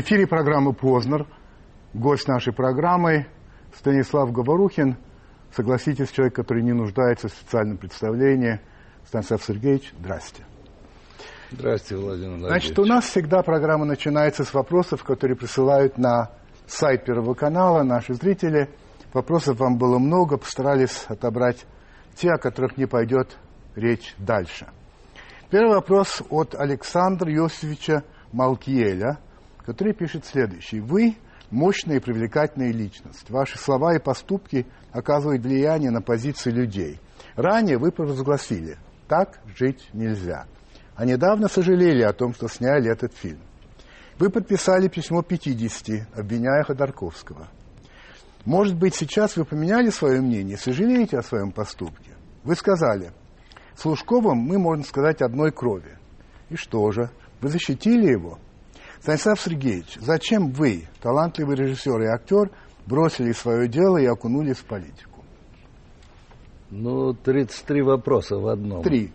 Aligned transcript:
В 0.00 0.02
эфире 0.02 0.26
программы 0.26 0.72
«Познер». 0.72 1.26
Гость 1.92 2.26
нашей 2.26 2.54
программы 2.54 3.26
Станислав 3.76 4.32
Говорухин. 4.32 4.96
Согласитесь, 5.54 6.10
человек, 6.10 6.34
который 6.34 6.62
не 6.62 6.72
нуждается 6.72 7.28
в 7.28 7.32
специальном 7.32 7.76
представлении. 7.76 8.62
Станислав 9.04 9.44
Сергеевич, 9.44 9.92
здрасте. 10.00 10.42
Здравствуйте, 11.50 12.02
Владимир 12.02 12.30
Владимирович. 12.30 12.62
Значит, 12.62 12.78
у 12.78 12.86
нас 12.86 13.04
всегда 13.04 13.42
программа 13.42 13.84
начинается 13.84 14.44
с 14.44 14.54
вопросов, 14.54 15.04
которые 15.04 15.36
присылают 15.36 15.98
на 15.98 16.30
сайт 16.66 17.04
Первого 17.04 17.34
канала 17.34 17.82
наши 17.82 18.14
зрители. 18.14 18.70
Вопросов 19.12 19.58
вам 19.58 19.76
было 19.76 19.98
много, 19.98 20.38
постарались 20.38 21.04
отобрать 21.08 21.66
те, 22.14 22.30
о 22.30 22.38
которых 22.38 22.78
не 22.78 22.86
пойдет 22.86 23.36
речь 23.76 24.14
дальше. 24.16 24.66
Первый 25.50 25.74
вопрос 25.74 26.22
от 26.30 26.54
Александра 26.54 27.30
Иосифовича 27.30 28.02
Малкиеля, 28.32 29.18
который 29.70 29.92
пишет 29.94 30.26
следующий. 30.26 30.80
Вы 30.80 31.14
мощная 31.52 31.98
и 31.98 32.00
привлекательная 32.00 32.72
личность. 32.72 33.30
Ваши 33.30 33.56
слова 33.56 33.94
и 33.94 34.00
поступки 34.00 34.66
оказывают 34.90 35.44
влияние 35.44 35.92
на 35.92 36.02
позиции 36.02 36.50
людей. 36.50 36.98
Ранее 37.36 37.78
вы 37.78 37.92
провозгласили, 37.92 38.78
так 39.06 39.38
жить 39.56 39.88
нельзя. 39.92 40.46
А 40.96 41.04
недавно 41.04 41.46
сожалели 41.46 42.02
о 42.02 42.12
том, 42.12 42.34
что 42.34 42.48
сняли 42.48 42.90
этот 42.90 43.14
фильм. 43.14 43.38
Вы 44.18 44.30
подписали 44.30 44.88
письмо 44.88 45.22
50, 45.22 46.18
обвиняя 46.18 46.64
Ходорковского. 46.64 47.46
Может 48.44 48.76
быть, 48.76 48.96
сейчас 48.96 49.36
вы 49.36 49.44
поменяли 49.44 49.90
свое 49.90 50.20
мнение, 50.20 50.56
сожалеете 50.56 51.16
о 51.16 51.22
своем 51.22 51.52
поступке? 51.52 52.10
Вы 52.42 52.56
сказали, 52.56 53.12
с 53.76 53.84
Лужковым 53.84 54.38
мы, 54.38 54.58
можно 54.58 54.82
сказать, 54.82 55.22
одной 55.22 55.52
крови. 55.52 55.96
И 56.48 56.56
что 56.56 56.90
же? 56.90 57.08
Вы 57.40 57.50
защитили 57.50 58.10
его? 58.10 58.40
Станислав 59.00 59.40
Сергеевич, 59.40 59.96
зачем 60.00 60.50
вы, 60.50 60.86
талантливый 61.00 61.56
режиссер 61.56 62.02
и 62.02 62.06
актер, 62.06 62.50
бросили 62.86 63.32
свое 63.32 63.66
дело 63.66 63.96
и 63.96 64.04
окунулись 64.04 64.58
в 64.58 64.64
политику? 64.64 65.24
Ну, 66.70 67.14
33 67.14 67.82
вопроса 67.82 68.36
в 68.36 68.46
одном. 68.46 68.82
Три. 68.82 69.10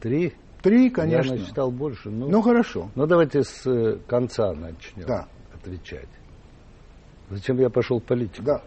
Три? 0.00 0.34
Три, 0.62 0.90
конечно. 0.90 1.34
Я 1.34 1.40
насчитал 1.40 1.70
больше. 1.70 2.10
Ну, 2.10 2.28
ну 2.28 2.42
хорошо. 2.42 2.90
Ну, 2.94 3.06
давайте 3.06 3.42
с 3.42 3.66
э, 3.66 3.98
конца 4.06 4.52
начнем 4.52 5.06
да. 5.06 5.28
отвечать. 5.54 6.08
Зачем 7.30 7.58
я 7.58 7.70
пошел 7.70 8.00
в 8.00 8.04
политику? 8.04 8.42
Да. 8.42 8.62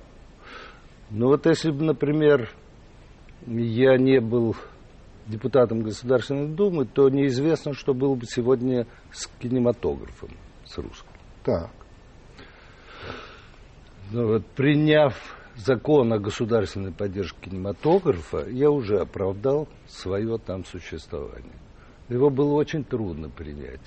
Ну, 1.09 1.27
вот 1.27 1.45
если 1.45 1.71
бы, 1.71 1.83
например, 1.83 2.49
я 3.45 3.97
не 3.97 4.19
был 4.19 4.55
депутатом 5.27 5.81
Государственной 5.81 6.47
Думы, 6.47 6.85
то 6.85 7.09
неизвестно, 7.09 7.73
что 7.73 7.93
было 7.93 8.16
бы 8.16 8.25
сегодня 8.25 8.88
с 9.11 9.27
кинематографом, 9.39 10.29
с 10.66 10.77
русским. 10.77 11.09
Так. 11.43 11.69
Ну, 14.11 14.27
вот, 14.27 14.45
приняв 14.47 15.16
закон 15.55 16.13
о 16.13 16.19
государственной 16.19 16.91
поддержке 16.91 17.49
кинематографа, 17.49 18.47
я 18.49 18.69
уже 18.69 18.99
оправдал 18.99 19.67
свое 19.88 20.38
там 20.38 20.66
существование. 20.66 21.59
Его 22.09 22.29
было 22.29 22.53
очень 22.53 22.83
трудно 22.83 23.29
принять. 23.29 23.81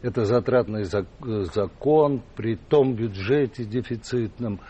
Это 0.00 0.24
затратный 0.24 0.84
закон 0.84 2.22
при 2.34 2.56
том 2.56 2.94
бюджете 2.94 3.64
дефицитном, 3.64 4.60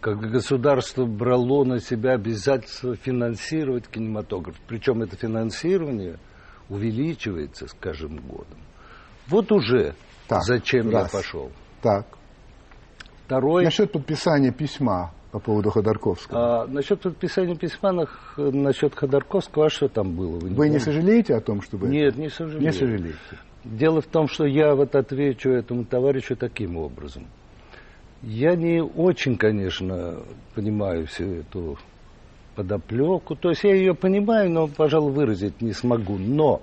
как 0.00 0.18
государство 0.20 1.04
брало 1.04 1.64
на 1.64 1.80
себя 1.80 2.12
обязательство 2.12 2.96
финансировать 2.96 3.88
кинематограф. 3.88 4.56
Причем 4.66 5.02
это 5.02 5.16
финансирование 5.16 6.18
увеличивается 6.68 7.66
с 7.66 7.72
каждым 7.72 8.18
годом. 8.18 8.58
Вот 9.28 9.50
уже 9.52 9.94
так, 10.26 10.42
зачем 10.42 10.90
раз. 10.90 11.12
я 11.12 11.18
пошел. 11.18 11.50
Так. 11.82 12.06
Второй... 13.26 13.64
Насчет 13.64 13.92
подписания 13.92 14.52
письма 14.52 15.12
по 15.32 15.38
поводу 15.38 15.70
Ходорковского. 15.70 16.62
А, 16.62 16.66
насчет 16.66 17.00
подписания 17.00 17.54
письма 17.54 17.92
на, 17.92 18.06
насчет 18.36 18.94
Ходорковского, 18.94 19.66
а 19.66 19.68
что 19.68 19.88
там 19.88 20.14
было? 20.14 20.38
Вы 20.38 20.50
не, 20.50 20.56
вы 20.56 20.68
не 20.70 20.78
сожалеете 20.78 21.34
о 21.34 21.40
том, 21.40 21.60
что 21.60 21.76
вы... 21.76 21.88
Нет, 21.88 22.16
не 22.16 22.30
сожалею. 22.30 22.62
Не 22.62 22.72
сожалеете. 22.72 23.18
Дело 23.64 24.00
в 24.00 24.06
том, 24.06 24.28
что 24.28 24.46
я 24.46 24.74
вот 24.74 24.94
отвечу 24.94 25.50
этому 25.50 25.84
товарищу 25.84 26.36
таким 26.36 26.76
образом. 26.76 27.26
Я 28.22 28.56
не 28.56 28.82
очень, 28.82 29.36
конечно, 29.36 30.22
понимаю 30.54 31.06
всю 31.06 31.34
эту 31.36 31.78
подоплеку. 32.56 33.36
То 33.36 33.50
есть 33.50 33.64
я 33.64 33.74
ее 33.74 33.94
понимаю, 33.94 34.50
но, 34.50 34.66
пожалуй, 34.66 35.12
выразить 35.12 35.60
не 35.60 35.72
смогу. 35.72 36.18
Но 36.18 36.62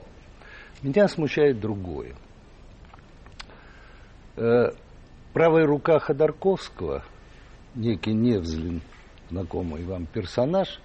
меня 0.82 1.08
смущает 1.08 1.60
другое. 1.60 2.14
Э, 4.36 4.72
правая 5.34 5.66
рука 5.66 6.00
Ходорковского– 6.00 7.04
некий 7.76 8.14
Невзлин, 8.14 8.82
знакомый 9.30 9.84
вам 9.84 10.06
персонаж, 10.06 10.80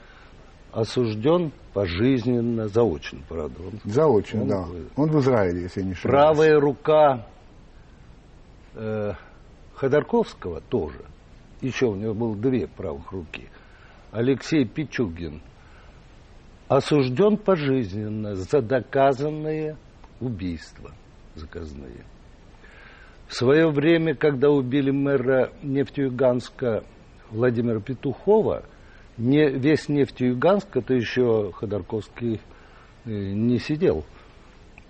осужден 0.72 1.52
пожизненно, 1.72 2.68
заочно, 2.68 3.20
правда. 3.28 3.62
Он, 3.62 3.72
заочно, 3.84 4.42
он, 4.42 4.48
да. 4.48 4.66
Он 4.96 5.10
в 5.10 5.20
Израиле, 5.20 5.62
если 5.62 5.82
не 5.82 5.92
ошибаюсь. 5.92 6.20
Правая 6.20 6.60
рука 6.60 7.26
э, 8.74 9.12
Ходорковского 9.80 10.60
тоже. 10.60 11.00
Еще 11.62 11.86
у 11.86 11.94
него 11.94 12.12
было 12.12 12.36
две 12.36 12.66
правых 12.66 13.12
руки. 13.12 13.48
Алексей 14.12 14.66
Пичугин 14.66 15.40
осужден 16.68 17.38
пожизненно 17.38 18.34
за 18.34 18.60
доказанные 18.60 19.76
убийства 20.20 20.92
заказные. 21.34 22.04
В 23.26 23.34
свое 23.34 23.70
время, 23.70 24.14
когда 24.14 24.50
убили 24.50 24.90
мэра 24.90 25.50
Нефтеюганска 25.62 26.84
Владимира 27.30 27.80
Петухова, 27.80 28.64
не, 29.16 29.48
весь 29.48 29.88
Нефтеюганск, 29.88 30.76
это 30.76 30.92
еще 30.92 31.52
Ходорковский 31.52 32.40
э, 33.06 33.10
не 33.10 33.58
сидел, 33.58 34.04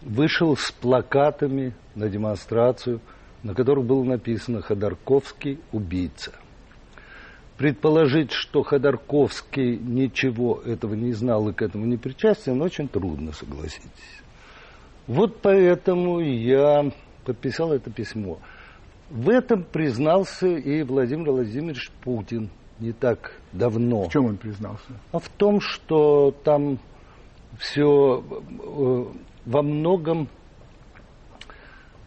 вышел 0.02 0.56
с 0.56 0.72
плакатами 0.72 1.74
на 1.94 2.08
демонстрацию, 2.08 3.00
на 3.42 3.54
которых 3.54 3.84
было 3.84 4.04
написано 4.04 4.62
«Ходорковский 4.62 5.58
убийца». 5.72 6.32
Предположить, 7.56 8.32
что 8.32 8.62
Ходорковский 8.62 9.76
ничего 9.76 10.62
этого 10.64 10.94
не 10.94 11.12
знал 11.12 11.48
и 11.50 11.52
к 11.52 11.60
этому 11.60 11.84
не 11.84 11.98
причастен, 11.98 12.60
очень 12.62 12.88
трудно, 12.88 13.32
согласитесь. 13.32 14.22
Вот 15.06 15.40
поэтому 15.42 16.20
я 16.20 16.90
подписал 17.24 17.72
это 17.72 17.90
письмо. 17.90 18.38
В 19.10 19.28
этом 19.28 19.64
признался 19.64 20.46
и 20.46 20.82
Владимир 20.82 21.32
Владимирович 21.32 21.90
Путин 22.02 22.48
не 22.78 22.92
так 22.92 23.32
давно. 23.52 24.04
В 24.04 24.12
чем 24.12 24.26
он 24.26 24.36
признался? 24.36 24.92
А 25.12 25.18
в 25.18 25.28
том, 25.28 25.60
что 25.60 26.34
там 26.44 26.78
все 27.58 28.22
э, 28.22 29.04
во 29.44 29.62
многом 29.62 30.28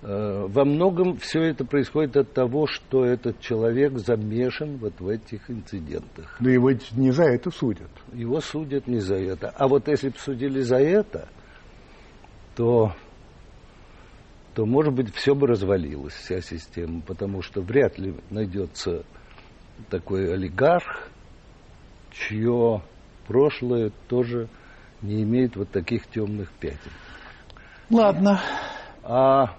во 0.03 0.65
многом 0.65 1.17
все 1.17 1.43
это 1.43 1.63
происходит 1.65 2.17
от 2.17 2.33
того, 2.33 2.67
что 2.67 3.05
этот 3.05 3.39
человек 3.39 3.97
замешан 3.97 4.77
вот 4.77 4.99
в 4.99 5.07
этих 5.07 5.49
инцидентах. 5.49 6.35
Но 6.39 6.49
его 6.49 6.71
не 6.91 7.11
за 7.11 7.23
это 7.23 7.49
судят. 7.51 7.89
Его 8.11 8.41
судят 8.41 8.87
не 8.87 8.99
за 8.99 9.15
это. 9.15 9.49
А 9.55 9.67
вот 9.67 9.87
если 9.87 10.09
бы 10.09 10.17
судили 10.17 10.59
за 10.59 10.77
это, 10.77 11.29
то 12.55 12.93
то, 14.53 14.65
может 14.65 14.93
быть, 14.93 15.13
все 15.15 15.33
бы 15.33 15.47
развалилось, 15.47 16.13
вся 16.13 16.39
система, 16.41 17.01
потому 17.01 17.41
что 17.41 17.61
вряд 17.61 17.97
ли 17.97 18.13
найдется 18.29 19.03
такой 19.89 20.31
олигарх, 20.31 21.09
чье 22.11 22.83
прошлое 23.27 23.91
тоже 24.07 24.47
не 25.01 25.23
имеет 25.23 25.55
вот 25.55 25.69
таких 25.71 26.05
темных 26.07 26.51
пятен. 26.51 26.91
Ладно. 27.89 28.39
А 29.01 29.57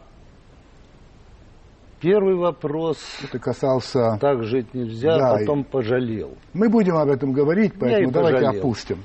первый 2.05 2.35
вопрос... 2.35 2.99
Это 3.23 3.39
касался... 3.39 4.19
Так 4.21 4.45
жить 4.45 4.75
нельзя, 4.75 5.17
да, 5.17 5.39
потом 5.39 5.65
пожалел. 5.65 6.37
Мы 6.53 6.69
будем 6.69 6.97
об 6.97 7.09
этом 7.09 7.33
говорить, 7.33 7.73
поэтому 7.81 8.11
давайте 8.13 8.41
пожалел. 8.41 8.61
опустим. 8.61 8.99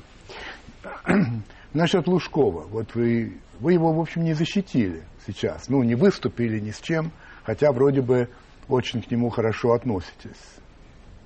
Насчет 1.74 2.08
Лужкова. 2.08 2.68
Вот 2.68 2.94
вы, 2.96 3.38
вы 3.62 3.74
его, 3.74 3.94
в 3.94 4.02
общем, 4.02 4.26
не 4.26 4.34
защитили 4.34 5.04
сейчас. 5.26 5.70
Ну, 5.70 5.82
не 5.84 5.96
выступили 5.96 6.60
ни 6.60 6.72
с 6.72 6.82
чем, 6.82 7.12
хотя 7.44 7.72
вроде 7.72 8.02
бы 8.02 8.28
очень 8.68 9.02
к 9.02 9.10
нему 9.10 9.30
хорошо 9.30 9.72
относитесь. 9.72 10.60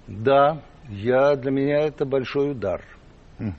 Да, 0.07 0.61
я, 0.89 1.35
для 1.35 1.49
меня 1.49 1.79
это 1.87 2.05
большой 2.05 2.51
удар. 2.51 2.83
Угу. 3.39 3.53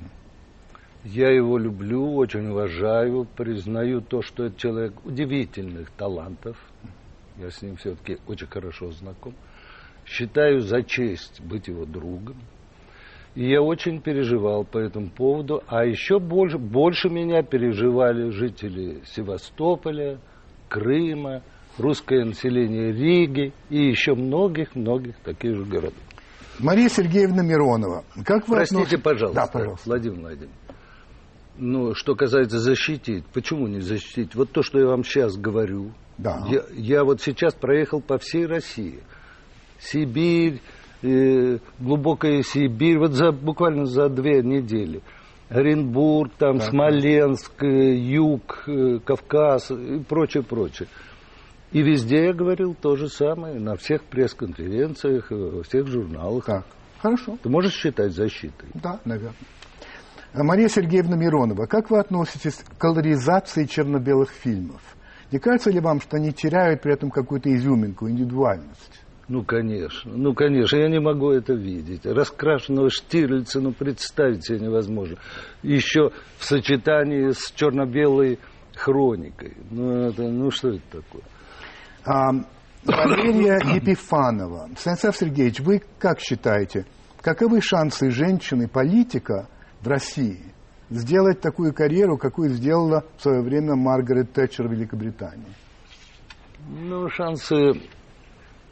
Я 1.05 1.31
его 1.31 1.59
люблю, 1.59 2.15
очень 2.15 2.47
уважаю, 2.47 3.27
признаю 3.37 4.01
то, 4.03 4.23
что 4.23 4.45
это 4.45 4.57
человек 4.57 4.95
удивительных 5.05 5.91
талантов. 5.91 6.57
Я 7.39 7.51
с 7.51 7.63
ним 7.63 7.77
все-таки 7.77 8.19
очень 8.27 8.47
хорошо 8.47 8.91
знаком. 8.93 9.35
Считаю 10.07 10.61
за 10.61 10.83
честь 10.83 11.41
быть 11.41 11.69
его 11.69 11.85
другом. 11.85 12.37
И 13.35 13.49
я 13.51 13.61
очень 13.63 14.01
переживал 14.01 14.65
по 14.65 14.79
этому 14.79 15.09
поводу. 15.11 15.63
А 15.67 15.85
еще 15.85 16.21
больше, 16.21 16.59
больше 16.59 17.09
меня 17.09 17.43
переживали 17.43 18.31
жители 18.31 19.03
Севастополя, 19.07 20.19
Крыма, 20.69 21.43
русское 21.79 22.25
население 22.25 22.93
Риги 22.93 23.53
и 23.71 23.89
еще 23.89 24.15
многих-многих 24.15 25.17
таких 25.25 25.57
же 25.57 25.65
городов. 25.65 25.95
Мария 26.61 26.89
Сергеевна 26.89 27.43
Миронова, 27.43 28.05
как 28.25 28.47
вы 28.49 28.57
Простите, 28.57 28.83
относитесь- 28.83 29.03
пожалуйста, 29.03 29.41
Да, 29.41 29.47
пожалуйста. 29.53 29.89
Владимир 29.89 30.21
Владимирович. 30.21 30.51
Ну, 31.57 31.95
что 31.95 32.15
касается 32.15 32.59
защитить, 32.59 33.25
почему 33.33 33.69
не 33.69 33.81
защитить? 33.81 34.35
Вот 34.35 34.51
то, 34.51 34.63
что 34.63 34.81
я 34.81 34.87
вам 34.87 35.05
сейчас 35.05 35.37
говорю. 35.37 35.93
Да. 36.19 36.45
Я, 36.49 36.63
я 36.73 37.05
вот 37.05 37.21
сейчас 37.21 37.55
проехал 37.55 38.01
по 38.01 38.19
всей 38.19 38.47
России. 38.47 39.01
Сибирь, 39.79 40.61
э, 41.03 41.59
глубокая 41.79 42.43
Сибирь, 42.43 42.99
вот 42.99 43.13
за, 43.13 43.31
буквально 43.31 43.87
за 43.87 44.09
две 44.09 44.43
недели. 44.43 45.03
Оренбург, 45.49 46.33
там, 46.39 46.59
Так. 46.59 46.71
Смоленск, 46.71 47.63
э, 47.63 47.95
Юг, 47.95 48.65
э, 48.67 48.99
Кавказ 49.05 49.71
и 49.71 50.03
прочее, 50.03 50.43
прочее. 50.43 50.89
И 51.71 51.83
везде 51.83 52.27
я 52.27 52.33
говорил 52.33 52.75
то 52.81 52.97
же 52.97 53.09
самое, 53.09 53.59
на 53.61 53.77
всех 53.77 54.05
пресс-конференциях, 54.05 55.31
э, 55.31 55.35
во 55.35 55.63
всех 55.65 55.87
журналах. 55.87 56.45
Так, 56.47 56.67
хорошо. 57.01 57.37
Ты 57.43 57.49
можешь 57.49 57.75
считать 57.75 58.13
защитой? 58.13 58.69
Да, 58.75 59.01
наверное. 59.05 59.35
А 60.35 60.43
Мария 60.43 60.69
Сергеевна 60.69 61.17
Миронова, 61.17 61.67
как 61.67 61.91
вы 61.91 62.01
относитесь 62.01 62.57
к 62.57 62.77
колоризации 62.77 63.67
черно-белых 63.67 64.31
фильмов? 64.31 64.83
Не 65.31 65.39
кажется 65.39 65.71
ли 65.71 65.79
вам, 65.79 66.01
что 66.01 66.17
они 66.17 66.33
теряют 66.33 66.83
при 66.83 66.93
этом 66.93 67.11
какую-то 67.11 67.55
изюминку, 67.55 68.11
индивидуальность? 68.11 69.01
Ну, 69.29 69.45
конечно, 69.45 70.13
ну, 70.13 70.35
конечно, 70.35 70.77
я 70.77 70.89
не 70.89 70.99
могу 70.99 71.31
это 71.31 71.55
видеть. 71.55 72.05
Раскрашенного 72.05 72.91
Штирлица, 72.91 73.61
ну, 73.61 73.73
представить 73.73 74.45
себе 74.45 74.59
невозможно. 74.59 75.19
Еще 75.63 76.11
в 76.39 76.45
сочетании 76.45 77.31
с 77.31 77.53
черно-белой 77.53 78.41
хроникой. 78.75 79.57
Ну, 79.71 80.09
это, 80.09 80.23
ну, 80.25 80.51
что 80.51 80.71
это 80.71 80.83
такое? 80.91 81.23
А, 82.05 82.33
Валерия 82.85 83.61
Епифанова. 83.77 84.69
Станислав 84.77 85.17
Сергеевич, 85.17 85.61
вы 85.61 85.81
как 86.01 86.19
считаете, 86.19 86.87
каковы 87.23 87.61
шансы 87.63 88.11
женщины-политика 88.11 89.49
в 89.85 89.89
России 89.89 90.41
сделать 90.91 91.41
такую 91.41 91.75
карьеру, 91.75 92.17
какую 92.17 92.51
сделала 92.51 93.05
в 93.17 93.23
свое 93.23 93.43
время 93.43 93.75
Маргарет 93.75 94.33
Тэтчер 94.33 94.69
в 94.69 94.73
Великобритании? 94.73 95.53
Ну, 96.69 97.09
шансы 97.11 97.73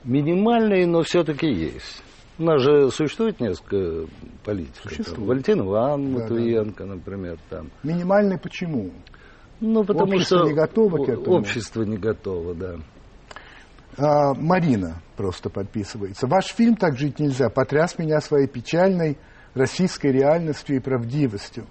минимальные, 0.05 0.87
но 0.87 1.03
все-таки 1.03 1.47
есть. 1.47 2.03
У 2.39 2.45
нас 2.45 2.63
же 2.63 2.91
существует 2.91 3.41
несколько 3.41 4.11
политиков. 4.45 4.91
Существует. 4.91 5.17
Там, 5.17 5.27
Валентин 5.27 5.61
Иван 5.61 6.13
Да, 6.15 6.19
да, 6.19 6.23
Матвиенко, 6.23 6.85
например, 6.87 7.39
там. 7.51 7.71
Минимальный 7.83 8.39
почему? 8.39 8.91
Ну, 9.61 9.85
потому 9.85 10.15
Общество 10.15 10.39
что 10.39 10.49
не 10.49 10.55
готово 10.55 11.05
к 11.05 11.09
этому. 11.09 11.37
Общество 11.37 11.83
не 11.83 11.99
готово, 11.99 12.55
да. 12.55 12.77
А, 13.99 14.35
Марина 14.35 15.03
просто 15.17 15.51
подписывается. 15.51 16.27
Ваш 16.27 16.47
фильм 16.47 16.77
«Так 16.77 16.97
жить 16.97 17.19
нельзя» 17.19 17.51
потряс 17.51 17.99
меня 17.99 18.21
своей 18.21 18.49
печальной 18.49 19.19
российской 19.55 20.13
реальностью 20.13 20.77
и 20.77 20.81
правдивостью. 20.81 21.65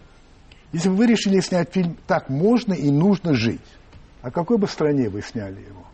Если 0.73 0.89
бы 0.89 0.95
вы 0.95 1.07
решили 1.07 1.39
снять 1.41 1.73
фильм 1.73 1.97
«Так 2.07 2.29
можно 2.29 2.73
и 2.73 2.89
нужно 2.91 3.33
жить», 3.33 3.61
о 4.21 4.31
какой 4.31 4.57
бы 4.57 4.67
стране 4.67 5.09
вы 5.09 5.21
сняли 5.21 5.59
его? 5.61 5.85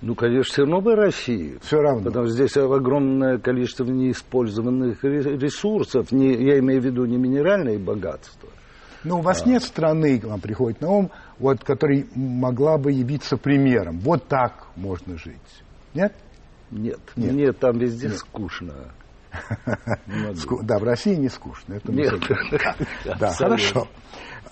Ну, 0.00 0.14
конечно, 0.14 0.52
все 0.52 0.62
равно 0.62 0.80
бы 0.80 0.96
России. 0.96 1.58
Все 1.62 1.78
равно. 1.80 2.04
Потому 2.06 2.26
что 2.26 2.34
здесь 2.34 2.56
огромное 2.56 3.38
количество 3.38 3.84
неиспользованных 3.84 5.02
ре- 5.02 5.36
ресурсов. 5.38 6.12
Не, 6.12 6.34
я 6.34 6.58
имею 6.58 6.80
в 6.80 6.84
виду 6.84 7.06
не 7.06 7.16
минеральные 7.16 7.78
богатства. 7.78 8.48
Но 9.02 9.18
у 9.18 9.22
вас 9.22 9.46
нет 9.46 9.62
страны, 9.62 10.18
к 10.18 10.24
вам 10.24 10.40
приходит 10.40 10.80
на 10.80 10.90
ум, 10.90 11.10
вот, 11.38 11.62
которая 11.62 12.04
могла 12.14 12.76
бы 12.78 12.92
явиться 12.92 13.36
примером. 13.36 13.98
Вот 14.00 14.26
так 14.28 14.66
можно 14.76 15.16
жить. 15.18 15.36
Нет? 15.94 16.12
Нет, 16.70 17.00
Нет. 17.14 17.32
мне 17.32 17.52
там 17.52 17.78
везде 17.78 18.08
скучно. 18.10 18.72
Да, 20.62 20.78
в 20.78 20.84
России 20.84 21.14
не 21.14 21.28
скучно. 21.28 21.74
это 21.74 21.92
Нет. 21.92 22.14
Да, 23.18 23.30
хорошо. 23.30 23.88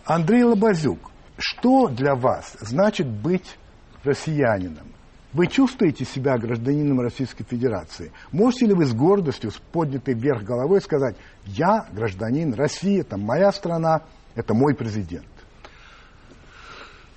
Андрей 0.05 0.44
Лобазюк, 0.44 1.11
что 1.38 1.88
для 1.88 2.14
вас 2.14 2.56
значит 2.61 3.06
быть 3.06 3.56
россиянином? 4.05 4.93
Вы 5.32 5.46
чувствуете 5.46 6.05
себя 6.05 6.37
гражданином 6.37 7.00
Российской 7.00 7.44
Федерации? 7.44 8.12
Можете 8.32 8.67
ли 8.67 8.75
вы 8.75 8.84
с 8.84 8.93
гордостью, 8.93 9.50
с 9.50 9.56
поднятой 9.56 10.14
вверх 10.14 10.43
головой 10.43 10.82
сказать, 10.82 11.17
я 11.46 11.87
гражданин 11.90 12.52
России, 12.52 13.00
это 13.00 13.17
моя 13.17 13.50
страна, 13.52 14.02
это 14.35 14.55
мой 14.55 14.75
президент? 14.75 15.26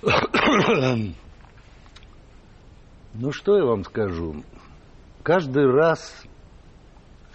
Ну, 3.18 3.32
что 3.32 3.56
я 3.56 3.64
вам 3.64 3.82
скажу? 3.82 4.44
Каждый 5.22 5.64
раз 5.72 6.25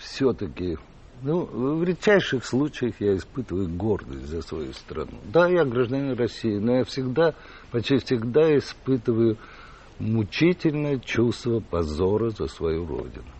все-таки, 0.02 0.78
ну, 1.22 1.46
в 1.46 1.84
редчайших 1.84 2.44
случаях 2.46 2.96
я 3.00 3.16
испытываю 3.16 3.70
гордость 3.70 4.28
за 4.28 4.42
свою 4.42 4.74
страну. 4.74 5.20
Да, 5.26 5.48
я 5.48 5.64
гражданин 5.64 6.14
России, 6.14 6.58
но 6.58 6.78
я 6.78 6.84
всегда, 6.84 7.36
почти 7.72 7.98
всегда 7.98 8.58
испытываю 8.58 9.38
мучительное 10.00 11.00
чувство 11.00 11.60
позора 11.60 12.32
за 12.32 12.48
свою 12.48 12.86
родину. 12.88 13.32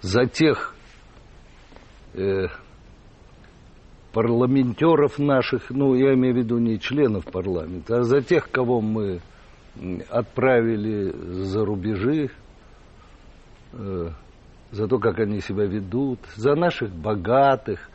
За 0.00 0.26
тех 0.26 0.74
э, 2.14 2.46
парламентеров 4.12 5.18
наших, 5.18 5.70
ну, 5.70 5.94
я 5.94 6.14
имею 6.14 6.34
в 6.34 6.38
виду 6.38 6.58
не 6.58 6.78
членов 6.78 7.24
парламента, 7.24 7.98
а 7.98 8.02
за 8.04 8.22
тех, 8.22 8.50
кого 8.50 8.80
мы 8.80 9.20
отправили 10.08 11.12
за 11.44 11.64
рубежи, 11.64 12.30
э, 13.72 14.10
за 14.72 14.88
то, 14.88 14.98
как 14.98 15.18
они 15.20 15.40
себя 15.40 15.64
ведут, 15.66 16.18
за 16.34 16.54
наших 16.56 16.90
богатых, 16.90 17.88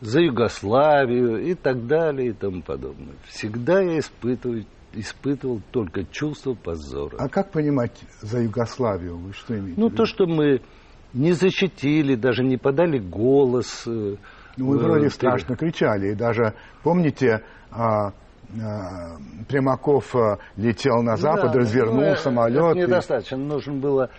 за 0.00 0.20
Югославию 0.20 1.38
и 1.46 1.54
так 1.54 1.86
далее 1.86 2.30
и 2.30 2.32
тому 2.32 2.62
подобное. 2.62 3.14
Всегда 3.28 3.80
я 3.80 3.98
испытываю, 4.00 4.64
испытывал 4.94 5.60
только 5.70 6.04
чувство 6.04 6.54
позора. 6.54 7.16
А 7.18 7.28
как 7.28 7.50
понимать 7.52 7.92
за 8.20 8.40
Югославию? 8.40 9.16
Вы 9.18 9.32
что 9.32 9.56
имеете 9.58 9.80
Ну, 9.80 9.90
то, 9.90 10.04
что 10.06 10.26
мы 10.26 10.60
не 11.12 11.32
защитили, 11.32 12.16
даже 12.16 12.42
не 12.42 12.56
подали 12.56 12.98
голос. 12.98 13.84
э, 13.86 14.16
Ну, 14.56 14.66
вы 14.66 14.76
э, 14.76 14.80
вроде 14.82 15.10
страшно 15.10 15.56
кричали. 15.56 16.12
И 16.12 16.14
даже, 16.14 16.54
помните, 16.82 17.42
а, 17.70 18.08
а, 18.08 19.16
Примаков 19.48 20.14
а, 20.16 20.38
летел 20.56 21.02
на 21.02 21.16
запад, 21.16 21.52
Да, 21.52 21.58
развернул 21.60 21.96
ну, 22.00 22.02
э, 22.12 22.16
самолет. 22.16 22.56
это 22.62 22.78
и- 22.78 22.82
недостаточно. 22.82 23.36
Нужно 23.36 23.74
было 23.74 24.10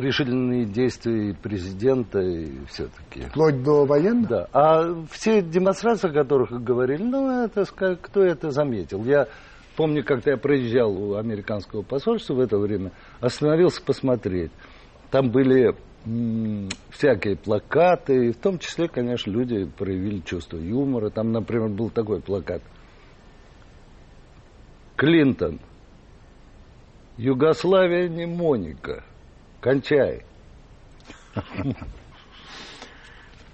решительные 0.00 0.64
действия 0.64 1.34
президента 1.34 2.20
и 2.20 2.64
все-таки. 2.66 3.28
Вплоть 3.28 3.62
до 3.62 3.84
военных? 3.84 4.28
Да. 4.28 4.48
А 4.52 5.04
все 5.10 5.42
демонстрации, 5.42 6.08
о 6.08 6.12
которых 6.12 6.50
говорили, 6.62 7.02
ну, 7.02 7.44
это 7.44 7.64
кто 7.96 8.22
это 8.22 8.50
заметил? 8.50 9.04
Я 9.04 9.28
помню, 9.76 10.04
как-то 10.04 10.30
я 10.30 10.36
проезжал 10.36 10.92
у 10.92 11.14
американского 11.14 11.82
посольства 11.82 12.34
в 12.34 12.40
это 12.40 12.58
время, 12.58 12.92
остановился 13.20 13.82
посмотреть. 13.82 14.50
Там 15.10 15.30
были 15.30 15.74
м, 16.04 16.68
всякие 16.90 17.36
плакаты, 17.36 18.28
и 18.28 18.32
в 18.32 18.36
том 18.36 18.58
числе, 18.58 18.88
конечно, 18.88 19.30
люди 19.30 19.64
проявили 19.64 20.20
чувство 20.20 20.56
юмора. 20.56 21.10
Там, 21.10 21.32
например, 21.32 21.68
был 21.68 21.90
такой 21.90 22.20
плакат. 22.20 22.62
Клинтон. 24.96 25.60
Югославия 27.18 28.08
не 28.08 28.26
Моника. 28.26 29.04
Кончай. 29.66 30.22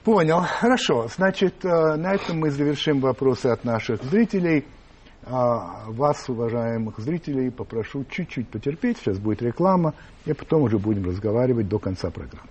Понял. 0.05 0.43
Хорошо. 0.43 1.09
Значит, 1.09 1.65
э, 1.65 1.97
на 1.97 2.13
этом 2.13 2.39
мы 2.39 2.51
завершим 2.51 3.01
вопросы 3.01 3.47
от 3.47 3.65
наших 3.65 4.03
зрителей. 4.03 4.67
А 5.25 5.85
Вас, 5.87 6.29
уважаемых 6.29 6.99
зрителей, 6.99 7.51
попрошу 7.51 8.05
чуть-чуть 8.05 8.51
потерпеть. 8.51 8.99
Сейчас 8.99 9.19
будет 9.19 9.41
реклама, 9.41 9.95
и 10.27 10.35
потом 10.35 10.65
уже 10.65 10.79
будем 10.79 11.07
разговаривать 11.07 11.69
до 11.69 11.79
конца 11.79 12.11
программы. 12.11 12.51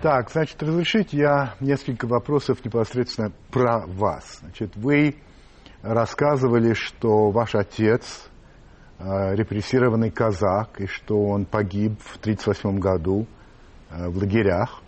Так, 0.00 0.30
значит, 0.30 0.62
разрешите 0.62 1.18
я 1.18 1.56
несколько 1.60 2.06
вопросов 2.06 2.64
непосредственно 2.64 3.32
про 3.50 3.84
вас. 3.86 4.38
Значит, 4.40 4.74
вы 4.76 5.16
рассказывали, 5.94 6.74
что 6.74 7.30
ваш 7.30 7.54
отец 7.54 8.28
э, 8.98 9.34
репрессированный 9.34 10.10
казак, 10.10 10.80
и 10.80 10.86
что 10.86 11.24
он 11.24 11.44
погиб 11.44 12.00
в 12.00 12.16
1938 12.18 12.78
году 12.78 13.26
э, 13.90 14.08
в 14.08 14.16
лагерях, 14.16 14.82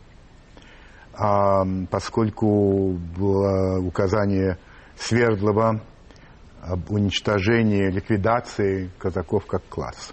А, 1.21 1.65
поскольку 1.91 2.93
было 3.19 3.81
указание 3.81 4.57
Свердлова 4.97 5.81
об 6.63 6.91
уничтожении, 6.91 7.91
ликвидации 7.91 8.91
казаков 8.99 9.47
как 9.47 9.63
класс. 9.69 10.13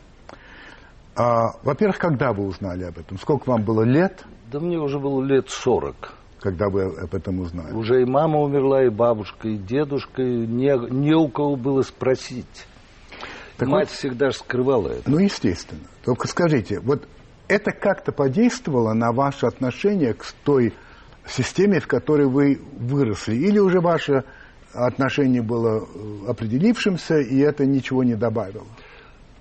А, 1.16 1.58
во-первых, 1.64 2.00
когда 2.00 2.34
вы 2.34 2.46
узнали 2.46 2.86
об 2.86 2.98
этом? 2.98 3.18
Сколько 3.20 3.50
вам 3.50 3.64
было 3.64 3.84
лет? 3.84 4.26
Да 4.52 4.60
мне 4.60 4.78
уже 4.80 5.00
было 5.00 5.24
лет 5.24 5.50
40. 5.50 6.14
Когда 6.46 6.70
вы 6.70 6.84
об 6.84 7.16
этом 7.16 7.40
узнали? 7.40 7.74
Уже 7.74 8.04
и 8.04 8.06
мама 8.06 8.40
умерла, 8.40 8.84
и 8.84 8.90
бабушка, 8.90 9.48
и 9.48 9.58
дедушка, 9.58 10.22
и 10.22 10.46
не, 10.46 10.78
не 10.94 11.16
у 11.16 11.28
кого 11.28 11.56
было 11.56 11.82
спросить. 11.82 12.68
Так 13.58 13.68
Мать 13.68 13.90
вот, 13.90 13.98
всегда 13.98 14.30
же 14.30 14.38
скрывала 14.38 14.90
это. 14.90 15.10
Ну, 15.10 15.18
естественно. 15.18 15.82
Только 16.04 16.28
скажите, 16.28 16.80
вот 16.82 17.08
это 17.48 17.72
как-то 17.72 18.12
подействовало 18.12 18.94
на 18.94 19.12
ваше 19.12 19.48
отношение 19.48 20.14
к 20.14 20.24
той 20.44 20.76
системе, 21.28 21.80
в 21.80 21.88
которой 21.88 22.28
вы 22.28 22.62
выросли? 22.78 23.36
Или 23.36 23.58
уже 23.58 23.80
ваше 23.80 24.24
отношение 24.72 25.42
было 25.42 25.80
э, 25.80 26.30
определившимся, 26.30 27.22
и 27.22 27.40
это 27.40 27.66
ничего 27.66 28.04
не 28.04 28.14
добавило? 28.14 28.68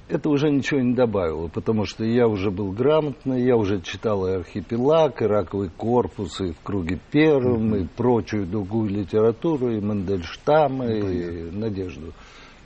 Это 0.07 0.29
уже 0.29 0.51
ничего 0.51 0.81
не 0.81 0.95
добавило, 0.95 1.49
потому 1.49 1.87
что 1.87 2.05
я 2.05 2.29
уже 2.29 2.51
был 2.51 2.73
грамотный, 2.73 3.43
я 3.43 3.57
уже 3.57 3.81
читал 3.81 4.27
и 4.27 4.33
архипелаг, 4.33 5.23
и 5.23 5.25
раковый 5.25 5.71
корпус, 5.71 6.43
и 6.43 6.53
в 6.53 6.61
круге 6.63 7.01
первым, 7.11 7.73
mm-hmm. 7.73 7.83
и 7.85 7.87
прочую 7.87 8.47
другую 8.47 8.91
литературу, 8.91 9.71
и 9.71 9.81
Мандельштама, 9.81 10.85
mm-hmm. 10.85 11.49
и 11.49 11.57
Надежду, 11.57 12.13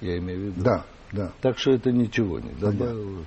я 0.00 0.18
имею 0.18 0.40
в 0.40 0.42
виду. 0.46 0.64
Да, 0.64 0.84
да. 1.12 1.32
Так 1.40 1.58
что 1.58 1.70
это 1.70 1.92
ничего 1.92 2.40
не 2.40 2.50
добавило. 2.60 3.24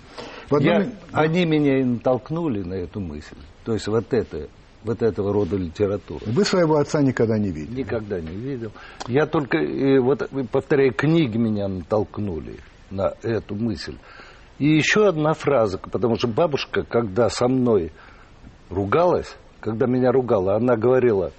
Одном... 0.49 0.61
Я, 0.61 0.91
они 1.13 1.45
меня 1.45 1.79
и 1.79 1.83
натолкнули 1.85 2.63
на 2.63 2.73
эту 2.73 2.99
мысль. 2.99 3.37
То 3.63 3.73
есть 3.73 3.87
вот 3.87 4.13
это 4.13 4.49
вот 4.83 5.01
этого 5.01 5.31
рода 5.31 5.55
литературы. 5.55 6.25
Вы 6.25 6.43
своего 6.43 6.77
отца 6.77 7.01
никогда 7.01 7.37
не 7.37 7.51
видели? 7.51 7.81
Никогда 7.81 8.19
не 8.19 8.35
видел. 8.35 8.71
Я 9.07 9.25
только, 9.25 9.57
вот, 10.01 10.27
повторяю, 10.51 10.93
книги 10.93 11.37
меня 11.37 11.67
натолкнули 11.67 12.57
на 12.91 13.13
эту 13.23 13.55
мысль. 13.55 13.97
И 14.59 14.67
еще 14.75 15.07
одна 15.07 15.33
фраза, 15.33 15.79
потому 15.79 16.17
что 16.17 16.27
бабушка, 16.27 16.83
когда 16.83 17.29
со 17.29 17.47
мной 17.47 17.91
ругалась, 18.69 19.35
когда 19.59 19.87
меня 19.87 20.11
ругала, 20.11 20.55
она 20.55 20.75
говорила, 20.75 21.31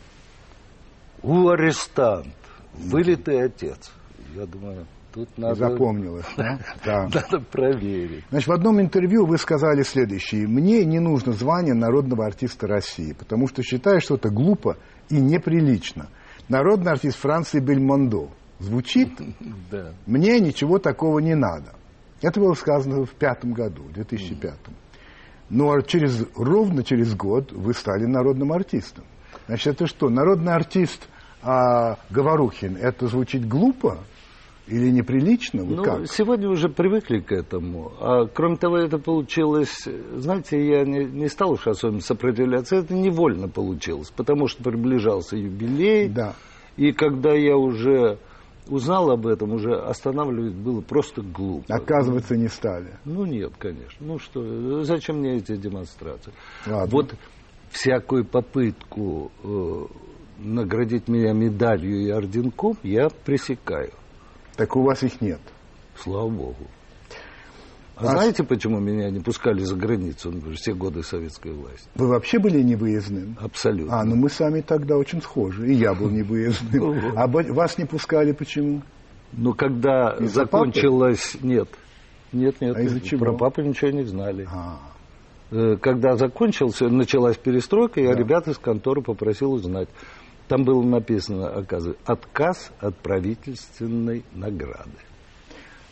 у 1.23 1.49
арестант, 1.49 2.35
вылитый 2.75 3.45
отец. 3.45 3.93
Я 4.35 4.47
думаю, 4.47 4.87
тут 5.13 5.29
надо... 5.37 5.55
Запомнилось, 5.55 6.27
да? 6.37 6.59
да? 6.85 7.03
Надо 7.05 7.41
проверить. 7.41 8.25
Значит, 8.31 8.49
в 8.49 8.53
одном 8.53 8.81
интервью 8.81 9.27
вы 9.27 9.39
сказали 9.39 9.83
следующее. 9.83 10.49
Мне 10.49 10.85
не 10.85 10.99
нужно 10.99 11.33
звание 11.33 11.75
народного 11.75 12.27
артиста 12.27 12.67
России, 12.67 13.13
потому 13.13 13.47
что 13.47 13.63
считаю, 13.63 14.01
что 14.01 14.17
это 14.17 14.31
глупо 14.31 14.79
и 15.11 15.21
неприлично. 15.21 16.09
Народный 16.49 16.93
артист 16.93 17.19
Франции 17.19 17.61
Бельмондо 17.61 18.31
звучит, 18.63 19.11
да. 19.71 19.93
мне 20.07 20.41
ничего 20.41 20.79
такого 20.79 21.19
не 21.19 21.35
надо. 21.35 21.75
Это 22.21 22.41
было 22.41 22.55
сказано 22.55 23.05
в 23.05 23.11
пятом 23.11 23.53
году, 23.53 23.83
в 23.83 23.93
2005. 23.93 24.55
Но 25.51 25.81
через, 25.83 26.25
ровно 26.37 26.83
через 26.83 27.15
год 27.15 27.53
вы 27.53 27.75
стали 27.75 28.07
народным 28.07 28.53
артистом. 28.53 29.05
Значит, 29.47 29.75
это 29.75 29.87
что, 29.87 30.09
народный 30.09 30.55
артист 30.55 31.09
а, 31.43 31.99
Говорухин, 32.11 32.77
это 32.77 33.09
звучит 33.09 33.47
глупо? 33.47 33.99
Или 34.69 34.91
неприлично? 34.91 35.65
Вот 35.65 35.77
ну, 35.79 35.83
как? 35.83 36.07
сегодня 36.07 36.49
уже 36.49 36.69
привыкли 36.69 37.19
к 37.19 37.33
этому. 37.33 37.93
А 38.01 38.27
кроме 38.27 38.57
того, 38.57 38.79
это 38.79 38.97
получилось, 38.99 39.89
знаете, 40.17 40.65
я 40.65 40.85
не, 40.85 41.05
не 41.05 41.29
стал 41.29 41.53
уж 41.53 41.67
особенно 41.67 42.01
сопротивляться, 42.01 42.77
это 42.77 42.95
невольно 42.95 43.49
получилось, 43.49 44.13
потому 44.17 44.47
что 44.47 44.63
приближался 44.63 45.37
юбилей. 45.37 46.09
Да. 46.09 46.35
И 46.77 46.93
когда 46.93 47.33
я 47.33 47.57
уже 47.57 48.19
узнал 48.69 49.11
об 49.11 49.27
этом, 49.27 49.53
уже 49.53 49.75
останавливать 49.75 50.55
было 50.55 50.81
просто 50.81 51.23
глупо. 51.23 51.75
Оказывается, 51.75 52.37
не 52.37 52.49
стали. 52.49 52.99
Ну 53.05 53.25
нет, 53.25 53.53
конечно. 53.59 53.99
Ну 54.01 54.19
что, 54.19 54.85
зачем 54.85 55.19
мне 55.19 55.37
эти 55.37 55.57
демонстрации? 55.57 56.33
Ладно. 56.67 56.89
Вот 56.91 57.15
всякую 57.71 58.25
попытку 58.25 59.33
э, 59.43 59.87
наградить 60.39 61.09
меня 61.09 61.33
медалью 61.33 62.01
и 62.01 62.11
орденком 62.11 62.77
я 62.83 63.09
пресекаю. 63.09 63.93
Так 64.57 64.77
у 64.77 64.83
вас 64.83 65.03
их 65.03 65.21
нет. 65.21 65.41
Слава 65.97 66.29
Богу. 66.29 66.67
А, 67.97 68.07
знаете, 68.07 68.43
почему 68.43 68.81
меня 68.81 69.11
не 69.11 69.21
пускали 69.21 69.63
за 69.63 69.77
границу 69.77 70.33
все 70.55 70.75
годы 70.75 71.03
советской 71.03 71.53
власти? 71.53 71.89
Вы 71.95 72.09
вообще 72.09 72.39
были 72.39 72.63
невыездным? 72.63 73.37
Абсолютно. 73.41 74.01
А, 74.01 74.05
ну 74.05 74.17
мы 74.17 74.31
сами 74.31 74.61
тогда 74.61 74.97
очень 74.97 75.21
схожи. 75.21 75.73
И 75.73 75.75
я 75.75 75.95
был 75.95 76.11
невыездным. 76.11 77.17
А 77.17 77.27
вас 77.27 77.79
не 77.79 77.85
пускали 77.85 78.33
почему? 78.33 78.83
Ну, 79.33 79.55
когда 79.55 80.17
закончилось... 80.19 81.37
Нет. 81.43 81.69
Нет, 82.33 82.61
нет. 82.61 82.77
А 82.77 82.83
из-за 82.83 83.01
чего? 83.01 83.27
Про 83.27 83.33
папу 83.35 83.61
ничего 83.63 83.91
не 83.91 84.05
знали. 84.05 84.49
А. 84.51 84.79
Э, 85.51 85.77
когда 85.77 86.17
закончился, 86.17 86.89
началась 86.89 87.37
перестройка, 87.37 88.01
я 88.01 88.15
ребят 88.15 88.49
из 88.49 88.59
конторы 88.59 89.03
попросил 89.03 89.53
узнать. 89.53 89.89
Там 90.49 90.65
было 90.65 90.83
написано, 90.83 91.49
оказывается, 91.49 92.03
отказ 92.07 92.73
от 92.81 92.97
правительственной 92.97 94.25
награды. 94.33 94.91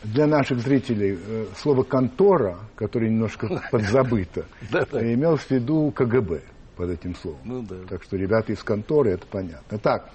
Для 0.02 0.26
наших 0.26 0.60
зрителей 0.60 1.18
э, 1.22 1.46
слово 1.56 1.82
«контора», 1.82 2.58
которое 2.74 3.10
немножко 3.10 3.62
подзабыто, 3.70 4.46
имелось 4.92 5.42
в 5.42 5.50
виду 5.50 5.90
КГБ 5.90 6.40
под 6.76 6.90
этим 6.90 7.14
словом. 7.14 7.40
Ну, 7.44 7.62
да. 7.62 7.76
Так 7.88 8.02
что 8.02 8.16
ребята 8.16 8.52
из 8.52 8.62
конторы, 8.62 9.10
это 9.12 9.26
понятно. 9.26 9.78
Так, 9.78 10.10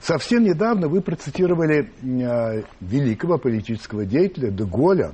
совсем 0.00 0.44
недавно 0.44 0.88
вы 0.88 1.02
процитировали 1.02 1.90
э, 2.02 2.62
великого 2.80 3.36
политического 3.38 4.06
деятеля 4.06 4.50
Деголя, 4.50 5.12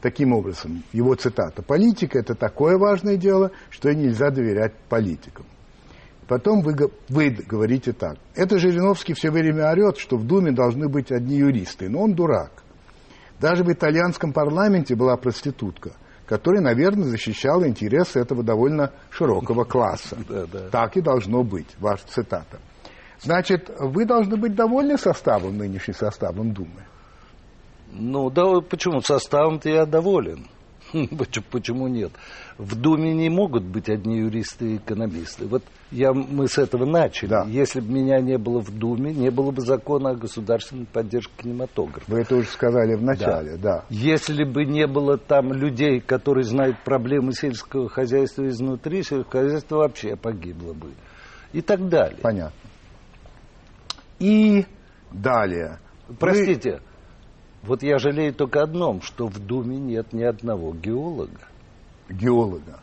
таким 0.00 0.32
образом, 0.32 0.84
его 0.92 1.14
цитата, 1.16 1.62
«Политика– 1.62 2.18
это 2.20 2.36
такое 2.36 2.78
важное 2.78 3.16
дело, 3.16 3.50
что 3.70 3.92
нельзя 3.92 4.30
доверять 4.30 4.74
политикам». 4.88 5.46
Потом 6.28 6.60
вы, 6.60 6.74
вы 7.08 7.30
говорите 7.30 7.92
так. 7.92 8.16
Это 8.34 8.58
Жириновский 8.58 9.14
все 9.14 9.30
время 9.30 9.70
орет, 9.70 9.98
что 9.98 10.16
в 10.16 10.26
Думе 10.26 10.50
должны 10.50 10.88
быть 10.88 11.12
одни 11.12 11.36
юристы. 11.36 11.88
Но 11.88 12.02
он 12.02 12.14
дурак. 12.14 12.64
Даже 13.40 13.64
в 13.64 13.72
итальянском 13.72 14.32
парламенте 14.32 14.94
была 14.94 15.16
проститутка, 15.16 15.92
которая, 16.26 16.62
наверное, 16.62 17.04
защищала 17.04 17.68
интересы 17.68 18.18
этого 18.18 18.42
довольно 18.42 18.92
широкого 19.10 19.64
класса. 19.64 20.16
Так 20.72 20.96
и 20.96 21.00
должно 21.00 21.42
быть, 21.42 21.68
ваша 21.78 22.06
цитата. 22.08 22.58
Значит, 23.20 23.70
вы 23.78 24.04
должны 24.04 24.36
быть 24.36 24.54
довольны 24.54 24.98
составом, 24.98 25.56
нынешним 25.56 25.94
составом 25.94 26.52
Думы? 26.52 26.84
Ну, 27.92 28.30
да, 28.30 28.60
почему? 28.60 29.00
Составом-то 29.00 29.68
я 29.70 29.86
доволен. 29.86 30.46
Почему 31.50 31.88
нет? 31.88 32.12
В 32.58 32.74
Думе 32.74 33.12
не 33.12 33.28
могут 33.28 33.64
быть 33.64 33.88
одни 33.88 34.18
юристы 34.18 34.72
и 34.72 34.76
экономисты. 34.76 35.46
Вот 35.46 35.62
я, 35.90 36.12
мы 36.12 36.48
с 36.48 36.58
этого 36.58 36.84
начали. 36.84 37.28
Да. 37.28 37.44
Если 37.46 37.80
бы 37.80 37.92
меня 37.92 38.20
не 38.20 38.38
было 38.38 38.60
в 38.60 38.70
Думе, 38.70 39.12
не 39.12 39.30
было 39.30 39.50
бы 39.50 39.60
закона 39.60 40.10
о 40.10 40.14
государственной 40.14 40.86
поддержке 40.86 41.32
кинематографа. 41.42 42.10
Вы 42.10 42.20
это 42.20 42.36
уже 42.36 42.48
сказали 42.48 42.94
в 42.94 43.02
начале, 43.02 43.56
да. 43.56 43.78
да. 43.78 43.84
Если 43.90 44.44
бы 44.44 44.64
не 44.64 44.86
было 44.86 45.18
там 45.18 45.52
людей, 45.52 46.00
которые 46.00 46.44
знают 46.44 46.82
проблемы 46.84 47.32
сельского 47.32 47.88
хозяйства 47.88 48.46
изнутри, 48.48 49.02
сельское 49.02 49.42
хозяйство 49.42 49.76
вообще 49.78 50.16
погибло 50.16 50.72
бы. 50.72 50.92
И 51.52 51.60
так 51.60 51.88
далее. 51.88 52.18
Понятно. 52.22 52.58
И 54.18 54.66
далее. 55.12 55.78
Простите, 56.18 56.80
вот 57.66 57.82
я 57.82 57.98
жалею 57.98 58.32
только 58.32 58.62
одном, 58.62 59.02
что 59.02 59.26
в 59.26 59.38
Думе 59.38 59.76
нет 59.76 60.12
ни 60.12 60.22
одного 60.22 60.72
геолога. 60.72 61.48
Геолога. 62.08 62.80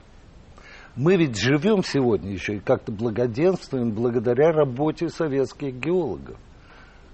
Мы 0.95 1.15
ведь 1.15 1.37
живем 1.39 1.83
сегодня 1.83 2.31
еще 2.31 2.57
и 2.57 2.59
как-то 2.59 2.91
благоденствуем 2.91 3.91
благодаря 3.91 4.51
работе 4.51 5.09
советских 5.09 5.73
геологов. 5.75 6.37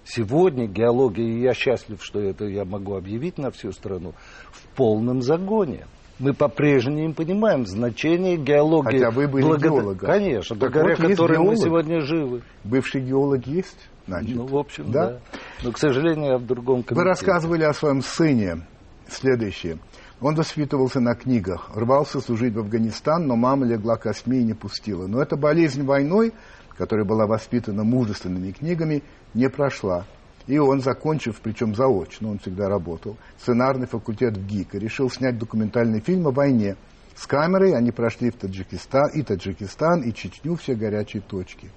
Сегодня 0.04 0.68
геология, 0.68 1.26
и 1.26 1.42
я 1.42 1.54
счастлив, 1.54 2.04
что 2.04 2.20
это 2.20 2.46
я 2.46 2.66
могу 2.66 2.96
объявить 2.96 3.38
на 3.38 3.52
всю 3.52 3.72
страну, 3.72 4.14
в 4.52 4.76
полном 4.76 5.22
загоне. 5.22 5.86
Мы 6.18 6.34
по-прежнему 6.34 7.14
понимаем 7.14 7.66
значение 7.66 8.36
геологии. 8.36 8.98
Хотя 8.98 9.12
вы 9.12 9.28
были 9.28 9.44
благо... 9.44 9.62
геологом. 9.62 10.10
Конечно, 10.10 10.58
так 10.58 10.72
благодаря 10.72 10.96
вот 10.98 11.12
которой 11.12 11.40
мы 11.40 11.56
сегодня 11.56 12.02
живы. 12.02 12.42
Бывший 12.66 13.02
геолог 13.02 13.48
есть? 13.48 13.90
Значит, 14.10 14.36
ну, 14.36 14.46
в 14.46 14.58
общем, 14.58 14.92
да. 14.92 15.06
да. 15.12 15.20
Но, 15.64 15.72
к 15.72 15.78
сожалению, 15.78 16.32
я 16.32 16.38
в 16.38 16.46
другом 16.46 16.84
комитете. 16.84 16.96
Вы 16.96 17.04
рассказывали 17.04 17.64
о 17.64 17.74
своем 17.74 18.02
сыне. 18.02 18.66
Следующее. 19.08 19.78
Он 20.22 20.36
воспитывался 20.36 21.00
на 21.00 21.16
книгах, 21.16 21.70
рвался 21.74 22.20
служить 22.20 22.54
в 22.54 22.60
Афганистан, 22.60 23.26
но 23.26 23.36
мама 23.36 23.66
легла 23.66 23.96
косьми 23.96 24.40
и 24.40 24.44
не 24.44 24.54
пустила. 24.54 25.08
Но 25.08 25.22
эта 25.22 25.38
болезнь 25.38 25.84
войной, 25.84 26.34
которая 26.78 27.06
была 27.06 27.26
воспитана 27.26 27.84
мужественными 27.84 28.52
книгами, 28.52 29.04
не 29.34 29.50
прошла. 29.50 30.06
И 30.48 30.58
он, 30.58 30.82
закончив, 30.82 31.40
причем 31.42 31.76
заочно, 31.76 32.32
он 32.32 32.40
всегда 32.40 32.68
работал, 32.68 33.18
сценарный 33.38 33.88
факультет 33.88 34.36
в 34.36 34.46
ГИК, 34.46 34.76
и 34.76 34.80
решил 34.80 35.10
снять 35.10 35.38
документальный 35.38 36.02
фильм 36.02 36.28
о 36.28 36.32
войне. 36.32 36.76
С 37.16 37.28
камерой 37.28 37.74
они 37.76 37.92
прошли 37.92 38.32
в 38.32 38.36
Таджикистан, 38.36 39.10
и 39.14 39.22
Таджикистан, 39.22 40.02
и 40.02 40.14
Чечню, 40.14 40.56
все 40.56 40.74
горячие 40.74 41.22
точки. 41.22 41.70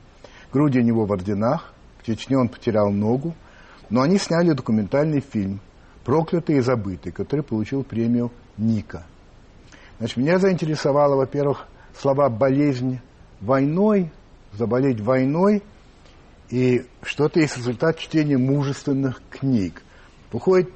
Груди 0.53 0.79
у 0.79 0.83
него 0.83 1.05
в 1.05 1.13
орденах, 1.13 1.75
в 2.03 2.07
Чечне 2.07 2.37
он 2.37 2.49
потерял 2.49 2.91
ногу, 2.91 3.35
но 3.89 4.03
они 4.03 4.19
сняли 4.19 4.53
документальный 4.53 5.21
фильм 5.21 5.61
«Проклятый 6.05 6.57
и 6.57 6.61
забытый», 6.61 7.13
который 7.13 7.43
получил 7.43 7.85
премию 7.85 8.33
Ника. 8.57 9.05
Значит, 9.99 10.17
меня 10.17 10.39
заинтересовало, 10.39 11.15
во-первых, 11.15 11.67
слова 11.97 12.29
«болезнь 12.29 13.01
войной», 13.41 14.11
заболеть 14.53 15.01
войной, 15.01 15.63
и 16.51 16.85
что-то 17.03 17.41
есть 17.41 17.57
результат 17.57 17.99
чтения 17.99 18.37
мужественных 18.37 19.23
книг. 19.31 19.83
Выходит, 20.33 20.71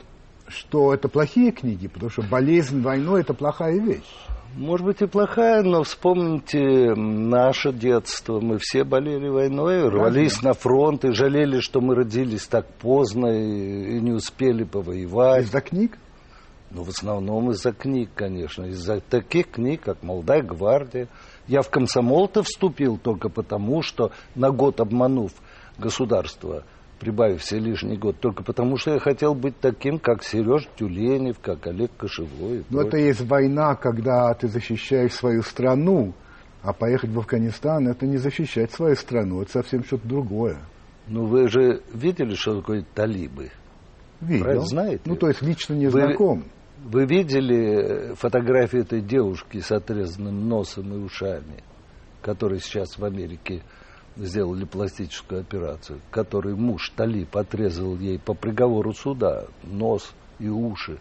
что 0.47 0.95
это 0.95 1.09
плохие 1.09 1.50
книги, 1.50 1.88
потому 1.88 2.11
что 2.11 2.23
болезнь 2.23 2.80
войной– 2.80 3.21
это 3.23 3.35
плохая 3.35 3.78
вещь. 3.80 4.26
Может 4.57 4.87
быть 4.87 5.03
и 5.03 5.07
плохая, 5.07 5.63
но 5.63 5.83
вспомните 5.83 6.95
наше 6.95 7.75
детство. 7.75 8.41
Мы 8.41 8.57
все 8.57 8.85
болели 8.85 9.29
войной, 9.29 9.87
рвались 9.91 10.41
на 10.41 10.55
фронт 10.55 11.05
и 11.05 11.13
жалели, 11.13 11.61
что 11.61 11.83
мы 11.83 11.95
родились 11.95 12.47
так 12.47 12.67
поздно 12.67 13.27
и, 13.27 13.99
и 13.99 14.01
не 14.01 14.13
успели 14.13 14.65
повоевать. 14.65 15.45
Из-за 15.45 15.61
книг? 15.61 15.99
Ну, 16.71 16.85
в 16.85 16.89
основном 16.89 17.51
из-за 17.51 17.73
книг, 17.73 18.09
конечно. 18.15 18.65
Из-за 18.65 19.01
таких 19.01 19.51
книг, 19.51 19.83
как 19.83 20.03
«Молодая 20.03 20.43
гвардия». 20.43 21.09
Я 21.47 21.61
в 21.61 21.69
комсомол-то 21.69 22.43
вступил 22.43 22.97
только 22.97 23.29
потому, 23.29 23.83
что 23.83 24.11
на 24.35 24.51
год 24.51 24.81
обманув 24.81 25.33
государство– 25.77 26.65
прибавив 26.99 27.41
все 27.41 27.59
лишний 27.59 27.97
год, 27.97 28.19
только 28.21 28.43
потому 28.43 28.76
что 28.76 28.93
я 28.93 28.99
хотел 28.99 29.35
быть 29.35 29.59
таким, 29.61 29.99
как 29.99 30.23
Сереж 30.23 30.69
Тюленев, 30.76 31.38
как 31.41 31.67
Олег 31.67 31.91
Кошевой. 31.97 32.65
Но 32.71 32.83
это 32.83 32.97
есть 32.97 33.21
война, 33.23 33.75
когда 33.75 34.33
ты 34.35 34.49
защищаешь 34.49 35.12
свою 35.12 35.43
страну, 35.43 36.15
а 36.62 36.73
поехать 36.73 37.11
в 37.11 37.19
Афганистан– 37.19 37.88
это 37.91 38.07
не 38.07 38.17
защищать 38.17 38.73
свою 38.73 38.97
страну, 38.97 39.43
это 39.43 39.53
совсем 39.53 39.85
что-то 39.85 40.09
другое. 40.09 40.59
Ну, 41.07 41.26
вы 41.26 41.49
же 41.49 41.83
видели, 41.93 42.35
что 42.35 42.61
такое 42.61 42.85
талибы? 42.95 43.50
Видел. 44.21 44.45
Правильно 44.45 44.67
знаете? 44.67 45.03
Ну, 45.05 45.17
то 45.17 45.29
есть 45.29 45.43
лично 45.43 45.75
не 45.75 45.87
вы, 45.87 46.00
знаком. 46.00 46.45
Вы 46.83 47.07
видели 47.07 48.15
фотографии 48.15 48.81
этой 48.81 49.00
девушки 49.00 49.61
с 49.61 49.71
отрезанным 49.71 50.49
носом 50.49 50.93
и 50.95 50.97
ушами, 50.97 51.62
которая 52.23 52.59
сейчас 52.59 52.99
в 52.99 53.05
Америке 53.05 53.62
сделали 54.16 54.64
пластическую 54.64 55.40
операцию, 55.40 56.00
которой 56.11 56.54
муж 56.54 56.90
Талиб 56.96 57.37
отрезал 57.37 57.96
ей 57.96 58.18
по 58.18 58.35
приговору 58.35 58.92
суда 58.92 59.44
нос 59.62 60.12
и 60.38 60.49
уши. 60.49 60.99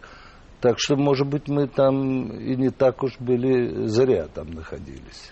Так 0.60 0.76
что, 0.78 0.96
может 0.96 1.26
быть, 1.26 1.48
мы 1.48 1.66
там 1.66 2.30
и 2.30 2.56
не 2.56 2.70
так 2.70 3.02
уж 3.02 3.18
были 3.18 3.86
зря 3.86 4.26
там 4.32 4.50
находились. 4.50 5.30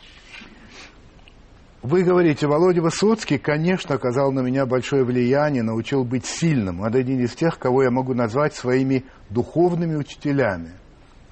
Вы 1.82 2.02
говорите, 2.02 2.46
Володя 2.46 2.80
Высоцкий, 2.80 3.36
конечно, 3.36 3.94
оказал 3.94 4.32
на 4.32 4.40
меня 4.40 4.64
большое 4.64 5.04
влияние, 5.04 5.62
научил 5.62 6.02
быть 6.02 6.24
сильным. 6.24 6.80
Он 6.80 6.94
один 6.94 7.20
из 7.20 7.34
тех, 7.34 7.58
кого 7.58 7.82
я 7.82 7.90
могу 7.90 8.14
назвать 8.14 8.54
своими 8.54 9.04
духовными 9.28 9.94
учителями. 9.94 10.72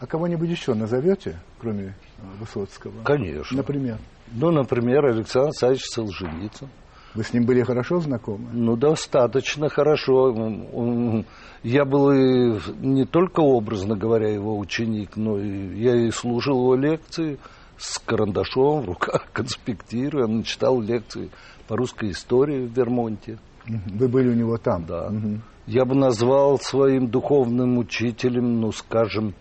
А 0.03 0.07
кого-нибудь 0.07 0.51
еще 0.51 0.75
назовете, 0.75 1.39
кроме 1.61 1.85
э, 1.85 1.93
Высоцкого? 2.41 3.05
Конечно. 3.05 3.57
Например? 3.57 3.99
Ну, 4.33 4.51
например, 4.51 5.07
Александр 5.07 5.51
Александрович 5.51 5.85
Солженицын. 5.85 6.69
Вы 7.15 7.23
с 7.23 7.33
ним 7.33 7.47
были 7.47 7.63
хорошо 7.63 8.01
знакомы? 8.01 8.49
Ну, 8.53 8.77
достаточно 8.77 9.69
хорошо. 9.69 11.25
Я 11.63 11.85
был 11.85 12.11
и 12.11 12.59
не 12.81 13.05
только 13.05 13.41
образно 13.41 13.97
говоря 13.97 14.29
его 14.29 14.59
ученик, 14.59 15.17
но 15.17 15.39
и 15.39 15.79
я 15.81 15.95
и 15.95 16.11
служил 16.11 16.57
его 16.57 16.75
лекции 16.75 17.39
с 17.77 18.01
карандашом 18.01 18.83
в 18.83 18.87
руках, 18.87 19.27
конспектируя. 19.33 20.25
Он 20.25 20.43
читал 20.43 20.81
лекции 20.81 21.31
по 21.69 21.77
русской 21.77 22.11
истории 22.11 22.67
в 22.67 22.77
Вермонте. 22.77 23.39
Вы 23.67 24.09
были 24.09 24.31
у 24.31 24.35
него 24.35 24.57
там? 24.59 24.85
Да. 24.85 25.07
Угу. 25.07 25.39
Я 25.67 25.85
бы 25.85 25.95
назвал 25.95 26.59
своим 26.59 27.07
духовным 27.07 27.79
учителем, 27.79 28.61
ну, 28.61 28.73
скажем, 28.73 29.35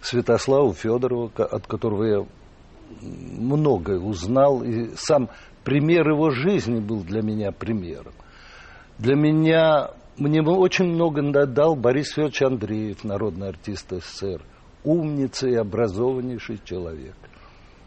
Святославу 0.00 0.72
Федорова, 0.72 1.30
от 1.36 1.66
которого 1.66 2.04
я 2.04 2.26
многое 3.02 3.98
узнал, 3.98 4.62
и 4.62 4.90
сам 4.96 5.28
пример 5.64 6.08
его 6.08 6.30
жизни 6.30 6.80
был 6.80 7.02
для 7.02 7.22
меня 7.22 7.52
примером. 7.52 8.14
Для 8.98 9.14
меня, 9.14 9.90
мне 10.16 10.42
очень 10.42 10.86
много 10.86 11.22
дал 11.46 11.76
Борис 11.76 12.12
Федорович 12.12 12.42
Андреев, 12.42 13.04
народный 13.04 13.48
артист 13.48 13.92
СССР, 13.92 14.42
умница 14.84 15.48
и 15.48 15.54
образованнейший 15.54 16.60
человек. 16.64 17.14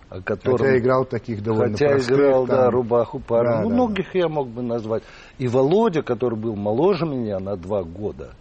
О 0.09 0.21
котором, 0.21 0.57
хотя 0.57 0.77
играл 0.77 1.05
таких 1.05 1.41
довольно 1.41 1.71
Хотя 1.71 1.87
простых, 1.91 2.17
играл, 2.17 2.45
там... 2.45 2.55
да, 2.57 2.69
рубаху 2.69 3.19
пару. 3.19 3.45
Да, 3.45 3.61
ну, 3.61 3.69
да, 3.69 3.75
многих 3.75 4.11
да. 4.13 4.19
я 4.19 4.27
мог 4.27 4.49
бы 4.49 4.61
назвать. 4.61 5.03
И 5.37 5.47
Володя, 5.47 6.01
который 6.01 6.37
был 6.37 6.57
моложе 6.57 7.05
меня 7.05 7.39
на 7.39 7.55
два 7.55 7.83
года, 7.83 8.33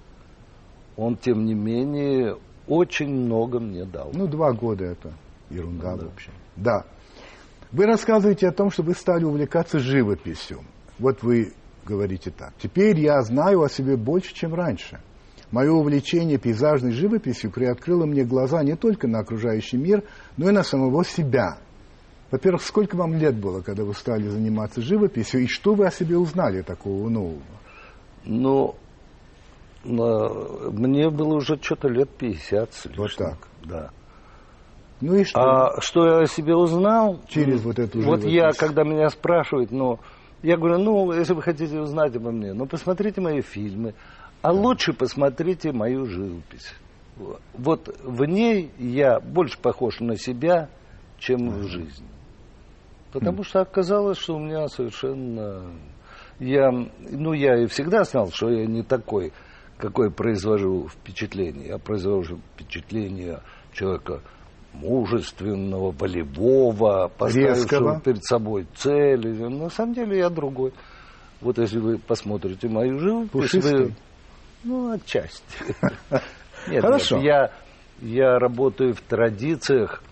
он, 0.96 1.16
тем 1.16 1.44
не 1.44 1.54
менее, 1.54 2.36
очень 2.70 3.08
много 3.08 3.58
мне 3.58 3.84
дал. 3.84 4.12
Ну, 4.14 4.28
два 4.28 4.52
года 4.52 4.84
это 4.84 5.12
ерунда, 5.50 5.92
ну, 5.92 5.98
да. 5.98 6.06
в 6.06 6.12
общем. 6.12 6.32
Да. 6.56 6.84
Вы 7.72 7.86
рассказываете 7.86 8.48
о 8.48 8.52
том, 8.52 8.70
что 8.70 8.84
вы 8.84 8.94
стали 8.94 9.24
увлекаться 9.24 9.80
живописью. 9.80 10.60
Вот 10.98 11.22
вы 11.22 11.52
говорите 11.84 12.30
так. 12.30 12.52
Теперь 12.62 12.98
я 13.00 13.20
знаю 13.22 13.62
о 13.62 13.68
себе 13.68 13.96
больше, 13.96 14.32
чем 14.34 14.54
раньше. 14.54 15.00
Мое 15.50 15.72
увлечение 15.72 16.38
пейзажной 16.38 16.92
живописью 16.92 17.50
приоткрыло 17.50 18.06
мне 18.06 18.22
глаза 18.22 18.62
не 18.62 18.76
только 18.76 19.08
на 19.08 19.18
окружающий 19.18 19.76
мир, 19.76 20.04
но 20.36 20.48
и 20.48 20.52
на 20.52 20.62
самого 20.62 21.04
себя. 21.04 21.58
Во-первых, 22.30 22.62
сколько 22.62 22.94
вам 22.94 23.14
лет 23.14 23.34
было, 23.34 23.60
когда 23.62 23.82
вы 23.82 23.94
стали 23.94 24.28
заниматься 24.28 24.80
живописью, 24.80 25.42
и 25.42 25.46
что 25.48 25.74
вы 25.74 25.86
о 25.86 25.90
себе 25.90 26.16
узнали 26.16 26.62
такого 26.62 27.08
нового? 27.08 27.42
Ну, 28.24 28.76
мне 29.84 31.10
было 31.10 31.34
уже 31.34 31.56
что-то 31.60 31.88
лет 31.88 32.10
50 32.10 32.72
с 32.72 32.86
Вот 32.96 33.16
так? 33.16 33.38
Да. 33.64 33.90
Ну 35.00 35.14
и 35.14 35.24
что? 35.24 35.40
А 35.40 35.80
что 35.80 36.06
я 36.06 36.18
о 36.20 36.26
себе 36.26 36.54
узнал? 36.54 37.20
Через 37.28 37.62
вот 37.62 37.78
эту 37.78 37.98
Вот 38.02 38.20
живопись. 38.20 38.32
я, 38.32 38.50
когда 38.52 38.84
меня 38.84 39.08
спрашивают, 39.08 39.70
ну, 39.70 39.98
я 40.42 40.56
говорю, 40.56 40.78
ну, 40.78 41.12
если 41.12 41.32
вы 41.32 41.42
хотите 41.42 41.80
узнать 41.80 42.14
обо 42.16 42.30
мне, 42.30 42.52
ну, 42.52 42.66
посмотрите 42.66 43.20
мои 43.20 43.40
фильмы, 43.40 43.94
а 44.42 44.52
лучше 44.52 44.92
посмотрите 44.92 45.72
мою 45.72 46.06
живопись. 46.06 46.74
Вот 47.54 47.94
в 48.02 48.24
ней 48.24 48.70
я 48.78 49.20
больше 49.20 49.58
похож 49.58 50.00
на 50.00 50.16
себя, 50.16 50.68
чем 51.18 51.48
в 51.50 51.62
жизни. 51.64 52.06
Потому 53.12 53.42
что 53.42 53.60
оказалось, 53.60 54.18
что 54.18 54.36
у 54.36 54.38
меня 54.38 54.68
совершенно... 54.68 55.70
Я, 56.38 56.70
ну, 56.70 57.32
я 57.34 57.62
и 57.62 57.66
всегда 57.66 58.04
знал, 58.04 58.30
что 58.32 58.48
я 58.50 58.64
не 58.66 58.82
такой, 58.82 59.32
какой 59.80 60.10
произвожу 60.10 60.88
впечатление. 60.88 61.68
Я 61.68 61.78
произвожу 61.78 62.38
впечатление 62.54 63.40
человека 63.72 64.20
мужественного, 64.72 65.90
волевого, 65.90 67.08
поставившего 67.08 68.00
перед 68.00 68.24
собой 68.24 68.66
цели. 68.76 69.48
На 69.48 69.70
самом 69.70 69.94
деле 69.94 70.18
я 70.18 70.30
другой. 70.30 70.72
Вот 71.40 71.58
если 71.58 71.78
вы 71.78 71.98
посмотрите 71.98 72.68
мою 72.68 72.98
живопись, 72.98 73.54
вы, 73.54 73.94
ну, 74.62 74.92
отчасти. 74.92 75.42
Нет, 76.68 76.82
Хорошо. 76.82 77.16
Нет, 77.16 77.24
я, 77.24 77.52
я 78.02 78.38
работаю 78.38 78.94
в 78.94 79.00
традициях, 79.00 80.02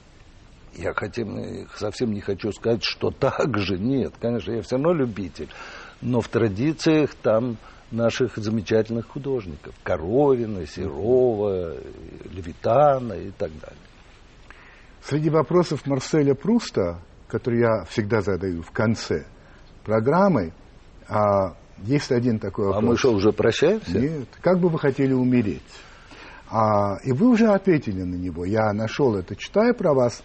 я 0.75 0.95
хотим, 0.95 1.69
совсем 1.77 2.13
не 2.13 2.23
хочу 2.23 2.51
сказать, 2.53 2.83
что 2.83 3.11
так 3.11 3.59
же. 3.59 3.79
Нет, 3.79 4.15
конечно, 4.19 4.53
я 4.53 4.63
все 4.63 4.77
равно 4.77 4.95
любитель. 4.95 5.49
Но 6.01 6.21
в 6.21 6.29
традициях 6.29 7.15
там 7.15 7.59
наших 7.91 8.37
замечательных 8.37 9.09
художников. 9.09 9.75
Коровина, 9.83 10.67
Серова, 10.67 11.77
Левитана 12.31 13.15
и 13.15 13.31
так 13.31 13.51
далее. 13.53 13.79
Среди 15.03 15.31
вопросов 15.31 15.87
Марселя 15.87 16.35
Пруста, 16.35 17.01
которые 17.29 17.61
я 17.61 17.85
всегда 17.85 18.21
задаю 18.21 18.63
в 18.63 18.71
конце 18.71 19.25
программы, 19.85 20.53
а, 21.09 21.55
есть 21.83 22.13
один 22.13 22.39
такой 22.39 22.67
вопрос. 22.67 22.85
А 22.85 22.87
мы 22.87 22.97
что, 22.97 23.13
уже 23.13 23.33
прощаемся? 23.33 23.99
Нет. 23.99 24.29
Как 24.43 24.59
бы 24.59 24.69
вы 24.69 24.79
хотели 24.79 25.13
умереть? 25.13 25.63
А, 26.51 26.97
и 27.05 27.13
вы 27.13 27.29
уже 27.29 27.47
ответили 27.49 28.03
на 28.03 28.15
него. 28.17 28.45
Я 28.45 28.73
нашел 28.73 29.17
это, 29.17 29.37
читая 29.37 29.73
про 29.73 29.95
вас. 29.95 30.23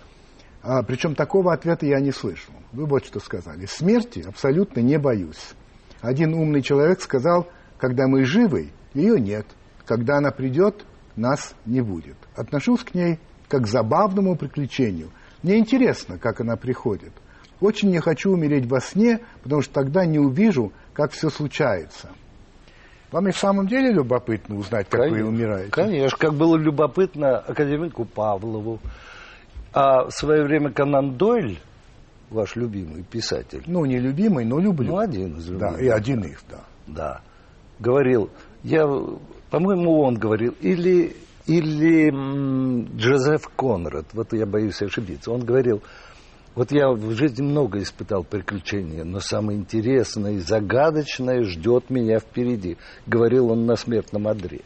А, 0.62 0.84
причем 0.84 1.15
такого 1.15 1.54
ответа 1.54 1.86
я 1.86 1.99
не 1.99 2.12
слышал. 2.12 2.54
Вы 2.71 2.86
вот 2.86 3.06
что 3.06 3.19
сказали. 3.19 3.65
Смерти 3.65 4.23
абсолютно 4.28 4.80
не 4.80 4.97
боюсь. 4.97 5.54
Один 6.03 6.33
умный 6.33 6.61
человек 6.61 7.01
сказал, 7.01 7.47
когда 7.77 8.07
мы 8.07 8.25
живы, 8.25 8.71
ее 8.93 9.19
нет. 9.21 9.47
Когда 9.85 10.17
она 10.17 10.31
придет, 10.31 10.85
нас 11.15 11.55
не 11.65 11.79
будет. 11.79 12.17
Отношусь 12.35 12.83
к 12.83 12.93
ней 12.93 13.19
как 13.47 13.63
к 13.63 13.67
забавному 13.67 14.35
приключению. 14.35 15.11
Мне 15.43 15.57
интересно, 15.57 16.17
как 16.17 16.41
она 16.41 16.57
приходит. 16.57 17.13
Очень 17.61 17.91
не 17.91 17.99
хочу 17.99 18.31
умереть 18.31 18.65
во 18.65 18.81
сне, 18.81 19.21
потому 19.43 19.61
что 19.61 19.73
тогда 19.73 20.05
не 20.05 20.19
увижу, 20.19 20.73
как 20.93 21.11
все 21.11 21.29
случается. 21.29 22.09
Вам 23.11 23.29
и 23.29 23.31
в 23.31 23.37
самом 23.37 23.67
деле 23.67 23.93
любопытно 23.93 24.57
узнать, 24.57 24.89
как 24.89 25.01
конечно, 25.03 25.23
вы 25.23 25.29
умираете? 25.29 25.71
Конечно, 25.71 26.17
как 26.17 26.33
было 26.33 26.57
любопытно 26.57 27.37
академику 27.37 28.03
Павлову. 28.03 28.79
А 29.71 30.07
в 30.07 30.11
свое 30.11 30.43
время 30.43 30.71
Конан 30.71 31.15
Дойль, 31.15 31.59
ваш 32.33 32.55
любимый 32.55 33.03
писатель. 33.03 33.63
Ну, 33.67 33.85
не 33.85 33.99
любимый, 33.99 34.45
но 34.45 34.59
люблю. 34.59 34.93
Ну, 34.93 34.97
один 34.97 35.37
из 35.37 35.47
любимых. 35.49 35.77
Да, 35.77 35.81
и 35.81 35.87
один 35.87 36.21
из, 36.21 36.43
да. 36.49 36.63
Да. 36.87 37.21
Говорил, 37.79 38.29
я, 38.63 38.85
по-моему, 39.49 40.01
он 40.01 40.15
говорил, 40.15 40.55
или 40.61 41.15
или 41.45 42.09
Джозеф 42.95 43.49
Конрад, 43.57 44.05
вот 44.13 44.31
я 44.31 44.45
боюсь 44.45 44.81
ошибиться, 44.81 45.29
он 45.31 45.41
говорил, 45.43 45.81
Вот 46.55 46.71
я 46.71 46.89
в 46.91 47.11
жизни 47.11 47.41
много 47.41 47.79
испытал 47.79 48.23
приключений, 48.23 49.03
но 49.03 49.19
самое 49.19 49.57
интересное 49.57 50.33
и 50.33 50.37
загадочное 50.37 51.43
ждет 51.43 51.89
меня 51.89 52.19
впереди, 52.19 52.77
говорил 53.07 53.51
он 53.51 53.65
на 53.65 53.75
смертном 53.75 54.27
одре. 54.27 54.61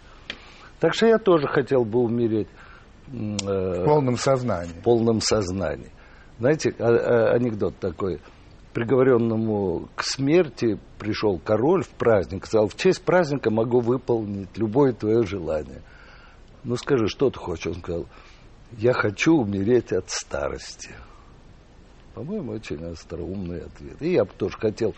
Так 0.79 0.93
что 0.93 1.07
я 1.07 1.17
тоже 1.17 1.47
хотел 1.47 1.85
бы 1.85 1.99
умереть 1.99 2.49
э, 3.07 3.13
в 3.13 3.85
полном 3.85 4.17
сознании. 4.17 4.73
В 4.73 4.83
полном 4.83 5.21
сознании. 5.21 5.91
Знаете, 6.39 6.73
а, 6.79 6.85
а, 6.85 7.33
анекдот 7.33 7.77
такой. 7.79 8.21
Приговоренному 8.73 9.89
к 9.95 10.03
смерти 10.03 10.77
пришел 10.99 11.39
король 11.39 11.83
в 11.83 11.89
праздник, 11.89 12.45
сказал, 12.45 12.67
в 12.67 12.75
честь 12.75 13.01
праздника 13.03 13.49
могу 13.49 13.79
выполнить 13.79 14.55
любое 14.55 14.93
твое 14.93 15.23
желание. 15.25 15.81
Ну 16.63 16.75
скажи, 16.75 17.07
что 17.07 17.31
ты 17.31 17.39
хочешь? 17.39 17.67
Он 17.67 17.75
сказал, 17.75 18.05
я 18.73 18.93
хочу 18.93 19.33
умереть 19.33 19.91
от 19.93 20.09
старости. 20.09 20.91
По-моему, 22.13 22.51
очень 22.51 22.83
остроумный 22.83 23.61
ответ. 23.61 24.01
И 24.01 24.11
я 24.11 24.25
бы 24.25 24.31
тоже 24.37 24.57
хотел 24.57 24.93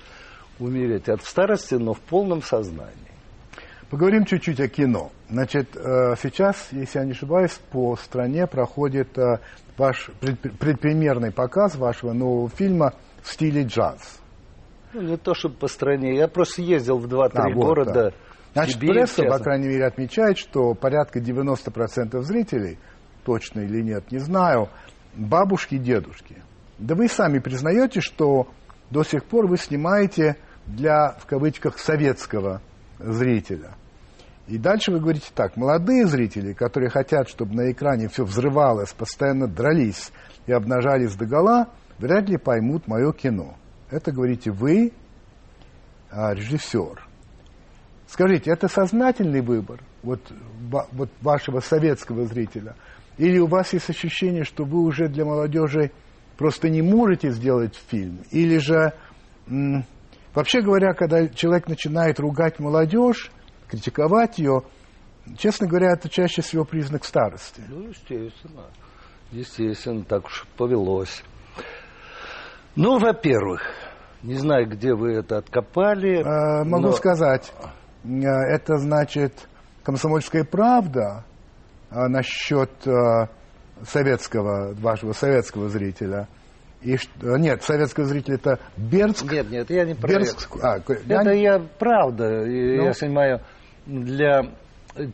умереть 0.60 1.08
от 1.08 1.24
старости, 1.24 1.76
но 1.76 1.94
в 1.94 2.00
полном 2.02 2.42
сознании. 2.42 3.10
Поговорим 3.90 4.26
чуть-чуть 4.26 4.60
о 4.60 4.68
кино. 4.68 5.12
Значит, 5.30 5.76
э, 5.76 6.16
сейчас, 6.22 6.70
если 6.72 7.00
я 7.00 7.06
не 7.06 7.12
ошибаюсь, 7.12 7.60
по 7.72 7.96
стране 7.96 8.46
проходит 8.46 9.18
э, 9.18 9.40
ваш 9.80 10.12
предпремьерный 10.20 11.32
показ 11.32 11.76
вашего 11.76 12.14
нового 12.14 12.50
фильма 12.50 12.94
в 13.24 13.32
стиле 13.32 13.64
джаз. 13.64 14.20
Ну, 14.94 15.02
не 15.02 15.18
то, 15.18 15.34
чтобы 15.34 15.56
по 15.56 15.68
стране. 15.68 16.18
Я 16.18 16.28
просто 16.28 16.62
ездил 16.62 16.98
в 16.98 17.08
два-три 17.08 17.52
а, 17.52 17.56
вот, 17.56 17.66
города. 17.66 17.94
Да. 17.94 18.12
Значит, 18.54 18.76
Сибирь, 18.76 18.92
пресса, 18.92 19.24
по 19.24 19.40
крайней 19.40 19.68
мере, 19.68 19.86
отмечает, 19.86 20.38
что 20.38 20.74
порядка 20.74 21.20
90% 21.20 22.20
зрителей, 22.22 22.78
точно 23.24 23.62
или 23.62 23.82
нет, 23.82 24.12
не 24.12 24.18
знаю, 24.18 24.70
бабушки 25.16 25.76
и 25.76 25.80
дедушки. 25.80 26.36
Да 26.80 26.96
вы 26.96 27.08
сами 27.08 27.40
признаете, 27.40 28.02
что 28.02 28.48
до 28.90 29.04
сих 29.04 29.24
пор 29.26 29.48
вы 29.48 29.58
снимаете 29.58 30.38
для, 30.66 31.16
в 31.20 31.26
кавычках, 31.26 31.78
советского 31.78 32.62
зрителя. 32.98 33.72
И 34.50 34.58
дальше 34.58 34.92
вы 34.92 35.00
говорите 35.00 35.28
так, 35.36 35.56
молодые 35.58 36.08
зрители, 36.08 36.54
которые 36.54 36.90
хотят, 36.90 37.30
чтобы 37.30 37.54
на 37.54 37.72
экране 37.72 38.10
все 38.10 38.26
взрывалось, 38.26 38.92
постоянно 38.94 39.48
дрались 39.48 40.12
и 40.48 40.52
обнажались 40.52 41.16
до 41.16 41.28
гола, 41.28 41.70
вряд 42.00 42.28
ли 42.30 42.38
поймут 42.38 42.88
мое 42.88 43.14
кино. 43.14 43.56
Это 43.92 44.12
говорите 44.12 44.50
вы, 44.50 44.92
а, 46.10 46.34
режиссер. 46.34 47.08
Скажите, 48.08 48.52
это 48.52 48.68
сознательный 48.68 49.42
выбор 49.42 49.82
вот, 50.02 50.20
вот 50.92 51.12
вашего 51.22 51.60
советского 51.60 52.26
зрителя? 52.26 52.76
Или 53.20 53.38
у 53.38 53.46
вас 53.46 53.72
есть 53.74 53.92
ощущение, 53.92 54.46
что 54.46 54.64
вы 54.64 54.82
уже 54.82 55.10
для 55.10 55.26
молодежи 55.26 55.92
просто 56.38 56.70
не 56.70 56.82
можете 56.82 57.30
сделать 57.30 57.80
фильм? 57.90 58.22
Или 58.32 58.58
же, 58.58 58.94
вообще 60.34 60.62
говоря, 60.62 60.94
когда 60.94 61.28
человек 61.28 61.68
начинает 61.68 62.20
ругать 62.20 62.58
молодежь, 62.58 63.32
критиковать 63.70 64.40
ее, 64.40 64.64
честно 65.38 65.68
говоря, 65.68 65.94
это 65.94 66.10
чаще 66.10 66.42
всего 66.42 66.66
признак 66.66 67.06
старости. 67.06 67.62
Ну, 67.68 67.90
естественно. 67.90 68.64
Естественно, 69.32 70.04
так 70.04 70.26
уж 70.26 70.46
повелось. 70.58 71.24
Ну, 72.76 72.98
во-первых, 72.98 73.62
не 74.24 74.36
знаю, 74.36 74.68
где 74.68 74.94
вы 74.94 75.14
это 75.14 75.38
откопали. 75.38 76.20
Э, 76.20 76.64
могу 76.64 76.88
но... 76.88 76.92
сказать, 76.94 77.52
э, 78.04 78.08
это 78.08 78.78
значит 78.78 79.34
комсомольская 79.84 80.44
правда 80.44 81.26
э, 81.92 82.08
насчет 82.08 82.72
советского, 83.84 84.74
вашего 84.76 85.14
советского 85.14 85.70
зрителя. 85.70 86.28
И 86.82 86.98
нет, 87.22 87.62
советского 87.64 88.06
зрителя 88.06 88.36
это 88.36 88.60
Бердск. 88.78 89.32
Нет, 89.32 89.50
нет, 89.50 89.70
я 89.70 89.86
не 89.86 89.96
про 89.96 90.08
Бердск. 90.08 90.58
А, 90.62 90.78
это 90.78 91.32
я, 91.34 91.54
я 91.56 91.60
правда, 91.78 92.46
ну, 92.46 92.86
я 92.86 92.94
снимаю 92.94 93.42
для 93.86 94.52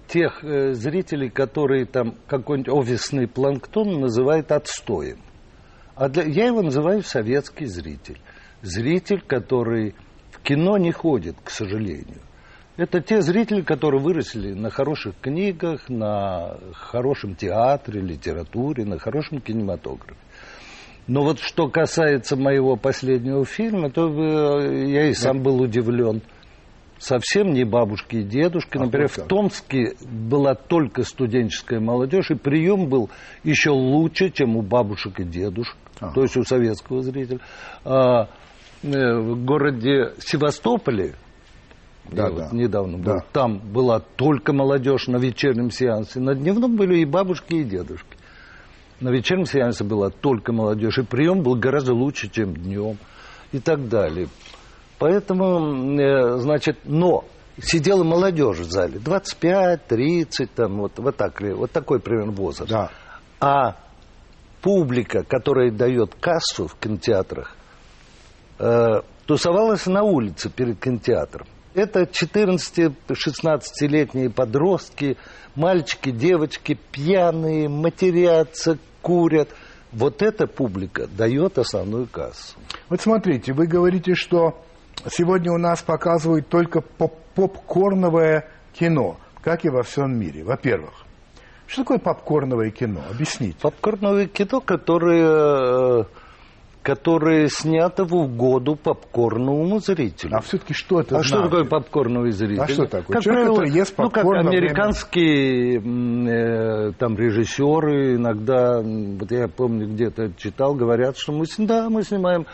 тех 0.08 0.43
э, 0.43 0.73
зрителей, 0.73 1.30
которые 1.30 1.86
там 1.86 2.15
какой-нибудь 2.28 2.73
офисный 2.73 3.28
планктон 3.28 3.99
называют 3.99 4.51
отстоем. 4.51 5.17
А 5.95 6.10
для, 6.10 6.23
я 6.23 6.47
его 6.47 6.62
называю 6.62 7.04
советский 7.04 7.65
зритель. 7.65 8.19
Зритель, 8.62 9.21
который 9.21 9.95
в 10.32 10.39
кино 10.41 10.78
не 10.78 10.91
ходит, 10.91 11.36
к 11.43 11.49
сожалению. 11.49 12.21
Это 12.78 12.99
те 12.99 13.21
зрители, 13.21 13.62
которые 13.62 14.01
выросли 14.01 14.54
на 14.54 14.69
хороших 14.69 15.15
книгах, 15.21 15.88
на 15.88 16.58
хорошем 16.73 17.36
театре, 17.36 18.01
литературе, 18.01 18.84
на 18.84 18.99
хорошем 18.99 19.39
кинематографе. 19.39 20.19
Но 21.08 21.23
вот 21.23 21.39
что 21.39 21.69
касается 21.69 22.36
моего 22.36 22.75
последнего 22.75 23.45
фильма, 23.45 23.91
то 23.91 24.10
э, 24.10 24.88
я 24.89 25.08
и 25.10 25.13
сам 25.13 25.41
был 25.41 25.62
удивлен– 25.62 26.21
совсем 26.97 27.53
не 27.53 27.63
бабушки 27.63 28.17
и 28.17 28.23
дедушки. 28.23 28.77
А 28.77 28.81
Например, 28.81 29.08
в 29.08 29.17
Томске 29.27 29.95
была 30.01 30.55
только 30.55 31.03
студенческая 31.03 31.79
молодежь, 31.79 32.31
и 32.31 32.36
прием 32.36 32.88
был 32.88 33.10
еще 33.43 33.71
лучше, 33.71 34.29
чем 34.29 34.55
у 34.55 34.62
бабушек 34.62 35.19
и 35.19 35.23
дедушек, 35.23 35.77
а. 35.99 36.12
то 36.13 36.21
есть 36.21 36.38
у 36.38 36.43
советского 36.43 37.01
зрителя. 37.01 37.39
А, 37.84 38.29
э, 38.84 38.88
в 38.88 39.43
городе 39.43 40.13
Севастополе, 40.19 41.15
да, 42.12 42.29
да. 42.29 42.43
Вот 42.43 42.53
недавно 42.53 42.97
был, 42.97 43.13
да. 43.13 43.25
там 43.31 43.60
была 43.60 43.99
только 43.99 44.53
молодежь 44.53 45.08
на 45.08 45.17
вечернем 45.17 45.71
сеансе, 45.71 46.19
на 46.19 46.36
дневном 46.36 46.75
были 46.75 46.99
и 46.99 47.05
бабушки, 47.05 47.55
и 47.55 47.63
дедушки. 47.63 48.17
На 48.99 49.10
вечернем 49.10 49.45
сеансе 49.45 49.84
была 49.84 50.10
только 50.10 50.53
молодежь, 50.53 50.99
и 50.99 51.03
прием 51.03 51.41
был 51.41 51.55
гораздо 51.55 51.93
лучше, 51.93 52.29
чем 52.29 52.53
днем, 52.55 52.97
и 53.51 53.60
так 53.60 53.89
далее. 53.89 54.27
Поэтому, 54.97 55.99
э, 55.99 56.38
значит, 56.38 56.77
но 56.86 57.25
сидела 57.62 58.03
молодежь 58.03 58.60
в 58.60 58.71
зале, 58.71 58.99
25, 58.99 59.88
30, 59.88 60.53
там, 60.53 60.79
вот, 60.79 60.93
вот, 60.97 61.15
так, 61.15 61.39
вот 61.41 61.71
такой 61.71 61.99
примерно 61.99 62.31
возраст. 62.31 62.71
Да. 62.71 62.89
А 63.39 63.75
публика, 64.62 65.23
которая 65.23 65.71
дает 65.71 66.15
кассу 66.15 66.67
в 66.67 66.75
кинотеатрах, 66.75 67.55
э, 68.60 69.01
тусовалась 69.25 69.86
на 69.86 70.03
улице 70.03 70.49
перед 70.49 70.79
кинотеатром. 70.79 71.47
Это 71.73 72.03
14-16-летние 72.03 74.29
подростки, 74.29 75.17
мальчики, 75.55 76.12
девочки, 76.12 76.79
пьяные, 76.91 77.67
матерятся, 77.67 78.77
курят. 79.01 79.49
Вот 79.91 80.21
эта 80.21 80.47
публика 80.47 81.08
дает 81.08 81.58
основную 81.58 82.08
кассу. 82.08 82.55
Вот 82.89 83.01
смотрите, 83.01 83.51
вы 83.53 83.67
говорите, 83.67 84.15
что 84.15 84.62
сегодня 85.10 85.51
у 85.51 85.58
нас 85.58 85.81
показывают 85.81 86.47
только 86.47 86.81
поп 86.81 87.13
попкорновое 87.36 88.47
кино, 88.73 89.17
как 89.41 89.65
и 89.65 89.69
во 89.69 89.84
всем 89.84 90.17
мире. 90.17 90.43
Во-первых, 90.43 91.05
что 91.67 91.81
такое 91.81 91.97
попкорновое 91.97 92.71
кино? 92.71 93.01
Объясните. 93.12 93.58
Попкорновое 93.62 94.27
кино, 94.27 94.62
которое, 94.62 96.01
э, 96.01 96.03
которое 96.84 97.47
снято 97.49 98.05
в 98.05 98.13
угоду 98.13 98.75
попкорновому 98.75 99.79
зрителю. 99.79 100.36
А 100.36 100.41
все-таки 100.41 100.73
что 100.73 101.01
это 101.01 101.17
А 101.17 101.19
значит? 101.19 101.27
что 101.27 101.43
такое 101.43 101.65
попкорновый 101.65 102.31
зритель? 102.31 102.62
А 102.62 102.67
что 102.67 102.86
такое? 102.86 103.15
Как 103.15 103.23
Человек, 103.23 103.47
правило, 103.47 103.63
ест 103.63 103.95
ну, 103.97 104.10
как 104.10 104.23
американские 104.25 105.79
э, 105.79 106.91
там 106.93 107.17
режиссеры 107.17 108.15
иногда, 108.15 108.81
вот 108.81 109.31
я 109.31 109.47
помню, 109.47 109.88
где-то 109.88 110.31
читал, 110.38 110.75
говорят, 110.75 111.17
что 111.17 111.34
мы, 111.34 111.45
да, 111.58 111.89
мы 111.89 112.03
снимаем 112.03 112.45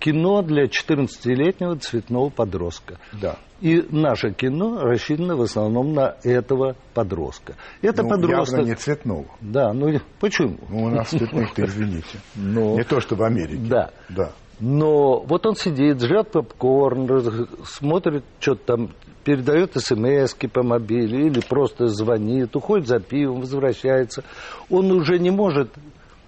кино 0.00 0.42
для 0.42 0.64
14-летнего 0.64 1.76
цветного 1.76 2.30
подростка. 2.30 2.98
Да. 3.12 3.36
И 3.60 3.84
наше 3.90 4.32
кино 4.32 4.80
рассчитано 4.80 5.36
в 5.36 5.42
основном 5.42 5.92
на 5.92 6.16
этого 6.24 6.74
подростка. 6.94 7.56
Это 7.82 8.02
ну, 8.02 8.08
подросток... 8.08 8.58
Явно 8.58 8.70
не 8.70 8.74
цветного. 8.74 9.26
Да, 9.42 9.72
ну 9.74 10.00
почему? 10.18 10.56
Ну, 10.70 10.84
у 10.84 10.88
нас 10.88 11.10
цветных-то, 11.10 11.64
извините. 11.64 12.18
Но... 12.34 12.74
Не 12.74 12.84
то, 12.84 13.00
что 13.00 13.16
в 13.16 13.22
Америке. 13.22 13.62
Да. 13.68 13.90
Да. 14.08 14.32
Но 14.58 15.20
вот 15.20 15.46
он 15.46 15.56
сидит, 15.56 16.00
жрет 16.00 16.32
попкорн, 16.32 17.48
смотрит, 17.64 18.24
что-то 18.40 18.64
там, 18.64 18.90
передает 19.24 19.72
смс 19.74 20.34
по 20.52 20.62
мобиле 20.62 21.26
или 21.26 21.40
просто 21.40 21.86
звонит, 21.86 22.56
уходит 22.56 22.86
за 22.86 23.00
пивом, 23.00 23.40
возвращается. 23.40 24.24
Он 24.70 24.90
уже 24.90 25.18
не 25.18 25.30
может 25.30 25.70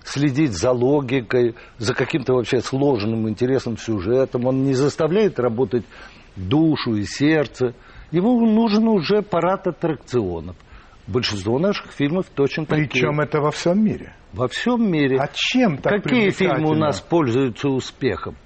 следить 0.04 0.52
за 0.52 0.72
логикой, 0.72 1.54
за 1.78 1.94
каким-то 1.94 2.34
вообще 2.34 2.60
сложным, 2.60 3.28
интересным 3.28 3.76
сюжетом. 3.76 4.46
Он 4.46 4.64
не 4.64 4.74
заставляет 4.74 5.38
работать 5.38 5.84
душу 6.36 6.94
и 6.94 7.04
сердце. 7.04 7.74
Ему 8.10 8.44
нужен 8.46 8.88
уже 8.88 9.22
парад 9.22 9.66
аттракционов. 9.66 10.56
Большинство 11.06 11.58
наших 11.58 11.92
фильмов 11.92 12.26
точно 12.34 12.66
такие. 12.66 12.88
Причем 12.88 13.20
это 13.20 13.40
во 13.40 13.50
всем 13.50 13.82
мире. 13.82 14.14
Во 14.32 14.48
всем 14.48 14.90
мире. 14.90 15.18
А 15.18 15.28
чем 15.32 15.78
так 15.78 16.02
Какие 16.02 16.30
фильмы 16.30 16.70
у 16.70 16.74
нас 16.74 17.00
пользуются 17.00 17.68
успехом? 17.68 18.36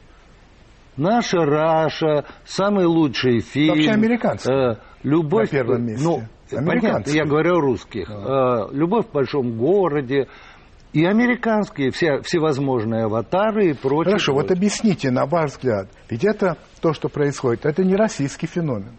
Наша 0.97 1.45
Раша, 1.45 2.25
самый 2.45 2.87
лучший 2.87 3.41
фильм. 3.41 3.75
Вообще 3.75 3.91
американский. 3.91 4.53
Э, 4.53 4.77
любовь. 5.03 5.53
На 5.53 5.59
первом 5.59 5.85
месте. 5.85 6.05
Ну, 6.05 6.23
понятно, 6.51 7.11
я 7.11 7.25
говорю 7.25 7.57
о 7.57 7.61
русских. 7.61 8.09
А. 8.11 8.69
Э, 8.71 8.75
Любовь 8.75 9.07
в 9.07 9.13
большом 9.13 9.59
городе, 9.59 10.29
И 10.97 11.05
американские, 11.05 11.91
все, 11.91 12.23
всевозможные 12.23 13.05
аватары 13.05 13.67
и 13.69 13.73
прочее. 13.75 14.13
Хорошо, 14.13 14.33
прочее. 14.33 14.49
вот 14.49 14.51
объясните, 14.57 15.11
на 15.11 15.27
ваш 15.27 15.51
взгляд, 15.51 15.89
ведь 16.09 16.25
это 16.25 16.57
то, 16.81 16.95
что 16.95 17.11
происходит, 17.11 17.67
это 17.67 17.85
не 17.85 17.95
российский 17.95 18.47
феномен. 18.47 18.93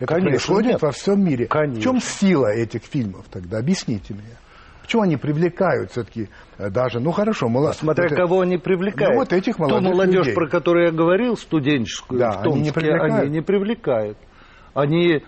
Это 0.00 0.06
Конечно, 0.06 0.30
происходит 0.30 0.72
нет. 0.72 0.82
во 0.82 0.90
всем 0.90 1.24
мире. 1.24 1.46
Конечно. 1.46 1.80
В 1.80 1.84
чем 1.84 2.00
сила 2.00 2.48
этих 2.52 2.82
фильмов 2.82 3.26
тогда? 3.30 3.58
Объясните 3.58 4.14
мне. 4.14 4.36
Почему 4.82 5.02
они 5.02 5.16
привлекают 5.16 5.92
все-таки 5.92 6.28
э, 6.58 6.70
даже, 6.70 6.98
ну 6.98 7.12
хорошо, 7.12 7.48
мало... 7.48 7.70
Смотря 7.70 8.06
это- 8.06 8.16
кого 8.16 8.40
они 8.40 8.58
привлекают. 8.58 9.14
Ну, 9.14 9.20
вот 9.20 9.32
этих 9.32 9.54
Ту 9.54 9.62
молодых 9.62 9.92
молодежь, 9.92 10.16
людей. 10.26 10.34
про 10.34 10.48
которую 10.48 10.86
я 10.86 10.90
говорил, 10.90 11.36
студенческую, 11.36 12.18
Да, 12.18 12.32
в 12.32 12.40
они 12.46 12.62
не 12.62 12.70
Томске, 12.72 12.80
привлекают. 12.80 13.22
они 13.22 13.30
не 13.30 13.40
привлекают. 13.42 14.18
Они 14.74 15.08
э, 15.18 15.22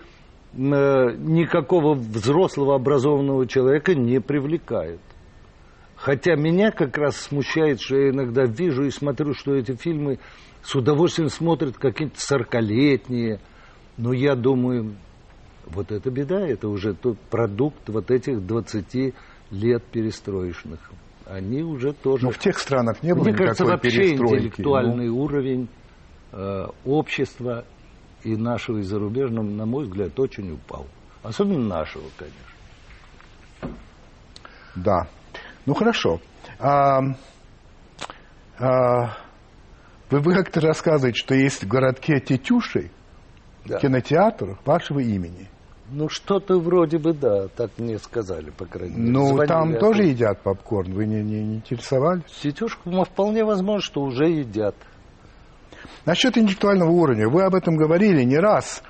никакого 0.57 1.93
взрослого 1.93 2.75
образованного 2.75 3.47
человека 3.47 3.95
не 3.95 4.19
привлекают. 4.19 4.99
Хотя 5.97 6.35
меня 6.35 6.71
как 6.71 6.97
раз 6.97 7.17
смущает, 7.17 7.81
что 7.81 7.97
я 7.97 8.09
иногда 8.11 8.45
вижу 8.45 8.83
и 8.83 8.91
смотрю, 8.91 9.33
что 9.33 9.55
эти 9.55 9.75
фильмы 9.75 10.19
с 10.61 10.75
удовольствием 10.75 11.29
смотрят 11.29 11.77
какие-то 11.77 12.19
сорокалетние. 12.19 13.39
Но 13.97 14.13
я 14.13 14.35
думаю, 14.35 14.95
вот 15.65 15.91
это 15.91 16.11
беда, 16.11 16.39
это 16.47 16.69
уже 16.69 16.93
тот 16.93 17.17
продукт 17.31 17.89
вот 17.89 18.11
этих 18.11 18.45
20 18.45 19.15
лет 19.51 19.83
перестроечных. 19.85 20.79
Они 21.25 21.63
уже 21.63 21.93
тоже... 21.93 22.25
Ну, 22.25 22.31
в 22.31 22.37
тех 22.37 22.59
странах 22.59 23.01
не 23.01 23.13
было 23.13 23.23
Мне 23.23 23.33
кажется, 23.33 23.65
вообще. 23.65 24.15
Ну, 24.17 24.35
интеллектуальный 24.35 25.09
уровень 25.09 25.67
э, 26.31 26.65
общества 26.85 27.65
и 28.23 28.35
нашего, 28.35 28.77
и 28.77 28.83
зарубежного, 28.83 29.45
на 29.45 29.65
мой 29.65 29.85
взгляд, 29.85 30.17
очень 30.19 30.53
упал. 30.53 30.85
Особенно 31.23 31.67
нашего, 31.67 32.05
конечно. 32.17 32.39
Ну, 33.63 33.69
да. 34.75 35.07
Ну, 35.67 35.73
хорошо. 35.73 36.19
А, 36.59 37.01
а, 38.57 39.17
вы, 40.09 40.19
вы 40.21 40.33
как-то 40.33 40.61
рассказываете, 40.61 41.17
что 41.19 41.35
есть 41.35 41.63
в 41.63 41.67
городке 41.67 42.19
Тетюши 42.21 42.89
Да. 43.65 43.77
кинотеатр 43.77 44.57
вашего 44.65 44.99
имени. 44.99 45.49
Ну, 45.89 46.07
что-то 46.09 46.57
вроде 46.59 46.97
бы, 46.97 47.13
да, 47.13 47.47
так 47.49 47.71
мне 47.77 47.97
сказали, 47.99 48.49
по 48.49 48.65
крайней 48.65 48.95
мере. 48.95 49.11
Ну, 49.11 49.27
Звонили 49.27 49.47
там 49.47 49.69
оттуда. 49.69 49.79
тоже 49.79 50.03
едят 50.03 50.41
попкорн. 50.41 50.93
Вы 50.93 51.05
не, 51.05 51.21
не, 51.21 51.43
не 51.43 51.55
интересовались? 51.57 52.23
Тетюшку, 52.41 52.89
ну, 52.89 53.03
вполне 53.03 53.43
возможно, 53.43 53.81
что 53.81 54.01
уже 54.01 54.25
едят. 54.25 54.75
Насчет 56.05 56.37
интеллектуального 56.37 56.89
уровня. 56.89 57.27
Вы 57.29 57.43
об 57.43 57.55
этом 57.55 57.75
говорили 57.75 58.23
не 58.23 58.37
раз. 58.37 58.83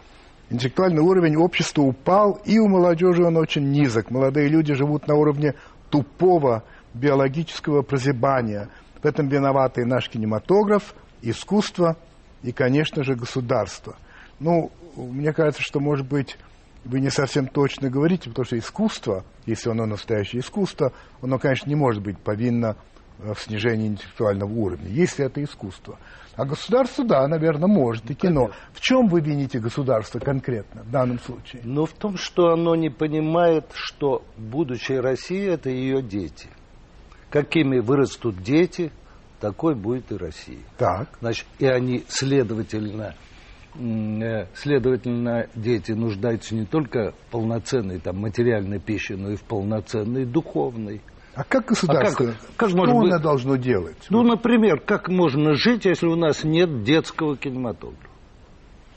Интеллектуальный 0.52 1.02
уровень 1.02 1.36
общества 1.38 1.82
упал, 1.82 2.40
и 2.46 2.58
у 2.60 2.68
молодежи 2.68 3.24
он 3.24 3.36
очень 3.38 3.70
низок. 3.72 4.12
Молодые 4.12 4.48
люди 4.48 4.74
живут 4.76 5.08
на 5.08 5.16
уровне 5.16 5.56
тупого 5.90 6.64
биологического 6.94 7.82
прозябания. 7.82 8.70
В 9.02 9.06
этом 9.06 9.28
виноваты 9.28 9.82
и 9.82 9.86
наш 9.86 10.10
кинематограф, 10.10 10.96
искусство 11.22 11.98
и, 12.44 12.52
конечно 12.52 13.04
же, 13.04 13.16
государство. 13.16 13.96
Ну, 14.40 14.72
мне 14.96 15.34
кажется, 15.34 15.62
что, 15.62 15.80
может 15.80 16.08
быть, 16.08 16.38
вы 16.86 17.00
не 17.00 17.10
совсем 17.10 17.48
точно 17.48 17.90
говорите, 17.90 18.30
потому 18.30 18.46
что 18.46 18.58
искусство, 18.58 19.24
если 19.46 19.70
оно 19.70 19.86
настоящее 19.86 20.42
искусство, 20.42 20.94
оно, 21.22 21.38
конечно, 21.38 21.70
не 21.70 21.76
может 21.76 22.02
быть 22.02 22.18
повинно 22.18 22.78
э, 23.20 23.34
в 23.34 23.42
снижении 23.42 23.88
интеллектуального 23.88 24.52
уровня, 24.52 24.90
если 24.90 25.26
это 25.26 25.44
искусство. 25.44 25.98
А 26.38 26.46
государство, 26.46 27.04
да, 27.04 27.28
наверное, 27.28 27.68
может, 27.68 28.12
и 28.12 28.14
кино. 28.14 28.52
В 28.72 28.80
чем 28.80 29.08
вы 29.08 29.22
вините 29.22 29.60
государство 29.60 30.20
конкретно 30.20 30.84
в 30.84 30.92
данном 30.92 31.20
случае? 31.20 31.64
Но 31.66 31.88
в 31.88 31.94
том, 31.94 32.16
что 32.16 32.52
оно 32.52 32.76
не 32.76 32.92
понимает, 32.92 33.66
что 33.74 34.24
будущее 34.38 35.00
России– 35.00 35.48
это 35.52 35.72
ее 35.72 36.04
дети. 36.04 36.48
Какими 37.32 37.80
вырастут 37.80 38.38
дети, 38.44 38.92
такой 39.40 39.74
будет 39.74 40.12
и 40.12 40.16
Россия. 40.16 40.60
Так. 40.78 41.10
Значит, 41.22 41.48
и 41.58 41.66
они, 41.66 42.04
следовательно, 42.08 43.16
э, 43.76 44.46
следовательно, 44.54 45.48
дети 45.56 45.94
нуждаются 45.94 46.54
не 46.54 46.66
только 46.66 47.14
в 47.14 47.32
полноценной 47.32 48.00
там, 48.00 48.20
материальной 48.20 48.80
пище, 48.80 49.16
но 49.16 49.32
и 49.32 49.38
в 49.38 49.44
полноценной 49.44 50.26
духовной. 50.26 51.02
А 51.38 51.44
как 51.44 51.66
государство, 51.66 52.26
А 52.26 52.32
как- 52.32 52.38
как 52.58 52.70
что 52.70 52.78
может 52.78 52.96
оно 52.96 53.02
быть- 53.04 53.22
должно 53.22 53.56
делать? 53.58 53.98
Ну, 54.10 54.24
например, 54.24 54.80
как 54.80 55.08
можно 55.08 55.54
жить, 55.54 55.86
если 55.86 56.08
у 56.08 56.16
нас 56.16 56.44
нет 56.44 56.84
детского 56.84 57.38
кинематографа? 57.38 58.10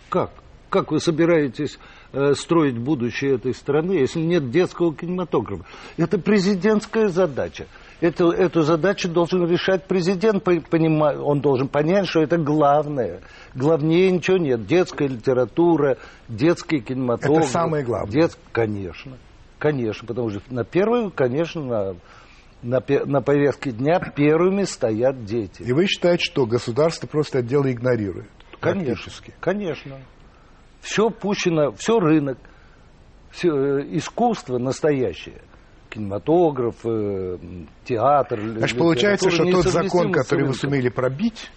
Как? 0.08 0.30
Как 0.70 0.90
вы 0.92 1.00
собираетесь 1.00 1.78
э, 2.12 2.34
строить 2.34 2.78
будущее 2.78 3.34
этой 3.34 3.52
страны, 3.54 3.92
если 3.92 4.20
нет 4.20 4.50
детского 4.50 4.94
кинематографа? 4.94 5.64
Это 5.96 6.18
президентская 6.18 7.08
задача. 7.08 7.66
Эту, 8.00 8.30
эту 8.30 8.62
задачу 8.62 9.08
должен 9.08 9.46
решать 9.46 9.86
президент. 9.86 10.42
по- 10.42 10.52
понима- 10.52 11.18
Он 11.18 11.40
должен 11.40 11.68
понять, 11.68 12.08
что 12.08 12.20
это 12.22 12.38
главное. 12.38 13.20
Главнее 13.54 14.10
ничего 14.10 14.38
нет. 14.38 14.64
Детская 14.66 15.08
литература, 15.08 15.98
детский 16.28 16.80
кинематограф. 16.80 17.42
Это 17.44 17.52
самое 17.52 17.84
главное. 17.84 18.12
Дет- 18.12 18.38
Конечно. 18.52 19.12
Конечно. 19.58 20.06
Потому 20.06 20.30
что 20.30 20.40
на 20.50 20.64
первую, 20.64 21.10
конечно, 21.10 21.62
на, 21.62 21.96
на, 22.62 22.82
на 23.06 23.22
повестке 23.22 23.72
дня 23.72 24.00
первыми 24.00 24.64
стоят 24.64 25.24
дети. 25.24 25.62
И 25.62 25.72
вы 25.72 25.86
считаете, 25.86 26.24
что 26.24 26.46
государство 26.46 27.06
просто 27.06 27.38
это 27.38 27.48
дело 27.48 27.70
игнорирует? 27.70 28.28
Конечно, 28.60 28.94
практически? 28.94 29.34
конечно. 29.40 30.00
Все 30.80 31.10
пущено, 31.10 31.72
все 31.72 31.98
рынок, 31.98 32.38
все 33.30 33.48
э, 33.48 33.86
искусство 33.96 34.58
настоящее. 34.58 35.40
Кинематограф, 35.88 36.76
э, 36.84 37.38
театр. 37.84 38.40
Значит, 38.40 38.78
получается, 38.78 39.30
что 39.30 39.44
тот 39.50 39.64
закон, 39.66 40.12
который 40.12 40.46
вы 40.46 40.54
сумели 40.54 40.88
пробить, 40.88 41.50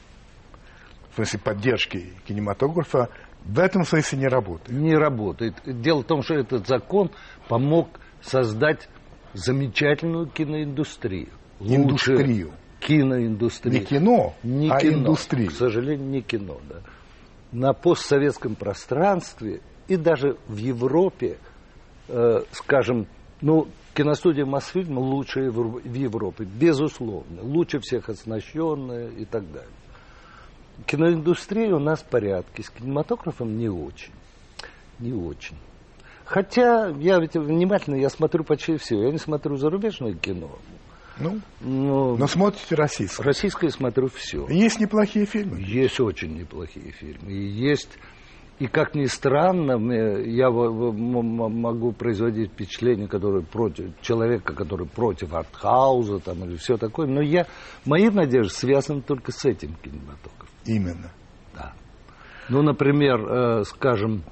в 1.12 1.16
смысле 1.16 1.39
поддержки 1.39 2.13
кинематографа, 2.26 3.10
в 3.44 3.60
этом 3.60 3.84
смысле 3.84 4.20
не 4.20 4.28
работает. 4.28 4.70
Не 4.70 4.96
работает. 4.96 5.56
Дело 5.66 6.02
в 6.02 6.06
том, 6.06 6.24
что 6.24 6.36
этот 6.36 6.68
закон 6.68 7.12
помог 7.48 7.89
создать 8.22 8.89
замечательную 9.34 10.28
киноиндустрию. 10.28 11.30
Индустрию. 11.60 12.52
Киноиндустрию. 12.80 13.80
Не 13.80 13.86
кино, 13.86 14.36
Не 14.43 14.69
а 14.69 14.80
кино. 14.80 15.00
индустрию. 15.00 15.50
К 15.50 15.54
сожалению, 15.54 16.08
не 16.08 16.22
кино, 16.22 16.60
да. 16.69 16.82
На 17.52 17.74
постсоветском 17.74 18.56
пространстве 18.56 19.62
и 19.88 19.96
даже 19.96 20.38
в 20.48 20.58
Европе, 20.58 21.38
э, 22.08 22.43
скажем, 22.52 23.08
ну, 23.41 23.67
киностудия 23.93 24.46
Мосфильм 24.46 24.98
лучшая 24.98 25.52
в 25.52 25.93
Европе, 25.93 26.46
безусловно. 26.46 27.41
Лучше 27.43 27.80
всех 27.80 28.10
оснащенная 28.10 29.10
и 29.10 29.26
так 29.26 29.43
далее. 29.52 29.69
Киноиндустрия 30.88 31.74
у 31.76 31.80
нас 31.80 32.02
в 32.02 32.06
порядке, 32.06 32.63
с 32.63 32.69
кинематографом 32.69 33.58
не 33.58 33.69
очень. 33.69 34.13
Не 35.00 35.13
очень. 35.13 35.58
Хотя 36.34 36.88
я 36.98 37.19
ведь 37.19 37.36
внимательно, 37.36 37.93
я 37.93 38.10
смотрю 38.10 38.43
почти 38.43 38.76
все. 38.78 39.04
Я 39.04 39.12
не 39.12 39.19
смотрю 39.19 39.56
зарубежное 39.56 40.15
кино. 40.15 40.50
Ну, 41.19 41.39
Но, 41.62 42.15
но 42.17 42.26
смотрите 42.26 42.74
российское. 42.74 43.22
российское 43.22 43.69
смотрю 43.69 44.08
все. 44.08 44.48
Есть 44.50 44.80
неплохие 44.80 45.28
фильмы. 45.28 45.62
Есть 45.62 46.00
очень 46.00 46.36
неплохие 46.36 46.89
фильмы. 46.89 47.32
И 47.32 47.36
есть, 47.36 48.00
и 48.58 48.65
как 48.65 48.96
ни 48.96 49.06
странно, 49.06 49.74
я 50.24 50.50
могу 50.50 51.91
производить 51.91 52.50
впечатление, 52.52 53.08
которое 53.08 53.43
против 53.43 53.91
человека, 54.02 54.56
который 54.56 54.88
против 54.88 55.36
артхауза 55.36 56.17
там, 56.17 56.46
или 56.46 56.56
все 56.56 56.78
такое, 56.78 57.06
но 57.06 57.22
я, 57.22 57.46
мои 57.86 58.10
надежды 58.10 58.52
связаны 58.52 59.04
только 59.04 59.32
с 59.32 59.46
этим 59.46 59.76
кинематографом. 59.84 60.50
Именно. 60.65 61.12
Да. 61.54 61.74
Ну, 62.50 62.63
например, 62.63 63.19
э, 63.19 63.63
скажем, 63.65 64.24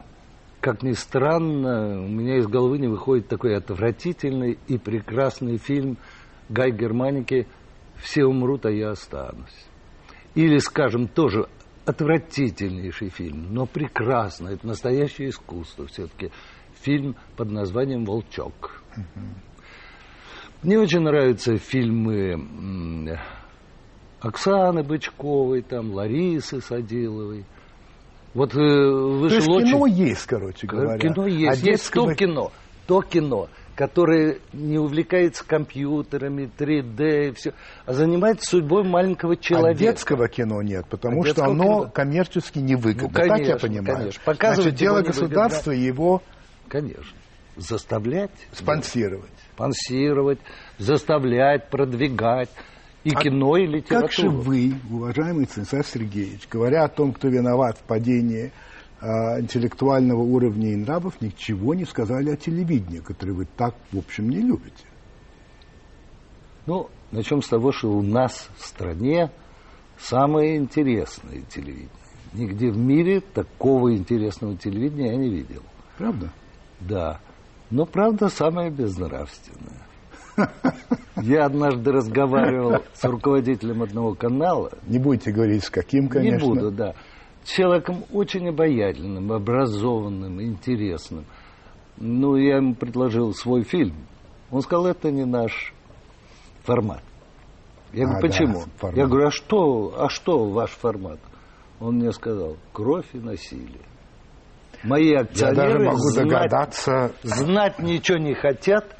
как 0.61 0.83
ни 0.83 0.91
странно, 0.91 2.03
у 2.03 2.07
меня 2.07 2.37
из 2.37 2.45
головы 2.45 2.77
не 2.77 2.87
выходит 2.87 3.27
такой 3.27 3.57
отвратительный 3.57 4.59
и 4.67 4.77
прекрасный 4.77 5.57
фильм 5.57 5.97
Гай 6.49 6.71
Германики 6.71 7.47
«Все 7.97 8.25
умрут, 8.25 8.65
а 8.67 8.71
я 8.71 8.91
останусь». 8.91 9.65
Или, 10.35 10.59
скажем, 10.59 11.07
тоже 11.07 11.47
отвратительнейший 11.85 13.09
фильм, 13.09 13.47
но 13.53 13.65
прекрасный, 13.65 14.53
это 14.53 14.67
настоящее 14.67 15.29
искусство 15.29 15.87
все-таки. 15.87 16.31
Фильм 16.81 17.15
под 17.35 17.51
названием 17.51 18.05
«Волчок». 18.05 18.83
Мне 20.61 20.79
очень 20.79 20.99
нравятся 20.99 21.57
фильмы 21.57 23.17
Оксаны 24.19 24.83
Бычковой, 24.83 25.63
там, 25.63 25.91
Ларисы 25.91 26.61
Садиловой. 26.61 27.45
Вот 28.33 28.51
э, 28.53 28.55
То 28.55 29.25
есть 29.27 29.45
кино 29.47 29.85
есть, 29.87 30.25
короче 30.25 30.67
говоря. 30.67 30.97
Кино 30.97 31.27
есть. 31.27 31.47
А 31.49 31.51
есть 31.53 31.63
детского- 31.63 32.09
то 32.09 32.15
кино, 32.15 32.51
то 32.87 33.01
кино, 33.01 33.49
которое 33.75 34.39
не 34.53 34.77
увлекается 34.77 35.43
компьютерами, 35.45 36.49
3D 36.57 37.29
и 37.29 37.31
все, 37.33 37.53
а 37.85 37.93
занимается 37.93 38.49
судьбой 38.49 38.83
маленького 38.83 39.33
А 39.33 39.35
человека. 39.37 39.79
детского 39.79 40.27
кино 40.29 40.61
нет, 40.61 40.85
потому 40.89 41.23
А 41.23 41.25
что 41.27 41.43
оно 41.45 41.63
кино- 41.81 41.91
коммерчески 41.93 42.59
невыгодно. 42.59 43.09
Ну, 43.09 43.13
так 43.13 43.25
я 43.27 43.33
конечно, 43.33 43.59
понимаю. 43.67 43.97
конечно. 43.97 44.21
Показывать 44.23 44.63
Значит, 44.63 44.79
дело 44.79 45.01
государства 45.01 45.71
и 45.71 45.79
его 45.81 46.21
Конечно. 46.69 47.17
заставлять. 47.57 48.31
Спонсировать. 48.53 49.29
Спонсировать, 49.55 50.39
заставлять, 50.77 51.69
продвигать. 51.69 52.49
И 53.03 53.11
а 53.15 53.19
кино, 53.19 53.57
и 53.57 53.65
литературу. 53.65 54.07
Как 54.07 54.11
же 54.11 54.29
вы, 54.29 54.73
уважаемый 54.89 55.47
Станислав 55.47 55.87
Сергеевич, 55.87 56.47
говоря 56.49 56.83
о 56.83 56.87
том, 56.87 57.13
кто 57.13 57.29
виноват 57.29 57.77
в 57.79 57.83
падении 57.83 58.51
э, 59.01 59.05
интеллектуального 59.39 60.21
уровня 60.21 60.73
и 60.73 60.75
нравов, 60.75 61.19
ничего 61.19 61.73
не 61.73 61.85
сказали 61.85 62.29
о 62.29 62.37
телевидении, 62.37 62.99
которое 62.99 63.33
вы 63.33 63.47
так, 63.57 63.75
в 63.91 63.97
общем, 63.97 64.29
не 64.29 64.41
любите? 64.41 64.85
Ну, 66.67 66.89
начнем 67.11 67.41
с 67.41 67.47
того, 67.47 67.71
что 67.71 67.89
у 67.89 68.03
нас 68.03 68.49
в 68.57 68.65
стране 68.65 69.31
самое 69.97 70.57
интересное 70.57 71.41
телевидение. 71.49 71.89
Нигде 72.33 72.69
в 72.69 72.77
мире 72.77 73.19
такого 73.19 73.95
интересного 73.95 74.55
телевидения 74.55 75.11
я 75.11 75.17
не 75.17 75.29
видел. 75.29 75.63
Правда? 75.97 76.31
Да. 76.79 77.19
Но, 77.71 77.85
правда, 77.85 78.29
самое 78.29 78.69
безнравственное. 78.69 79.87
Я 81.21 81.45
однажды 81.45 81.91
разговаривал 81.91 82.83
с 82.93 83.03
руководителем 83.03 83.83
одного 83.83 84.15
канала. 84.15 84.71
Не 84.87 84.97
будете 84.97 85.31
говорить, 85.31 85.63
с 85.63 85.69
каким, 85.69 86.07
конечно. 86.07 86.45
Не 86.45 86.53
буду, 86.53 86.71
да. 86.71 86.93
Человеком 87.43 88.05
очень 88.11 88.49
обаятельным, 88.49 89.31
образованным, 89.31 90.41
интересным. 90.41 91.25
Ну, 91.97 92.35
я 92.35 92.57
ему 92.57 92.75
предложил 92.75 93.33
свой 93.33 93.63
фильм. 93.63 93.95
Он 94.51 94.61
сказал, 94.61 94.87
это 94.87 95.11
не 95.11 95.25
наш 95.25 95.73
формат. 96.63 97.03
Я 97.93 98.05
говорю, 98.05 98.17
а, 98.17 98.21
почему? 98.21 98.63
Да, 98.81 98.89
я 98.93 99.05
говорю, 99.05 99.27
а 99.27 99.31
что, 99.31 99.93
а 99.97 100.09
что 100.09 100.49
ваш 100.49 100.71
формат? 100.71 101.19
Он 101.79 101.95
мне 101.95 102.11
сказал, 102.11 102.57
кровь 102.73 103.07
и 103.13 103.17
насилие. 103.17 103.81
Мои 104.83 105.13
акционеры 105.13 105.55
Я 105.57 105.63
даже 105.63 105.79
могу 105.79 105.97
знать, 105.97 106.27
догадаться. 106.27 107.11
знать 107.23 107.79
ничего 107.79 108.17
не 108.17 108.33
хотят 108.33 108.95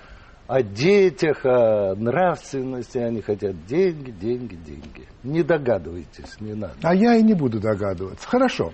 о 0.52 0.64
детях, 0.64 1.46
о 1.46 1.96
нравственности. 1.96 2.98
Они 2.98 3.22
хотят 3.22 3.66
деньги, 3.68 4.12
деньги, 4.12 4.56
деньги. 4.56 5.08
Не 5.24 5.44
догадывайтесь, 5.44 6.42
не 6.42 6.54
надо. 6.54 6.76
А 6.82 6.94
я 6.94 7.16
и 7.16 7.24
не 7.24 7.34
буду 7.34 7.62
догадываться. 7.62 8.28
Хорошо. 8.28 8.74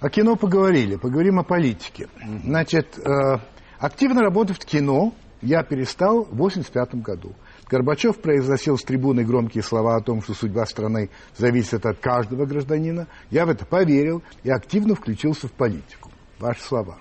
О 0.00 0.08
кино 0.10 0.34
поговорили, 0.34 0.96
поговорим 0.96 1.38
о 1.38 1.44
политике. 1.44 2.08
Значит, 2.42 2.98
э, 2.98 3.38
активно 3.78 4.22
работать 4.22 4.60
в 4.60 4.66
кино 4.66 5.14
я 5.40 5.62
перестал 5.62 6.24
в 6.24 6.34
1985 6.34 7.00
году. 7.00 7.32
Горбачев 7.70 8.20
произносил 8.20 8.76
с 8.76 8.82
трибуны 8.82 9.24
громкие 9.24 9.62
слова 9.62 9.94
о 9.94 10.00
том, 10.00 10.20
что 10.20 10.34
судьба 10.34 10.66
страны 10.66 11.10
зависит 11.36 11.86
от 11.86 11.98
каждого 11.98 12.44
гражданина. 12.44 13.06
Я 13.30 13.46
в 13.46 13.50
это 13.50 13.64
поверил 13.64 14.24
и 14.42 14.50
активно 14.50 14.96
включился 14.96 15.46
в 15.46 15.52
политику. 15.52 16.10
Ваши 16.40 16.62
слова. 16.62 16.98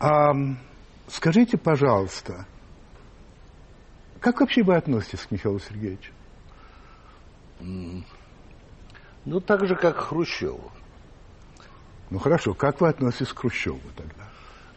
А, 0.00 0.32
скажите, 1.06 1.56
пожалуйста, 1.56 2.46
как 4.20 4.40
вообще 4.40 4.62
вы 4.62 4.76
относитесь 4.76 5.20
к 5.20 5.30
Михаилу 5.30 5.58
Сергеевичу? 5.58 6.12
Ну, 9.24 9.40
так 9.40 9.66
же, 9.66 9.74
как 9.76 9.96
к 9.96 10.00
Хрущеву. 10.00 10.70
Ну, 12.10 12.18
хорошо. 12.18 12.54
Как 12.54 12.80
вы 12.80 12.88
относитесь 12.88 13.32
к 13.32 13.38
Хрущеву 13.38 13.80
тогда? 13.96 14.28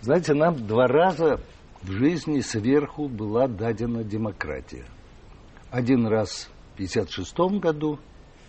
Знаете, 0.01 0.33
нам 0.33 0.67
два 0.67 0.87
раза 0.87 1.39
в 1.81 1.91
жизни 1.91 2.41
сверху 2.41 3.07
была 3.07 3.47
дадена 3.47 4.03
демократия. 4.03 4.85
Один 5.71 6.07
раз 6.07 6.49
в 6.71 6.75
1956 6.75 7.61
году, 7.61 7.99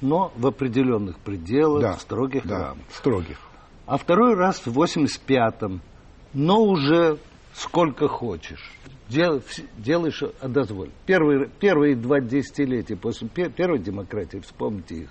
но 0.00 0.32
в 0.36 0.46
определенных 0.46 1.18
пределах, 1.18 1.82
да, 1.82 1.92
строгих 1.94 2.46
да, 2.46 2.58
рамках. 2.58 2.94
Строгих. 2.94 3.40
А 3.86 3.96
второй 3.96 4.34
раз 4.34 4.66
в 4.66 4.78
85-м, 4.78 5.80
но 6.32 6.62
уже 6.62 7.18
сколько 7.54 8.08
хочешь. 8.08 8.72
Дел, 9.08 9.42
делаешь, 9.76 10.22
а 10.40 10.48
дозволь. 10.48 10.90
Первые, 11.06 11.48
первые 11.60 11.94
два 11.94 12.20
десятилетия 12.20 12.96
после 12.96 13.28
первой 13.28 13.78
демократии, 13.78 14.38
вспомните 14.38 14.94
их, 14.94 15.10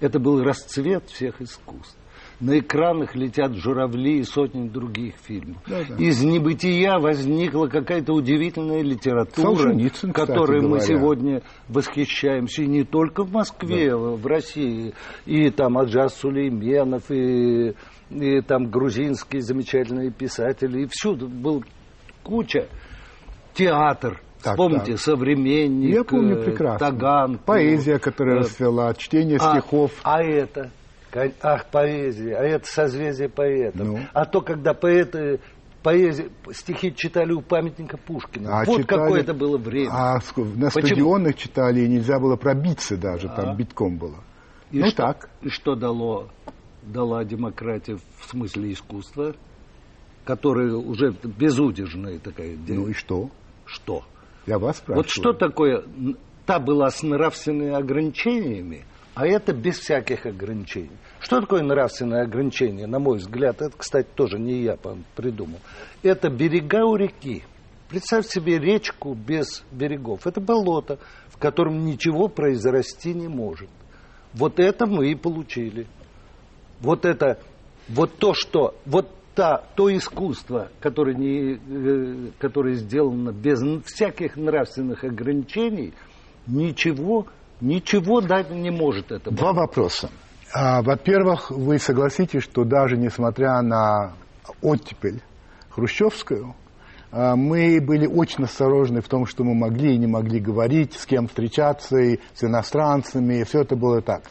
это 0.00 0.18
был 0.18 0.42
расцвет 0.42 1.08
всех 1.10 1.40
искусств 1.40 1.96
на 2.40 2.58
экранах 2.58 3.14
летят 3.14 3.54
журавли 3.54 4.18
и 4.18 4.24
сотни 4.24 4.68
других 4.68 5.14
фильмов. 5.22 5.62
Да, 5.66 5.82
да. 5.88 5.96
Из 5.96 6.22
небытия 6.22 6.98
возникла 6.98 7.66
какая-то 7.66 8.12
удивительная 8.12 8.82
литература, 8.82 9.74
которой 10.12 10.60
мы 10.60 10.80
сегодня 10.80 11.42
восхищаемся. 11.68 12.62
И 12.62 12.66
не 12.66 12.84
только 12.84 13.24
в 13.24 13.32
Москве, 13.32 13.90
да. 13.90 13.96
в 13.96 14.26
России. 14.26 14.94
И 15.26 15.50
там 15.50 15.78
Аджаз 15.78 16.16
Сулейменов, 16.16 17.10
и, 17.10 17.74
и 18.10 18.40
там 18.42 18.66
грузинские 18.70 19.42
замечательные 19.42 20.10
писатели. 20.10 20.82
И 20.82 20.88
всюду 20.90 21.28
был 21.28 21.64
куча. 22.24 22.66
Театр, 23.54 24.20
так, 24.42 24.54
Вспомните, 24.54 24.92
так. 24.92 25.00
современник, 25.00 25.94
Я 25.94 26.04
помню 26.04 26.42
прекрасно. 26.42 26.78
Таган. 26.78 27.38
Поэзия, 27.38 27.98
которая 27.98 28.36
э, 28.36 28.38
расцвела, 28.40 28.92
чтение 28.94 29.38
а, 29.40 29.52
стихов. 29.52 29.92
А 30.02 30.22
это? 30.22 30.70
Ах, 31.42 31.66
поэзия, 31.70 32.36
а 32.36 32.42
это 32.42 32.66
созвездие 32.66 33.28
поэтов. 33.28 33.86
Ну. 33.86 34.00
А 34.12 34.24
то, 34.24 34.40
когда 34.40 34.74
поэты 34.74 35.38
поэзия, 35.84 36.30
стихи 36.50 36.92
читали 36.94 37.32
у 37.32 37.40
памятника 37.40 37.96
Пушкина. 37.96 38.60
А 38.60 38.64
вот 38.64 38.80
читали, 38.80 39.00
какое 39.00 39.20
это 39.20 39.34
было 39.34 39.56
время. 39.56 39.90
А 39.92 40.14
на 40.14 40.20
Почему? 40.20 40.70
стадионах 40.70 41.36
читали, 41.36 41.82
и 41.82 41.88
нельзя 41.88 42.18
было 42.18 42.36
пробиться 42.36 42.96
даже, 42.96 43.28
а? 43.28 43.36
там 43.36 43.56
битком 43.56 43.98
было. 43.98 44.24
И 44.72 44.80
ну 44.80 44.86
что, 44.88 44.96
так. 44.96 45.30
И 45.42 45.50
что 45.50 45.76
дало, 45.76 46.28
дала 46.82 47.24
демократия 47.24 47.96
в 47.96 48.28
смысле 48.28 48.72
искусства, 48.72 49.34
которая 50.24 50.74
уже 50.74 51.14
безудержная 51.22 52.18
такая. 52.18 52.56
Ну 52.68 52.88
и 52.88 52.92
что? 52.92 53.30
Что? 53.66 54.04
Я 54.46 54.58
вас 54.58 54.78
спрашиваю. 54.78 55.04
Вот 55.04 55.10
что 55.10 55.32
такое, 55.32 55.84
та 56.46 56.58
была 56.58 56.90
с 56.90 57.02
нравственными 57.02 57.74
ограничениями, 57.74 58.84
а 59.14 59.26
это 59.26 59.52
без 59.52 59.78
всяких 59.78 60.26
ограничений. 60.26 60.96
Что 61.20 61.40
такое 61.40 61.62
нравственное 61.62 62.24
ограничение, 62.24 62.86
на 62.86 62.98
мой 62.98 63.18
взгляд? 63.18 63.62
Это, 63.62 63.76
кстати, 63.76 64.08
тоже 64.14 64.38
не 64.38 64.62
я 64.62 64.76
придумал. 65.14 65.60
Это 66.02 66.28
берега 66.28 66.84
у 66.84 66.96
реки. 66.96 67.44
Представь 67.88 68.26
себе 68.26 68.58
речку 68.58 69.14
без 69.14 69.62
берегов. 69.70 70.26
Это 70.26 70.40
болото, 70.40 70.98
в 71.28 71.38
котором 71.38 71.84
ничего 71.84 72.28
произрасти 72.28 73.14
не 73.14 73.28
может. 73.28 73.68
Вот 74.32 74.58
это 74.58 74.86
мы 74.86 75.10
и 75.10 75.14
получили. 75.14 75.86
Вот 76.80 77.04
это, 77.04 77.38
вот 77.88 78.16
то, 78.18 78.34
что, 78.34 78.74
вот 78.84 79.08
та, 79.34 79.62
то 79.74 79.94
искусство, 79.94 80.68
которое, 80.80 81.14
не, 81.14 81.54
э, 81.54 82.30
которое 82.38 82.74
сделано 82.74 83.32
без 83.32 83.60
всяких 83.84 84.36
нравственных 84.36 85.04
ограничений, 85.04 85.92
ничего 86.46 87.26
Ничего 87.60 88.20
дать 88.20 88.50
не 88.50 88.70
может 88.70 89.12
это. 89.12 89.30
Два 89.30 89.52
вопроса. 89.52 90.10
А, 90.52 90.82
во-первых, 90.82 91.50
вы 91.50 91.78
согласитесь, 91.78 92.42
что 92.42 92.64
даже 92.64 92.96
несмотря 92.96 93.60
на 93.62 94.12
оттепель 94.60 95.22
хрущевскую, 95.70 96.54
а, 97.10 97.36
мы 97.36 97.80
были 97.80 98.06
очень 98.06 98.44
осторожны 98.44 99.00
в 99.00 99.08
том, 99.08 99.26
что 99.26 99.44
мы 99.44 99.54
могли 99.54 99.94
и 99.94 99.98
не 99.98 100.06
могли 100.06 100.40
говорить, 100.40 100.94
с 100.94 101.06
кем 101.06 101.28
встречаться, 101.28 101.96
и 101.96 102.20
с 102.34 102.44
иностранцами, 102.44 103.40
и 103.40 103.44
все 103.44 103.62
это 103.62 103.76
было 103.76 104.02
так. 104.02 104.24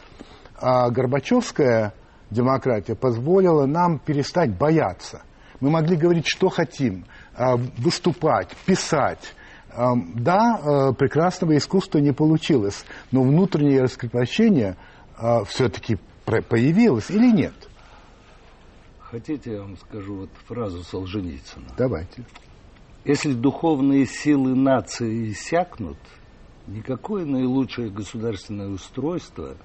А 0.56 0.88
Горбачевская 0.90 1.92
демократия 2.34 2.94
позволила 2.94 3.64
нам 3.64 3.98
перестать 3.98 4.56
бояться. 4.56 5.22
Мы 5.60 5.70
могли 5.70 5.96
говорить, 5.96 6.26
что 6.26 6.50
хотим, 6.50 7.06
а, 7.34 7.56
выступать, 7.56 8.54
писать, 8.66 9.34
да, 9.76 10.60
э, 10.62 10.94
прекрасного 10.94 11.56
искусства 11.56 11.98
не 11.98 12.12
получилось, 12.12 12.84
но 13.10 13.22
внутреннее 13.22 13.82
раскрепощение 13.82 14.76
э, 15.18 15.44
все-таки 15.46 15.98
появилось 16.24 17.10
или 17.10 17.30
нет? 17.32 17.54
Хотите, 19.00 19.52
я 19.52 19.62
вам 19.62 19.76
скажу 19.76 20.14
вот 20.16 20.30
фразу 20.46 20.82
Солженицына? 20.82 21.66
Давайте. 21.76 22.24
Если 23.04 23.32
духовные 23.32 24.06
силы 24.06 24.54
нации 24.54 25.30
иссякнут, 25.32 25.98
никакое 26.66 27.24
наилучшее 27.24 27.90
государственное 27.90 28.68
устройство 28.68 29.56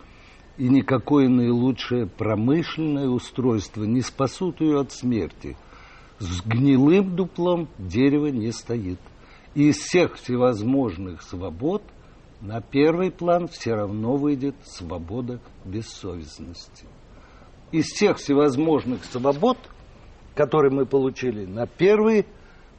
и 0.59 0.69
никакое 0.69 1.27
наилучшее 1.27 2.05
промышленное 2.05 3.07
устройство 3.07 3.83
не 3.85 4.01
спасут 4.01 4.61
ее 4.61 4.81
от 4.81 4.91
смерти. 4.91 5.57
С 6.19 6.41
гнилым 6.45 7.15
дуплом 7.15 7.67
дерево 7.79 8.27
не 8.27 8.51
стоит 8.51 8.99
из 9.55 9.77
всех 9.77 10.15
всевозможных 10.15 11.21
свобод 11.21 11.81
на 12.41 12.61
первый 12.61 13.11
план 13.11 13.49
все 13.49 13.73
равно 13.73 14.15
выйдет 14.15 14.55
свобода 14.63 15.41
бессовестности. 15.65 16.85
Из 17.71 17.85
всех 17.87 18.17
всевозможных 18.17 19.03
свобод, 19.03 19.57
которые 20.35 20.71
мы 20.71 20.85
получили, 20.85 21.45
на 21.45 21.67
первый 21.67 22.25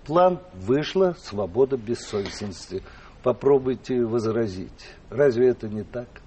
план 0.06 0.40
вышла 0.54 1.14
свобода 1.18 1.76
бессовестности. 1.76 2.82
Попробуйте 3.22 4.02
возразить. 4.02 4.88
Разве 5.10 5.48
это 5.48 5.68
не 5.68 5.82
так? 5.82 6.19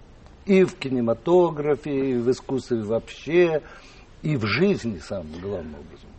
И 0.46 0.64
в 0.64 0.76
кинематографе, 0.76 2.12
и 2.12 2.18
в 2.18 2.30
искусстве 2.30 2.84
вообще, 2.84 3.62
и 4.22 4.36
в 4.36 4.46
жизни 4.46 4.98
самым 4.98 5.32
главным 5.42 5.76
образом. 5.76 6.10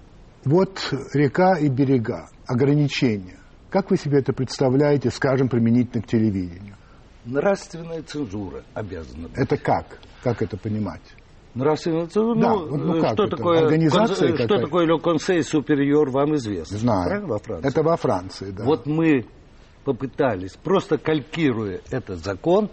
Вот 0.45 0.95
река 1.13 1.59
и 1.59 1.69
берега, 1.69 2.29
ограничения. 2.47 3.39
Как 3.71 3.91
вы 3.91 3.97
себе 3.97 4.19
это 4.21 4.33
представляете, 4.33 5.11
скажем, 5.11 5.49
применительно 5.49 6.03
к 6.03 6.07
телевидению? 6.07 6.77
Нравственная 7.25 8.03
цензура 8.03 8.63
обязана. 8.75 9.29
Быть. 9.29 9.39
Это 9.39 9.57
как? 9.57 9.99
Как 10.23 10.43
это 10.43 10.57
понимать? 10.57 11.03
Нравственная 11.55 12.07
цензура? 12.07 12.41
Да, 12.41 12.51
ну, 12.55 12.69
вот, 12.69 12.81
ну 12.81 13.01
как 13.01 13.13
что 13.15 13.25
это? 13.25 13.37
такое, 13.37 13.59
Организация 13.65 14.29
кон- 14.29 14.47
что 14.47 14.59
такое 14.61 14.87
Le 14.87 15.01
Conseil 15.01 15.41
Supérieur, 15.41 16.11
вам 16.11 16.35
известно. 16.37 16.79
Знаю. 16.79 17.09
Правильно, 17.09 17.29
во 17.29 17.39
Франции? 17.39 17.69
Это 17.69 17.83
во 17.83 17.97
Франции, 17.97 18.51
да. 18.51 18.65
Вот 18.65 18.87
мы 18.87 19.27
попытались, 19.85 20.53
просто 20.63 20.99
калькируя 20.99 21.81
этот 21.91 22.25
закон, 22.25 22.71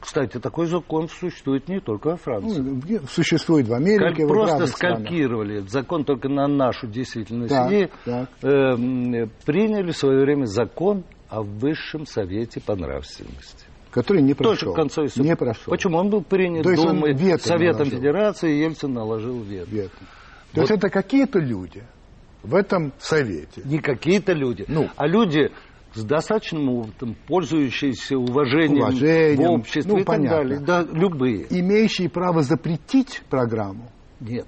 кстати, 0.00 0.38
такой 0.38 0.66
закон 0.66 1.08
существует 1.08 1.68
не 1.68 1.80
только 1.80 2.08
во 2.10 2.16
Франции. 2.16 2.60
Ну, 2.60 2.80
существует 3.08 3.68
в 3.68 3.74
Америке, 3.74 4.22
Каль- 4.22 4.24
в 4.24 4.28
просто 4.28 4.66
странах. 4.66 4.98
скалькировали 5.00 5.58
этот 5.58 5.70
закон 5.70 6.04
только 6.04 6.28
на 6.28 6.46
нашу 6.48 6.86
действительность 6.86 7.50
Так, 7.54 7.72
и 7.72 7.88
так. 8.04 8.28
э, 8.42 9.26
приняли 9.44 9.92
в 9.92 9.96
свое 9.96 10.20
время 10.22 10.46
закон 10.46 11.04
о 11.28 11.42
высшем 11.42 12.06
совете 12.06 12.60
по 12.60 12.74
нравственности. 12.76 13.64
Который 13.90 14.22
не 14.22 14.34
Тоже 14.34 14.60
прошел. 14.60 14.72
в 14.72 14.76
конце 14.76 15.08
су- 15.08 15.22
Не 15.22 15.36
прошел. 15.36 15.70
Почему? 15.70 15.98
Он 15.98 16.10
был 16.10 16.22
принят 16.22 16.64
То 16.64 16.74
Думой, 16.74 17.14
вето 17.14 17.46
Советом 17.46 17.78
наложил. 17.78 17.98
Федерации, 17.98 18.56
и 18.56 18.60
Ельцин 18.62 18.92
наложил 18.92 19.40
вето. 19.42 19.70
Вето. 19.70 19.90
То 20.52 20.60
Вот. 20.60 20.70
есть 20.70 20.72
это 20.72 20.88
какие-то 20.90 21.38
люди 21.38 21.82
в 22.42 22.54
этом 22.56 22.92
совете. 22.98 23.62
Не 23.64 23.78
какие-то 23.78 24.32
люди, 24.32 24.64
Ну. 24.68 24.88
а 24.96 25.06
люди 25.06 25.50
с 25.94 26.04
достаточным 26.04 26.68
опытом, 26.68 27.16
пользующиеся 27.26 28.16
уважением, 28.18 28.82
Уважением. 28.84 29.48
в 29.48 29.52
обществе 29.60 29.92
Ну, 29.92 29.98
и 29.98 30.04
так 30.04 30.06
понятно. 30.06 30.36
далее. 30.38 30.58
Да, 30.60 30.82
любые. 30.92 31.46
Имеющие 31.50 32.08
право 32.08 32.42
запретить 32.42 33.22
программу. 33.30 33.90
Нет. 34.20 34.46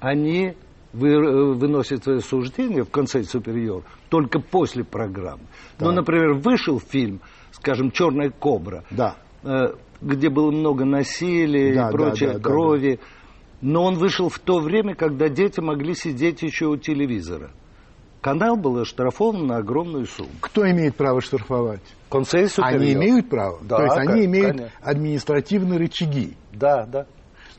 Они 0.00 0.54
вы- 0.92 1.08
э, 1.10 1.52
выносят 1.54 2.04
свое 2.04 2.20
суждение 2.20 2.84
в 2.84 2.90
конце 2.90 3.22
супериор 3.22 3.84
только 4.08 4.40
после 4.40 4.84
программы. 4.84 5.44
Ну, 5.78 5.86
Так. 5.86 5.94
например, 5.96 6.34
вышел 6.34 6.80
фильм, 6.80 7.20
скажем, 7.52 7.90
Черная 7.90 8.30
кобра, 8.30 8.84
Да. 8.90 9.16
э, 9.44 9.74
где 10.00 10.28
было 10.30 10.50
много 10.50 10.84
насилия 10.84 11.74
Да, 11.74 11.88
и 11.88 11.92
прочей 11.92 12.26
да, 12.26 12.32
да, 12.34 12.38
да, 12.38 12.44
крови. 12.44 13.00
Но 13.62 13.84
он 13.84 13.96
вышел 13.96 14.28
в 14.30 14.38
то 14.38 14.58
время, 14.58 14.94
когда 14.94 15.28
дети 15.28 15.60
могли 15.60 15.94
сидеть 15.94 16.42
еще 16.42 16.66
у 16.66 16.76
телевизора. 16.78 17.50
Канал 18.20 18.56
был 18.56 18.78
оштрафован 18.78 19.46
на 19.46 19.58
огромную 19.58 20.06
сумму. 20.06 20.30
Кто 20.40 20.70
имеет 20.70 20.96
право 20.96 21.22
штрафовать? 21.22 21.80
Консель 22.10 22.50
Они 22.58 22.92
имеют 22.92 23.30
право? 23.30 23.58
Да, 23.62 23.76
То 23.78 23.84
есть 23.84 23.96
они 23.96 24.24
имеют 24.26 24.56
конечно. 24.56 24.78
административные 24.82 25.78
рычаги. 25.78 26.36
Да, 26.52 26.84
да. 26.84 27.06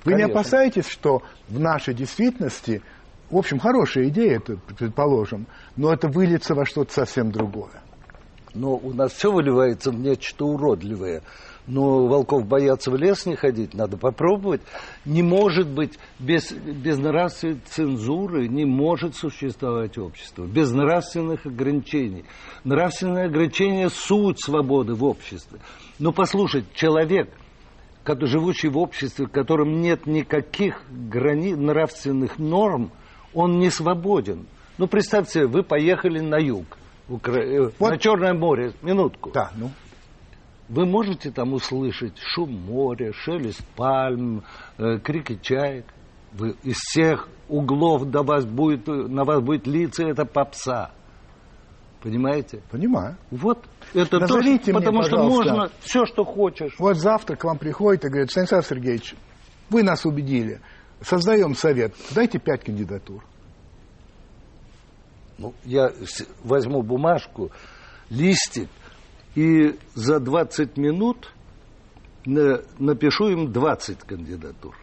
Вы 0.03 0.13
не 0.13 0.21
Конечно. 0.23 0.41
опасаетесь, 0.41 0.87
что 0.87 1.21
в 1.47 1.59
нашей 1.59 1.93
действительности, 1.93 2.81
в 3.29 3.37
общем, 3.37 3.59
хорошая 3.59 4.07
идея, 4.09 4.37
это 4.37 4.57
предположим, 4.77 5.45
но 5.75 5.93
это 5.93 6.07
выльется 6.07 6.55
во 6.55 6.65
что-то 6.65 6.91
совсем 6.91 7.31
другое? 7.31 7.81
Но 8.53 8.75
у 8.75 8.93
нас 8.93 9.13
все 9.13 9.31
выливается 9.31 9.91
в 9.91 9.99
нечто 9.99 10.45
уродливое. 10.45 11.21
Но 11.67 12.07
волков 12.07 12.45
боятся 12.47 12.89
в 12.91 12.95
лес 12.95 13.25
не 13.25 13.35
ходить, 13.35 13.73
надо 13.73 13.95
попробовать. 13.95 14.61
Не 15.05 15.21
может 15.21 15.67
быть 15.67 15.97
без, 16.19 16.51
без 16.51 16.97
нравственной 16.97 17.59
цензуры, 17.65 18.47
не 18.47 18.65
может 18.65 19.15
существовать 19.15 19.97
общество. 19.97 20.45
Без 20.45 20.71
нравственных 20.71 21.45
ограничений. 21.45 22.25
Нравственные 22.63 23.25
ограничения– 23.25 23.89
суть 23.93 24.41
свободы 24.41 24.95
в 24.95 25.03
обществе. 25.03 25.59
Но 25.99 26.11
послушать, 26.11 26.65
человек, 26.73 27.29
живущий 28.21 28.67
в 28.69 28.77
обществе, 28.77 29.27
в 29.27 29.31
котором 29.31 29.81
нет 29.81 30.07
никаких 30.07 30.81
грани, 30.89 31.53
нравственных 31.53 32.39
норм, 32.39 32.91
он 33.33 33.59
не 33.59 33.69
свободен. 33.69 34.47
Ну, 34.77 34.87
представьте, 34.87 35.45
вы 35.45 35.63
поехали 35.63 36.19
на 36.19 36.37
юг, 36.37 36.65
Укра- 37.07 37.43
э, 37.43 37.71
Вот. 37.77 37.91
на 37.91 37.97
Черное 37.97 38.33
море, 38.33 38.73
минутку. 38.81 39.31
Да, 39.31 39.51
ну. 39.55 39.69
Вы 40.71 40.85
можете 40.85 41.31
там 41.31 41.51
услышать 41.51 42.17
шум 42.17 42.53
моря, 42.53 43.11
шелест 43.11 43.61
пальм, 43.75 44.43
э, 44.77 44.99
крики 44.99 45.37
чаек. 45.41 45.85
Вы 46.31 46.55
из 46.63 46.77
всех 46.77 47.27
углов 47.49 48.05
до 48.09 48.23
вас 48.23 48.45
будет, 48.45 48.87
на 48.87 49.25
вас 49.25 49.41
будет 49.41 49.67
литься 49.67 50.05
эта 50.05 50.23
попса. 50.23 50.91
Понимаете? 52.01 52.61
Понимаю. 52.71 53.17
Вот 53.31 53.65
это 53.93 54.11
то, 54.11 54.19
Назовите 54.19 54.71
что- 54.71 54.71
мне, 54.71 54.79
потому 54.79 55.03
что 55.03 55.17
можно 55.23 55.69
все, 55.81 56.05
что 56.05 56.23
хочешь. 56.23 56.73
Вот 56.79 56.95
завтра 56.95 57.35
к 57.35 57.43
вам 57.43 57.57
приходит 57.57 58.05
и 58.05 58.07
говорит, 58.07 58.31
Станислав 58.31 58.65
Сергеевич, 58.65 59.13
вы 59.69 59.83
нас 59.83 60.05
убедили, 60.05 60.61
создаем 61.01 61.53
совет, 61.53 61.93
дайте 62.15 62.39
пять 62.39 62.63
кандидатур. 62.63 63.25
Ну, 65.37 65.53
я 65.65 65.91
возьму 66.45 66.81
бумажку, 66.81 67.51
листик, 68.09 68.69
и 69.35 69.75
за 69.95 70.19
20 70.19 70.77
минут 70.77 71.33
на- 72.25 72.61
напишу 72.79 73.29
им 73.29 73.51
20 73.51 73.99
кандидатур. 73.99 74.75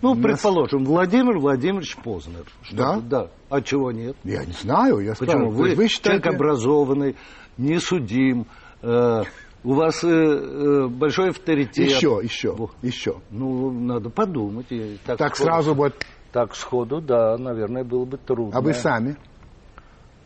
Ну, 0.00 0.14
Нас- 0.14 0.22
предположим, 0.22 0.84
Владимир 0.84 1.38
Владимирович 1.38 1.96
Познер. 1.96 2.44
Что 2.62 2.76
Да? 2.76 3.00
Да. 3.00 3.28
А 3.50 3.60
чего 3.60 3.92
нет? 3.92 4.16
Я 4.24 4.44
не 4.44 4.52
знаю, 4.52 4.98
я 4.98 5.14
Почему? 5.14 5.50
Вы, 5.50 5.74
вы 5.74 5.86
считаете... 5.88 6.22
человек 6.22 6.26
образованный, 6.40 7.16
не 7.56 7.78
судим, 7.78 8.46
э, 8.82 9.22
у 9.62 9.74
вас 9.74 10.02
э, 10.02 10.08
э, 10.08 10.88
большой 10.88 11.30
авторитет. 11.30 11.86
Еще, 11.88 12.18
еще, 12.22 12.52
Во. 12.52 12.70
еще. 12.82 13.20
Ну, 13.30 13.70
надо 13.70 14.10
подумать. 14.10 14.66
И 14.70 14.98
так 15.06 15.18
Так 15.18 15.36
сходу- 15.36 15.44
сразу 15.44 15.74
вот, 15.74 15.94
Так 16.32 16.56
сходу, 16.56 17.00
да, 17.00 17.36
наверное, 17.38 17.84
было 17.84 18.04
бы 18.04 18.16
трудно. 18.16 18.58
а 18.58 18.60
вы 18.60 18.72
сами 18.74 19.16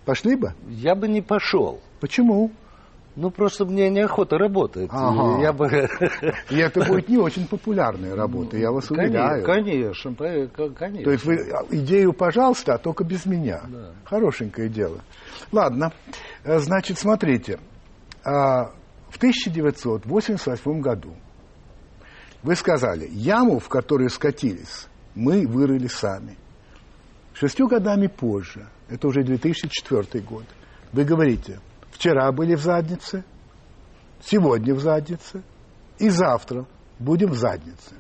пошли 0.07 0.37
бы? 0.37 0.55
Я 0.69 0.95
бы 0.95 1.07
не 1.09 1.21
пошел. 1.21 1.81
Почему? 2.01 2.51
Ну, 3.17 3.31
просто 3.31 3.65
мне 3.65 3.89
неохота 3.89 4.37
работать. 4.37 4.91
Ага. 4.93 5.41
Я 5.43 5.53
бы... 5.55 5.67
И 6.51 6.57
это 6.57 6.85
будет 6.85 7.09
не 7.09 7.17
очень 7.17 7.47
популярная 7.49 8.15
работа, 8.15 8.59
я 8.59 8.71
вас 8.71 8.91
уверяю. 8.91 9.43
Конечно, 9.43 10.15
конечно. 10.15 11.05
То 11.05 11.11
есть 11.11 11.25
вы 11.25 11.37
а, 11.51 11.65
идею, 11.71 12.13
пожалуйста, 12.13 12.75
а 12.75 12.79
только 12.79 13.05
без 13.05 13.25
меня. 13.25 13.63
Да. 13.69 13.93
Хорошенькое 14.05 14.69
дело. 14.69 15.01
Ладно, 15.51 15.93
Э, 16.45 16.59
значит, 16.59 16.99
смотрите. 16.99 17.59
А, 18.25 18.71
В 19.09 19.17
1988 19.17 20.81
году 20.81 21.15
вы 22.43 22.55
сказали, 22.55 23.09
яму, 23.11 23.59
в 23.59 23.69
которую 23.69 24.11
скатились, 24.11 24.89
мы 25.15 25.47
вырыли 25.47 25.87
сами. 25.87 26.37
Шестью 27.33 27.67
годами 27.67 28.09
позже, 28.09 28.69
это 28.89 29.09
уже 29.09 29.23
2004 29.23 30.23
год, 30.23 30.45
вы 30.93 31.05
говорите, 31.05 31.61
вчера 31.97 32.31
были 32.31 32.55
в 32.55 32.61
заднице, 32.61 33.25
сегодня 34.21 34.75
в 34.75 34.81
заднице 34.81 35.43
и 35.99 36.09
завтра 36.11 36.67
будем 36.99 37.31
в 37.31 37.37
заднице. 37.37 37.95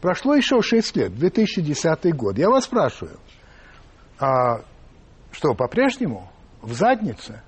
Прошло 0.00 0.34
еще 0.34 0.60
6 0.60 0.96
лет, 0.96 1.14
2010 1.14 2.14
год. 2.14 2.38
Я 2.38 2.48
вас 2.48 2.64
спрашиваю, 2.64 3.18
а 4.18 4.62
что, 5.30 5.54
по-прежнему 5.54 6.30
в 6.60 6.72
заднице? 6.72 7.42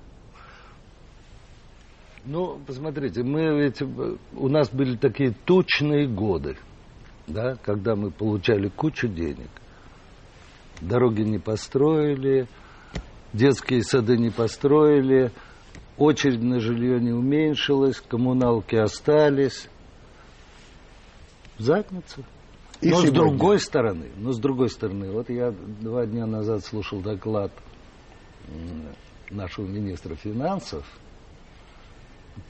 Ну, 2.25 2.59
посмотрите, 2.65 3.21
мы 3.23 3.61
ведь, 3.61 3.81
у 3.81 4.49
нас 4.49 4.69
были 4.71 4.97
такие 4.97 5.31
тучные 5.45 6.07
годы, 6.07 6.57
да, 7.27 7.55
когда 7.61 7.95
мы 7.95 8.09
получали 8.09 8.69
кучу 8.69 9.07
денег. 9.07 9.49
Дороги 10.81 11.21
не 11.21 11.37
построили, 11.37 12.47
детские 13.31 13.83
сады 13.83 14.17
не 14.17 14.31
построили, 14.31 15.31
очередь 15.97 16.41
на 16.41 16.59
жилье 16.59 16.99
не 16.99 17.11
уменьшилась, 17.11 18.01
коммуналки 18.01 18.75
остались. 18.75 19.69
В 21.57 21.61
задницу. 21.61 22.23
И 22.81 22.89
но 22.89 22.97
с 22.97 23.09
другой 23.09 23.59
стороны, 23.59 24.09
но 24.17 24.33
с 24.33 24.39
другой 24.39 24.69
стороны, 24.69 25.09
вот 25.09 25.29
я 25.29 25.51
два 25.51 26.05
дня 26.05 26.25
назад 26.25 26.65
слушал 26.65 26.99
доклад 26.99 27.51
нашего 29.29 29.65
министра 29.65 30.15
финансов. 30.15 30.85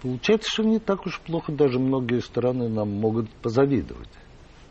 Получается, 0.01 0.49
что 0.51 0.63
не 0.63 0.79
так 0.79 1.05
уж 1.05 1.19
плохо, 1.21 1.51
даже 1.51 1.77
многие 1.79 2.19
страны 2.19 2.67
нам 2.69 2.89
могут 2.89 3.29
позавидовать. 3.29 4.09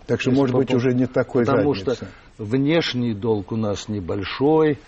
Так 0.06 0.20
что, 0.20 0.30
Если 0.30 0.40
может 0.40 0.56
быть, 0.56 0.74
уже 0.74 0.92
не 0.92 1.06
такой 1.06 1.46
Потому 1.46 1.74
задницы. 1.74 2.06
что 2.36 2.44
внешний 2.44 3.14
долг 3.14 3.52
у 3.52 3.56
нас 3.56 3.88
небольшой, 3.88 4.78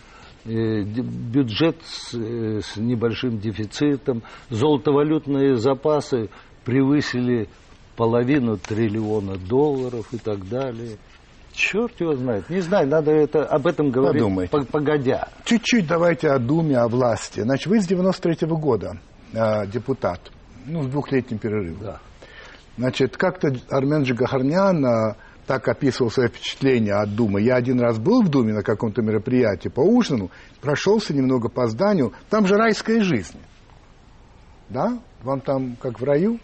бюджет 0.46 1.76
с, 1.84 2.14
э, 2.14 2.60
с 2.62 2.76
небольшим 2.76 3.38
дефицитом, 3.38 4.22
золотовалютные 4.50 5.56
запасы 5.56 6.28
превысили 6.64 7.48
половину 7.96 8.56
триллиона 8.56 9.36
долларов 9.36 10.06
и 10.12 10.18
так 10.18 10.48
далее. 10.48 10.96
Черт 11.52 11.98
его 12.00 12.14
знает. 12.14 12.50
Не 12.50 12.60
знаю, 12.60 12.86
надо 12.86 13.10
это, 13.12 13.44
об 13.46 13.66
этом 13.66 13.90
говорить 13.90 14.20
Подумайте. 14.22 14.50
по- 14.50 14.64
погодя. 14.64 15.28
Чуть-чуть 15.44 15.86
давайте 15.86 16.28
о 16.28 16.38
Думе, 16.38 16.76
о 16.76 16.86
власти. 16.88 17.40
Значит, 17.40 17.66
вы 17.68 17.80
с 17.80 17.86
93 17.86 18.46
года 18.48 18.98
э, 19.32 19.66
депутат, 19.66 20.20
ну, 20.66 20.82
с 20.82 20.86
двухлетним 20.86 21.38
перерывом. 21.38 21.78
Да. 21.80 22.00
Значит, 22.76 23.16
как-то 23.16 23.54
Армен 23.70 24.02
Джигарханян 24.02 24.84
э, 24.84 25.14
так 25.46 25.68
описывал 25.68 26.10
свои 26.10 26.28
впечатления 26.28 26.94
от 26.94 27.14
Думы. 27.14 27.40
Я 27.40 27.56
один 27.56 27.80
раз 27.80 27.98
был 27.98 28.22
в 28.22 28.28
Думе 28.28 28.52
на 28.52 28.62
каком-то 28.62 29.02
мероприятии 29.02 29.68
по 29.68 29.80
ужину, 29.80 30.30
прошелся 30.60 31.14
немного 31.14 31.48
по 31.48 31.66
зданию. 31.68 32.12
Там 32.28 32.46
же 32.46 32.56
райская 32.56 33.02
жизнь. 33.02 33.38
Да? 34.68 34.98
Вам 35.22 35.40
там 35.40 35.76
как 35.76 36.00
в 36.00 36.04
раю? 36.04 36.38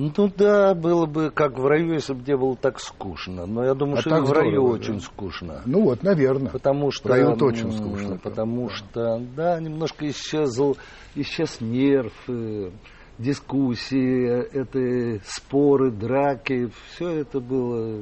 Ну 0.00 0.12
да, 0.36 0.74
было 0.74 1.06
бы 1.06 1.30
как 1.30 1.58
в 1.58 1.66
раю, 1.66 1.94
если 1.94 2.12
бы 2.12 2.22
не 2.24 2.36
было 2.36 2.54
так 2.54 2.78
скучно. 2.78 3.46
Но 3.46 3.64
я 3.64 3.74
думаю, 3.74 3.98
А 3.98 4.00
что 4.00 4.10
так 4.10 4.22
и 4.22 4.26
в 4.26 4.32
раю 4.32 4.52
здорово, 4.52 4.74
очень 4.74 4.94
да. 4.94 5.00
скучно. 5.00 5.62
Ну 5.66 5.82
вот, 5.82 6.04
наверное. 6.04 6.52
Потому 6.52 6.92
что... 6.92 7.08
В 7.08 7.10
раю 7.10 7.32
очень 7.32 7.72
скучно. 7.72 8.16
Потому 8.16 8.68
что, 8.68 9.20
да, 9.34 9.58
немножко 9.58 10.08
исчезл, 10.08 10.76
исчез 11.16 11.60
нерв, 11.60 12.12
э, 12.28 12.70
дискуссии, 13.18 14.26
это 14.28 15.20
споры, 15.24 15.90
драки. 15.90 16.70
Все 16.90 17.08
это 17.20 17.40
было, 17.40 18.00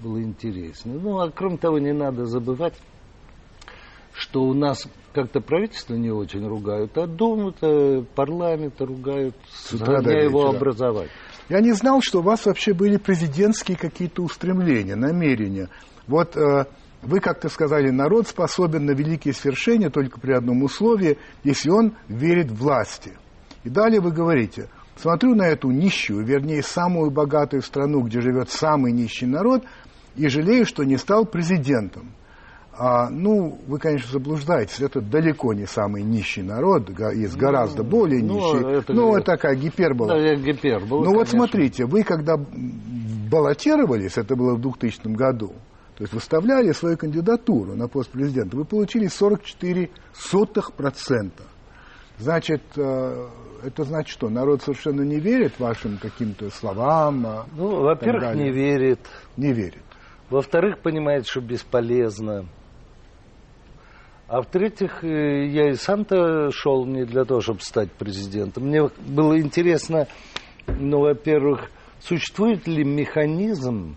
было 0.00 0.22
интересно. 0.22 0.94
Ну, 0.94 1.18
а 1.20 1.30
кроме 1.30 1.56
того, 1.56 1.78
не 1.78 1.92
надо 1.92 2.26
забывать, 2.26 2.74
что 4.12 4.42
у 4.42 4.54
нас 4.54 4.86
как-то 5.14 5.40
правительство 5.40 5.94
не 5.94 6.10
очень 6.10 6.46
ругают, 6.46 6.96
а 6.98 7.06
Думу-то, 7.06 8.04
парламент 8.14 8.80
ругают 8.80 9.34
С 9.50 9.72
утра 9.72 9.98
его 9.98 10.46
вечера. 10.46 10.56
образовать. 10.56 11.10
Я 11.48 11.60
не 11.60 11.72
знал, 11.72 12.00
что 12.02 12.18
у 12.18 12.22
вас 12.22 12.44
вообще 12.46 12.74
были 12.74 12.98
президентские 12.98 13.76
какие-то 13.76 14.22
устремления, 14.22 14.96
намерения. 14.96 15.70
Вот 16.06 16.36
э, 16.36 16.66
вы 17.02 17.20
как-то 17.20 17.48
сказали, 17.48 17.90
народ 17.90 18.28
способен 18.28 18.84
на 18.84 18.90
великие 18.90 19.32
свершения 19.32 19.88
только 19.88 20.20
при 20.20 20.32
одном 20.32 20.62
условии, 20.62 21.16
если 21.44 21.70
он 21.70 21.94
верит 22.08 22.50
власти. 22.50 23.12
И 23.64 23.70
далее 23.70 24.00
вы 24.00 24.12
говорите, 24.12 24.68
смотрю 24.96 25.34
на 25.34 25.46
эту 25.46 25.70
нищую, 25.70 26.24
вернее, 26.24 26.62
самую 26.62 27.10
богатую 27.10 27.62
страну, 27.62 28.02
где 28.02 28.20
живет 28.20 28.50
самый 28.50 28.92
нищий 28.92 29.26
народ, 29.26 29.64
и 30.16 30.28
жалею, 30.28 30.64
что 30.66 30.84
не 30.84 30.96
стал 30.96 31.24
президентом. 31.24 32.12
А, 32.80 33.10
ну, 33.10 33.58
вы, 33.66 33.78
конечно, 33.80 34.12
заблуждаетесь. 34.12 34.80
Это 34.80 35.00
далеко 35.00 35.52
не 35.52 35.66
самый 35.66 36.04
нищий 36.04 36.42
народ, 36.42 36.88
есть 37.12 37.36
гораздо 37.36 37.82
более 37.82 38.22
ну, 38.22 38.34
нищий. 38.34 38.78
это- 38.78 38.92
ну, 38.92 39.16
это 39.16 39.26
такая 39.26 39.56
гипербола. 39.56 40.14
Да, 40.14 40.34
гипербола, 40.36 41.04
Ну 41.04 41.14
вот 41.14 41.28
смотрите, 41.28 41.86
вы 41.86 42.04
когда 42.04 42.36
баллотировались, 42.36 44.16
это 44.16 44.36
было 44.36 44.54
в 44.54 44.60
2000 44.60 45.08
году, 45.08 45.52
то 45.96 46.02
есть 46.04 46.12
выставляли 46.14 46.70
свою 46.70 46.96
кандидатуру 46.96 47.74
на 47.74 47.88
пост 47.88 48.10
президента, 48.10 48.56
вы 48.56 48.64
получили 48.64 49.08
44 49.08 49.90
сотых 50.14 50.72
процента. 50.72 51.42
Значит, 52.18 52.62
э, 52.76 53.28
это 53.62 53.84
значит 53.84 54.08
что? 54.12 54.28
Народ 54.28 54.62
совершенно 54.62 55.02
не 55.02 55.20
верит 55.20 55.58
вашим 55.60 55.98
каким-то 55.98 56.50
словам, 56.50 57.26
а, 57.26 57.46
Ну, 57.56 57.82
во-первых, 57.82 58.34
не 58.34 58.50
верит. 58.50 59.00
не 59.36 59.52
верит. 59.52 59.82
Во-вторых, 60.28 60.80
понимает, 60.80 61.26
что 61.26 61.40
бесполезно. 61.40 62.46
А 64.26 64.42
в-третьих, 64.42 65.02
э, 65.04 65.46
я 65.46 65.70
и 65.70 65.74
сам-то 65.74 66.50
шел 66.50 66.84
не 66.84 67.04
для 67.04 67.24
того, 67.24 67.40
чтобы 67.40 67.60
стать 67.60 67.90
президентом. 67.92 68.64
Мне 68.64 68.90
было 69.06 69.38
интересно, 69.40 70.06
ну, 70.66 71.00
во-первых, 71.00 71.70
существует 72.00 72.66
ли 72.66 72.84
механизм 72.84 73.96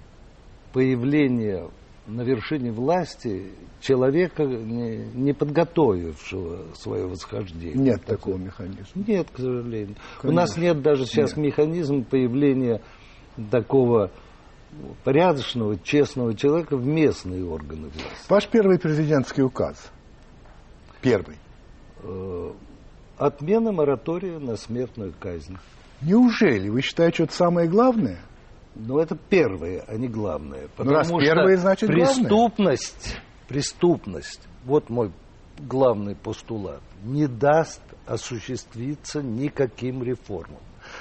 появления 0.73 1.69
на 2.11 2.21
вершине 2.21 2.71
власти 2.71 3.51
человека, 3.79 4.43
не, 4.43 4.97
не 5.13 5.33
подготовившего 5.33 6.73
свое 6.75 7.07
восхождение? 7.07 7.75
Нет 7.75 8.05
такого 8.05 8.37
механизма. 8.37 9.03
Нет, 9.07 9.27
к 9.31 9.37
сожалению. 9.37 9.95
У 10.19 10.21
Конечно. 10.21 10.41
нас 10.41 10.57
нет 10.57 10.81
даже 10.81 11.05
сейчас 11.05 11.35
Нет. 11.35 11.47
механизма 11.47 12.03
появления 12.03 12.81
такого 13.49 14.11
порядочного, 15.03 15.77
честного 15.77 16.35
человека 16.35 16.77
в 16.77 16.85
местные 16.85 17.45
органы 17.45 17.89
власти. 17.89 18.29
Ваш 18.29 18.47
первый 18.47 18.79
президентский 18.79 19.41
указ. 19.41 19.91
Первый. 21.01 21.37
Э, 22.03 22.51
Отмена 23.17 23.71
моратория 23.71 24.39
на 24.39 24.55
смертную 24.55 25.13
казнь. 25.19 25.57
Неужели? 26.01 26.69
Вы 26.69 26.81
считаете, 26.81 27.15
что 27.15 27.23
это 27.25 27.33
самое 27.33 27.69
главное? 27.69 28.19
Но 28.75 28.99
это 29.01 29.17
первое, 29.29 29.83
а 29.87 29.97
не 29.97 30.07
главное. 30.07 30.67
Ну, 30.77 30.91
раз 30.91 31.09
первое, 31.11 31.57
значит, 31.57 31.89
главное. 31.89 32.07
преступность, 32.15 33.17
преступность, 33.47 34.47
вот 34.65 34.89
мой 34.89 35.11
главный 35.59 36.15
постулат, 36.15 36.81
не 37.03 37.27
даст 37.27 37.81
осуществиться 38.05 39.21
никаким 39.21 40.03
реформам. 40.03 40.59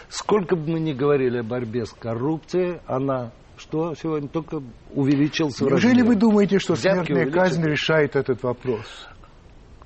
Сколько 0.09 0.57
бы 0.57 0.73
мы 0.73 0.81
ни 0.81 0.93
говорили 0.93 1.39
о 1.39 1.43
борьбе 1.43 1.87
с 1.87 1.93
коррупцией, 1.93 2.81
она 2.87 3.33
что 3.57 3.95
сегодня 3.95 4.29
только 4.29 4.63
увеличился 4.95 5.65
Неужели 5.65 5.99
размере. 6.01 6.09
вы 6.09 6.17
думаете, 6.17 6.59
что 6.59 6.73
Взятки 6.75 7.13
смертная 7.13 7.31
казнь 7.31 7.61
увеличились. 7.61 7.81
решает 7.81 8.17
этот 8.17 8.43
вопрос? 8.43 8.87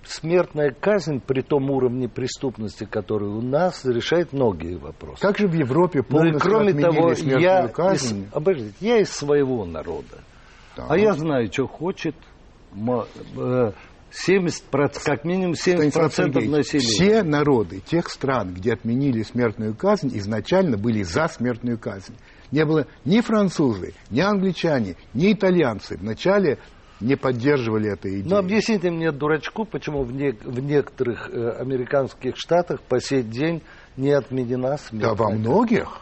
Смертная 0.06 0.70
казнь 0.78 1.20
при 1.24 1.40
том 1.40 1.70
уровне 1.70 2.08
преступности, 2.08 2.84
который 2.84 3.28
у 3.28 3.40
нас, 3.40 3.84
решает 3.84 4.32
многие 4.32 4.76
вопросы. 4.76 5.20
Как 5.20 5.38
же 5.38 5.48
в 5.48 5.54
Европе 5.54 6.00
Ну 6.00 6.04
и 6.04 6.10
полностью 6.10 6.50
кроме 6.50 6.68
отменили 6.70 6.82
того, 6.82 7.14
смертную 7.14 7.40
я 7.42 7.68
казнь? 7.68 8.22
из, 8.24 8.28
обождите, 8.32 8.74
я 8.80 8.98
из 9.00 9.10
своего 9.10 9.64
народа. 9.64 10.18
Да. 10.76 10.86
А 10.88 10.98
я 10.98 11.12
знаю, 11.14 11.50
что 11.52 11.66
хочет 11.66 12.14
мо- 12.72 13.06
э, 13.36 13.72
70%, 14.10 15.02
как 15.04 15.24
минимум 15.24 15.54
70% 15.54 15.76
Станислав 15.90 16.14
Сергеевич, 16.14 16.50
населения. 16.50 16.86
Все 16.88 17.22
народы 17.22 17.80
тех 17.80 18.08
стран, 18.08 18.54
где 18.54 18.74
отменили 18.74 19.22
смертную 19.22 19.74
казнь, 19.74 20.10
изначально 20.14 20.76
были 20.76 21.02
за 21.02 21.28
смертную 21.28 21.78
казнь. 21.78 22.14
Не 22.52 22.64
было 22.64 22.86
ни 23.04 23.20
французы, 23.20 23.94
ни 24.10 24.20
англичане, 24.20 24.96
ни 25.14 25.32
итальянцы 25.32 25.96
вначале 25.96 26.58
не 27.04 27.16
поддерживали 27.16 27.90
этой 27.92 28.20
идеи. 28.20 28.28
Но 28.30 28.38
объясните 28.38 28.90
мне, 28.90 29.12
дурачку, 29.12 29.64
почему 29.64 30.02
в, 30.04 30.12
не- 30.12 30.32
в 30.32 30.58
некоторых 30.60 31.28
э, 31.30 31.50
американских 31.60 32.36
штатах 32.36 32.80
по 32.80 33.00
сей 33.00 33.22
день 33.22 33.62
не 33.96 34.10
отменена 34.12 34.78
смертная 34.78 35.14
да 35.14 35.14
во 35.14 35.30
многих, 35.30 36.00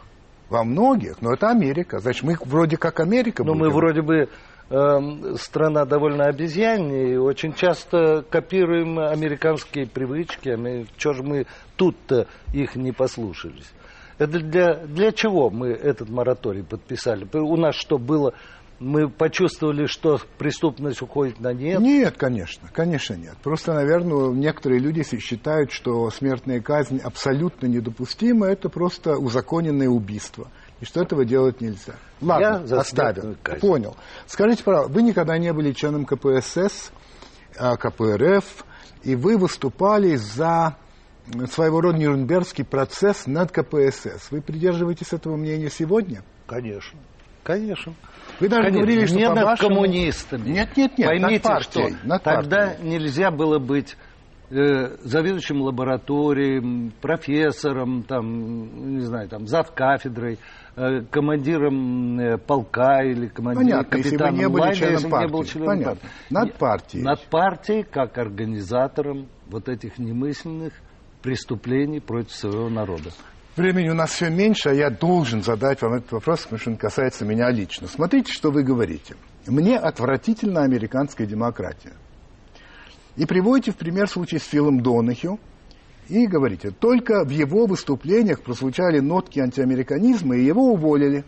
во 0.48 0.64
многих, 0.64 1.20
но 1.20 1.32
это 1.34 1.48
Америка. 1.50 1.98
Значит, 1.98 2.22
мы 2.22 2.36
вроде 2.44 2.76
как 2.76 3.00
Америка 3.00 3.42
Ну, 3.44 3.54
мы 3.54 3.66
будем. 3.68 3.74
вроде 3.74 4.02
бы 4.02 4.28
эм, 4.70 5.36
страна 5.36 5.84
довольно 5.84 6.24
обезьянная, 6.26 7.14
и 7.14 7.16
очень 7.16 7.52
часто 7.54 8.24
копируем 8.30 8.98
американские 8.98 9.86
привычки. 9.86 10.86
Чего 10.96 11.12
же 11.14 11.22
мы 11.22 11.46
тут-то 11.76 12.26
их 12.52 12.76
не 12.76 12.92
послушались? 12.92 13.70
Это 14.18 14.38
для, 14.38 14.74
для 14.86 15.10
чего 15.10 15.50
мы 15.50 15.68
этот 15.70 16.08
мораторий 16.08 16.62
подписали? 16.62 17.26
У 17.32 17.56
нас 17.56 17.74
что 17.74 17.98
было? 17.98 18.34
Мы 18.82 19.08
почувствовали, 19.08 19.86
что 19.86 20.20
преступность 20.38 21.02
уходит 21.02 21.38
на 21.38 21.52
нет? 21.52 21.80
Нет, 21.80 22.16
конечно, 22.16 22.68
конечно 22.72 23.14
нет. 23.14 23.36
Просто, 23.42 23.72
наверное, 23.74 24.30
некоторые 24.30 24.80
люди 24.80 25.04
считают, 25.04 25.70
что 25.70 26.10
смертная 26.10 26.60
казнь 26.60 26.98
абсолютно 26.98 27.66
недопустима, 27.66 28.46
это 28.46 28.68
просто 28.68 29.16
узаконенное 29.16 29.88
убийство. 29.88 30.48
И 30.80 30.84
что 30.84 31.00
этого 31.00 31.24
делать 31.24 31.60
нельзя. 31.60 31.94
Ладно, 32.20 32.64
Я 32.66 32.82
смертную 32.82 33.36
казнь. 33.40 33.60
Понял. 33.60 33.96
Скажите, 34.26 34.64
пожалуйста, 34.64 34.92
вы 34.92 35.02
никогда 35.02 35.38
не 35.38 35.52
были 35.52 35.70
членом 35.70 36.04
КПСС, 36.04 36.90
а, 37.56 37.76
КПРФ, 37.76 38.64
и 39.04 39.14
вы 39.14 39.38
выступали 39.38 40.16
за 40.16 40.76
своего 41.52 41.80
рода 41.80 41.98
Нюрнбергский 41.98 42.64
процесс 42.64 43.28
над 43.28 43.52
КПСС. 43.52 44.32
Вы 44.32 44.40
придерживаетесь 44.40 45.12
этого 45.12 45.36
мнения 45.36 45.70
сегодня? 45.70 46.24
Конечно. 46.48 46.98
Конечно. 47.42 47.94
Вы 48.40 48.48
даже 48.48 48.62
Конечно, 48.68 48.80
говорили, 48.80 49.06
что 49.06 49.16
не 49.16 49.28
над 49.28 49.34
по-вашему- 49.40 49.68
коммунистами. 49.68 50.48
Нет, 50.50 50.76
нет, 50.76 50.98
нет, 50.98 51.06
Поймите, 51.08 51.32
над 51.34 51.42
партией, 51.42 51.90
что 51.96 52.06
над 52.06 52.22
тогда 52.22 52.74
нельзя 52.82 53.30
было 53.30 53.58
быть 53.58 53.96
э, 54.50 54.96
заведующим 55.02 55.62
лабораторией, 55.62 56.92
профессором, 57.00 58.02
там, 58.02 58.94
не 58.96 59.00
знаю, 59.00 59.28
там, 59.28 59.46
завкафедрой, 59.46 60.38
э, 60.76 61.00
командиром 61.10 62.18
э, 62.20 62.38
полка 62.38 63.02
или 63.02 63.28
командиром 63.28 63.68
Понятно, 63.70 63.96
если 63.96 64.10
вы 64.10 64.16
капитаном 64.18 64.38
не 64.38 64.48
были 64.48 64.60
лайнера, 64.60 64.76
членом 64.98 65.10
бы 65.10 65.18
не 65.18 65.26
был 65.28 65.38
партии. 65.38 65.50
членом 65.52 65.66
Понятно. 65.68 65.94
партии. 66.00 66.30
Над 66.30 66.54
партией. 66.58 67.04
Над 67.04 67.20
партией, 67.28 67.82
как 67.84 68.18
организатором 68.18 69.28
вот 69.48 69.68
этих 69.68 69.98
немысленных 69.98 70.72
преступлений 71.22 72.00
против 72.00 72.32
своего 72.32 72.68
народа. 72.68 73.10
Времени 73.54 73.90
у 73.90 73.94
нас 73.94 74.12
все 74.12 74.30
меньше, 74.30 74.70
а 74.70 74.72
я 74.72 74.88
должен 74.88 75.42
задать 75.42 75.82
вам 75.82 75.94
этот 75.94 76.12
вопрос, 76.12 76.42
потому 76.42 76.58
что 76.58 76.70
он 76.70 76.76
касается 76.78 77.26
меня 77.26 77.50
лично. 77.50 77.86
Смотрите, 77.86 78.32
что 78.32 78.50
вы 78.50 78.62
говорите. 78.62 79.14
Мне 79.46 79.78
отвратительна 79.78 80.62
американская 80.62 81.26
демократия. 81.26 81.92
И 83.16 83.26
приводите 83.26 83.72
в 83.72 83.76
пример 83.76 84.08
случай 84.08 84.38
с 84.38 84.44
Филом 84.44 84.80
Донахью, 84.80 85.38
и 86.08 86.26
говорите, 86.26 86.70
только 86.70 87.24
в 87.24 87.28
его 87.28 87.66
выступлениях 87.66 88.40
прозвучали 88.42 89.00
нотки 89.00 89.38
антиамериканизма, 89.38 90.36
и 90.36 90.44
его 90.44 90.72
уволили. 90.72 91.24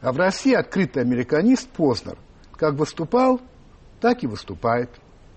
А 0.00 0.12
в 0.12 0.16
России 0.16 0.54
открытый 0.54 1.02
американист 1.02 1.68
Познер 1.68 2.16
как 2.56 2.74
выступал, 2.74 3.40
так 4.00 4.22
и 4.22 4.26
выступает. 4.26 4.90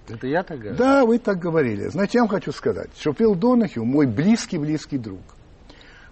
Это 0.08 0.28
я 0.28 0.44
так 0.44 0.60
говорю? 0.60 0.78
Да, 0.78 1.06
вы 1.06 1.20
так 1.20 1.40
говорили. 1.40 1.88
Знаете, 1.88 2.18
я 2.18 2.22
вам 2.22 2.30
хочу 2.30 2.52
сказать, 2.52 2.90
что 2.98 3.14
Фил 3.14 3.36
Донахью 3.36 3.86
мой 3.86 4.08
близкий-близкий 4.08 4.98
друг. 4.98 5.22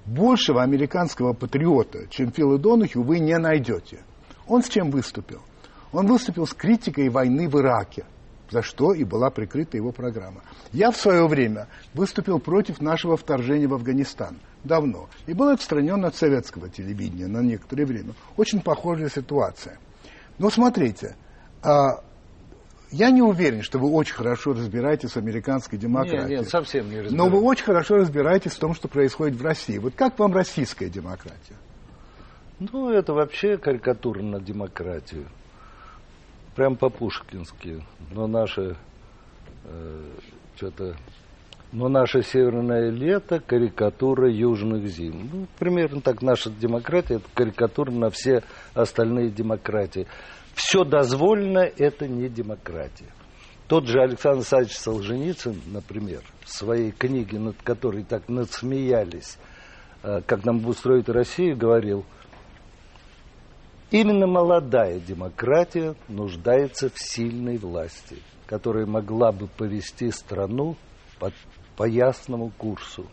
Большего 0.05 0.63
американского 0.63 1.33
патриота, 1.33 2.07
чем 2.09 2.31
Фила 2.31 2.57
Донухью, 2.57 3.03
вы 3.03 3.19
не 3.19 3.37
найдете. 3.37 3.99
Он 4.47 4.63
с 4.63 4.69
чем 4.69 4.91
выступил? 4.91 5.41
Он 5.91 6.07
выступил 6.07 6.47
с 6.47 6.53
критикой 6.53 7.09
войны 7.09 7.49
в 7.49 7.59
Ираке, 7.59 8.05
за 8.49 8.61
что 8.61 8.93
и 8.93 9.03
была 9.03 9.29
прикрыта 9.29 9.77
его 9.77 9.91
программа. 9.91 10.41
Я 10.71 10.91
в 10.91 10.97
свое 10.97 11.27
время 11.27 11.67
выступил 11.93 12.39
против 12.39 12.81
нашего 12.81 13.17
вторжения 13.17 13.67
в 13.67 13.73
Афганистан 13.73 14.37
давно 14.63 15.09
и 15.25 15.33
был 15.33 15.49
отстранен 15.49 16.05
от 16.05 16.15
советского 16.15 16.69
телевидения 16.69 17.27
на 17.27 17.39
некоторое 17.39 17.85
время. 17.85 18.13
Очень 18.37 18.61
похожая 18.61 19.09
ситуация. 19.09 19.79
Но 20.37 20.49
смотрите, 20.49 21.15
а, 21.61 22.03
я 22.91 23.09
не 23.09 23.21
уверен, 23.21 23.61
что 23.61 23.79
вы 23.79 23.89
очень 23.89 24.13
хорошо 24.15 24.51
разбираетесь 24.51 25.11
в 25.11 25.17
американской 25.17 25.79
демократии. 25.79 26.29
Нет, 26.29 26.41
нет, 26.41 26.49
совсем 26.49 26.89
не 26.89 27.01
разбираюсь. 27.01 27.13
Но 27.13 27.29
вы 27.29 27.41
очень 27.43 27.63
хорошо 27.63 27.95
разбираетесь 27.95 28.51
в 28.51 28.59
том, 28.59 28.73
что 28.73 28.87
происходит 28.87 29.37
в 29.37 29.43
России. 29.43 29.77
Вот 29.77 29.95
как 29.95 30.19
вам 30.19 30.33
российская 30.33 30.89
демократия? 30.89 31.55
Ну, 32.59 32.89
это 32.89 33.13
вообще 33.13 33.57
карикатура 33.57 34.21
на 34.21 34.39
демократию. 34.39 35.25
Прям 36.55 36.75
по-пушкински. 36.75 37.83
Но 38.11 38.27
наше 38.27 38.75
э, 39.63 40.03
что-то... 40.55 40.95
Но 41.71 41.87
наше 41.87 42.21
северное 42.21 42.89
лето– 42.89 43.39
карикатура 43.47 44.29
южных 44.29 44.85
зим. 44.87 45.29
Ну, 45.31 45.47
примерно 45.57 46.01
так 46.01 46.21
наша 46.21 46.49
демократия– 46.49 47.15
это 47.15 47.25
карикатура 47.33 47.89
на 47.91 48.09
все 48.09 48.43
остальные 48.73 49.29
демократии 49.29 50.05
все 50.53 50.83
дозволено, 50.83 51.59
это 51.59 52.07
не 52.07 52.29
демократия. 52.29 53.11
Тот 53.67 53.87
же 53.87 54.01
Александр 54.01 54.39
Александрович 54.39 54.77
Солженицын, 54.77 55.61
например, 55.67 56.23
в 56.43 56.49
своей 56.49 56.91
книге, 56.91 57.39
над 57.39 57.55
которой 57.63 58.03
так 58.03 58.27
надсмеялись, 58.27 59.37
э, 60.03 60.21
как 60.25 60.43
нам 60.43 60.65
устроить 60.67 61.07
Россию, 61.07 61.55
говорил, 61.55 62.03
именно 63.89 64.27
молодая 64.27 64.99
демократия 64.99 65.95
нуждается 66.09 66.89
в 66.89 66.99
сильной 66.99 67.57
власти, 67.57 68.17
которая 68.45 68.85
могла 68.85 69.31
бы 69.31 69.47
повести 69.47 70.11
страну 70.11 70.75
по, 71.17 71.31
по 71.77 71.87
ясному 71.87 72.51
курсу. 72.57 73.07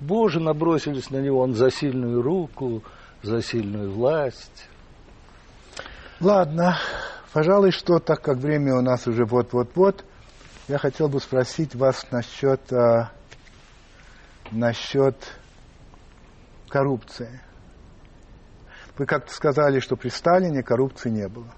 Боже, 0.00 0.40
набросились 0.40 1.10
на 1.10 1.18
него, 1.18 1.40
он 1.40 1.54
за 1.54 1.70
сильную 1.70 2.22
руку, 2.22 2.82
за 3.22 3.40
сильную 3.40 3.92
власть. 3.92 4.68
Ладно, 6.20 6.78
пожалуй, 7.32 7.70
что, 7.70 7.98
так 7.98 8.22
как 8.22 8.38
время 8.38 8.74
у 8.74 8.80
нас 8.80 9.06
уже 9.06 9.24
вот-вот-вот, 9.24 10.04
я 10.68 10.78
хотел 10.78 11.08
бы 11.08 11.20
спросить 11.20 11.74
вас 11.74 12.06
насчет, 12.10 12.72
а, 12.72 13.12
насчет 14.50 15.16
коррупции. 16.68 17.40
Вы 18.96 19.06
как-то 19.06 19.32
сказали, 19.32 19.80
что 19.80 19.96
при 19.96 20.08
Сталине 20.08 20.62
коррупции 20.62 21.10
не 21.10 21.28
было. 21.28 21.52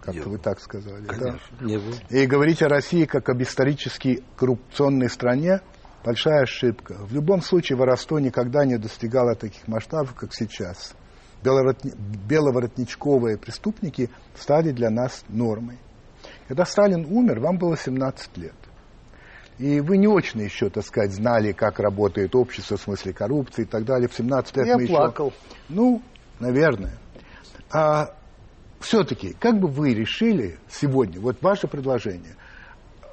Как-то 0.00 0.28
вы 0.28 0.38
так 0.38 0.60
сказали. 0.60 1.04
Конечно, 1.04 1.56
да? 1.60 1.66
не 1.66 1.78
было. 1.78 1.94
И 2.08 2.26
говорить 2.26 2.62
о 2.62 2.68
России 2.68 3.04
как 3.04 3.28
об 3.28 3.40
исторически 3.42 4.24
коррупционной 4.36 5.08
стране– 5.08 5.60
большая 6.04 6.42
ошибка. 6.42 6.94
В 6.98 7.12
любом 7.12 7.42
случае 7.42 7.76
воровство 7.76 8.18
никогда 8.18 8.64
не 8.64 8.76
достигало 8.78 9.34
таких 9.34 9.66
масштабов, 9.68 10.14
как 10.14 10.34
сейчас 10.34 10.94
беловоротничковые 11.42 13.38
преступники 13.38 14.10
стали 14.34 14.72
для 14.72 14.90
нас 14.90 15.24
нормой. 15.28 15.78
Когда 16.48 16.64
Сталин 16.64 17.06
умер, 17.06 17.40
вам 17.40 17.58
было 17.58 17.76
17 17.76 18.36
лет. 18.38 18.54
И 19.58 19.80
вы 19.80 19.98
не 19.98 20.08
очень 20.08 20.40
еще, 20.40 20.70
так 20.70 20.84
сказать, 20.84 21.12
знали, 21.12 21.52
как 21.52 21.78
работает 21.80 22.34
общество 22.34 22.76
в 22.76 22.80
смысле 22.80 23.12
коррупции 23.12 23.62
и 23.62 23.66
так 23.66 23.84
далее. 23.84 24.08
В 24.08 24.14
17 24.14 24.56
лет 24.56 24.66
Я 24.66 24.76
мы 24.76 24.86
плакал. 24.86 25.26
еще... 25.26 25.36
Ну, 25.68 26.02
наверное. 26.38 26.98
А 27.70 28.14
все-таки, 28.80 29.36
как 29.38 29.60
бы 29.60 29.68
вы 29.68 29.92
решили 29.92 30.58
сегодня, 30.70 31.20
вот 31.20 31.42
ваше 31.42 31.68
предложение, 31.68 32.36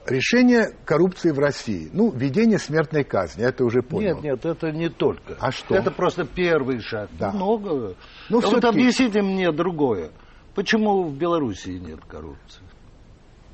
решение 0.08 0.76
коррупции 0.86 1.32
в 1.32 1.40
России. 1.40 1.90
Ну, 1.94 2.12
введение 2.12 2.58
смертной 2.58 3.04
казни, 3.04 3.44
это 3.44 3.64
уже 3.66 3.82
понял. 3.82 4.16
Нет, 4.16 4.24
нет, 4.24 4.46
это 4.46 4.72
не 4.72 4.90
только. 4.90 5.36
А 5.40 5.52
что? 5.52 5.76
Это 5.76 5.92
просто 5.92 6.26
первый 6.26 6.80
шаг. 6.82 7.10
Да. 7.20 7.32
Много. 7.32 7.96
Ну, 8.30 8.40
а 8.40 8.48
вот 8.50 8.66
объясните 8.66 9.22
мне 9.22 9.52
другое. 9.52 10.12
Почему 10.56 11.04
в 11.04 11.16
Белоруссии 11.16 11.78
нет 11.78 12.00
коррупции? 12.06 12.64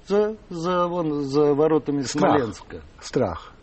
За, 0.08 0.36
за, 0.50 0.88
вон, 0.88 1.24
за 1.24 1.54
воротами 1.54 2.02
Страх. 2.02 2.38
Смоленска. 2.38 2.82
Страх. 3.02 3.54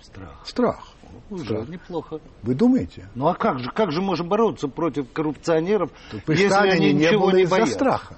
Страх. 0.00 0.42
Страх. 0.44 0.88
Уже 1.30 1.44
Страх. 1.44 1.68
неплохо. 1.68 2.20
Вы 2.42 2.54
думаете? 2.54 3.08
Ну 3.14 3.28
а 3.28 3.34
как 3.34 3.60
же, 3.60 3.70
как 3.70 3.90
же 3.92 4.02
можем 4.02 4.28
бороться 4.28 4.68
против 4.68 5.10
коррупционеров, 5.12 5.90
При 6.26 6.36
если 6.42 6.54
они 6.68 6.92
не 6.92 7.04
ничего 7.06 7.28
было 7.28 7.36
не 7.36 7.46
боятся? 7.46 7.74
страха. 7.74 8.16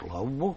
Слава 0.00 0.24
богу. 0.26 0.56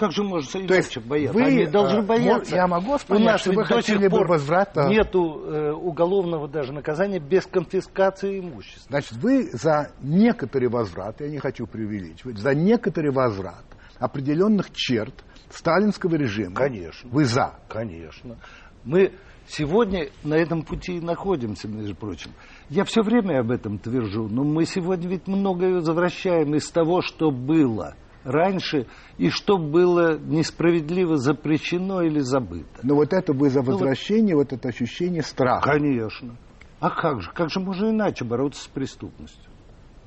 Как 0.00 0.12
же 0.12 0.24
можно 0.24 0.50
То 0.50 0.74
есть 0.74 0.96
иначе 0.96 1.00
бояться? 1.00 1.34
вы, 1.38 1.44
Они 1.44 1.66
должны 1.66 1.98
э, 1.98 2.02
бояться. 2.02 2.56
я 2.56 2.66
могу 2.66 2.94
У 2.94 2.98
понять, 2.98 3.26
нас 3.32 3.40
что 3.42 3.50
вы 3.50 3.56
до 3.56 3.64
хотели 3.74 4.00
сих 4.00 4.10
пор 4.10 4.26
возврата- 4.26 4.88
нету 4.88 5.42
э, 5.44 5.72
уголовного 5.72 6.48
даже 6.48 6.72
наказания 6.72 7.18
без 7.18 7.44
конфискации 7.44 8.40
имущества. 8.40 8.86
Значит, 8.88 9.12
вы 9.18 9.50
за 9.52 9.92
некоторый 10.00 10.70
возврат, 10.70 11.20
я 11.20 11.28
не 11.28 11.36
хочу 11.36 11.66
преувеличивать, 11.66 12.38
за 12.38 12.54
некоторый 12.54 13.10
возврат 13.12 13.64
определенных 13.98 14.72
черт 14.72 15.12
сталинского 15.50 16.14
режима. 16.14 16.54
Конечно. 16.54 17.10
Вы 17.12 17.26
за. 17.26 17.58
Конечно. 17.68 18.38
Мы 18.84 19.12
сегодня 19.48 20.08
на 20.24 20.34
этом 20.34 20.62
пути 20.62 20.96
и 20.96 21.00
находимся, 21.02 21.68
между 21.68 21.94
прочим. 21.94 22.30
Я 22.70 22.84
все 22.84 23.02
время 23.02 23.40
об 23.40 23.50
этом 23.50 23.78
твержу, 23.78 24.28
но 24.28 24.44
мы 24.44 24.64
сегодня 24.64 25.10
ведь 25.10 25.26
многое 25.26 25.74
возвращаем 25.74 26.54
из 26.54 26.70
того, 26.70 27.02
что 27.02 27.30
было 27.30 27.96
раньше, 28.24 28.86
и 29.18 29.30
что 29.30 29.58
было 29.58 30.18
несправедливо 30.18 31.16
запрещено 31.16 32.02
или 32.02 32.20
забыто. 32.20 32.80
Но 32.82 32.94
вот 32.94 33.12
это 33.12 33.32
вы 33.32 33.50
за 33.50 33.60
Ну 33.60 33.66
вот- 33.66 33.72
возвращение, 33.74 34.34
вот 34.36 34.52
это 34.52 34.68
ощущение 34.68 35.22
страха. 35.22 35.72
Конечно. 35.72 36.36
А 36.80 36.90
как 36.90 37.22
же? 37.22 37.30
Как 37.32 37.50
же 37.50 37.60
можно 37.60 37.90
иначе 37.90 38.24
бороться 38.24 38.62
с 38.62 38.66
преступностью? 38.66 39.50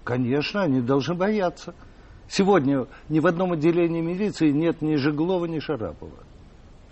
Конечно, 0.04 0.62
они 0.64 0.82
должны 0.82 1.16
бояться. 1.16 1.74
Сегодня 2.28 2.88
ни 3.10 3.20
в 3.20 3.28
одном 3.28 3.54
отделении 3.54 4.02
милиции 4.02 4.50
нет 4.50 4.82
ни 4.82 4.96
Жеглова, 4.96 5.46
ни 5.46 5.60
Шарапова. 5.60 6.24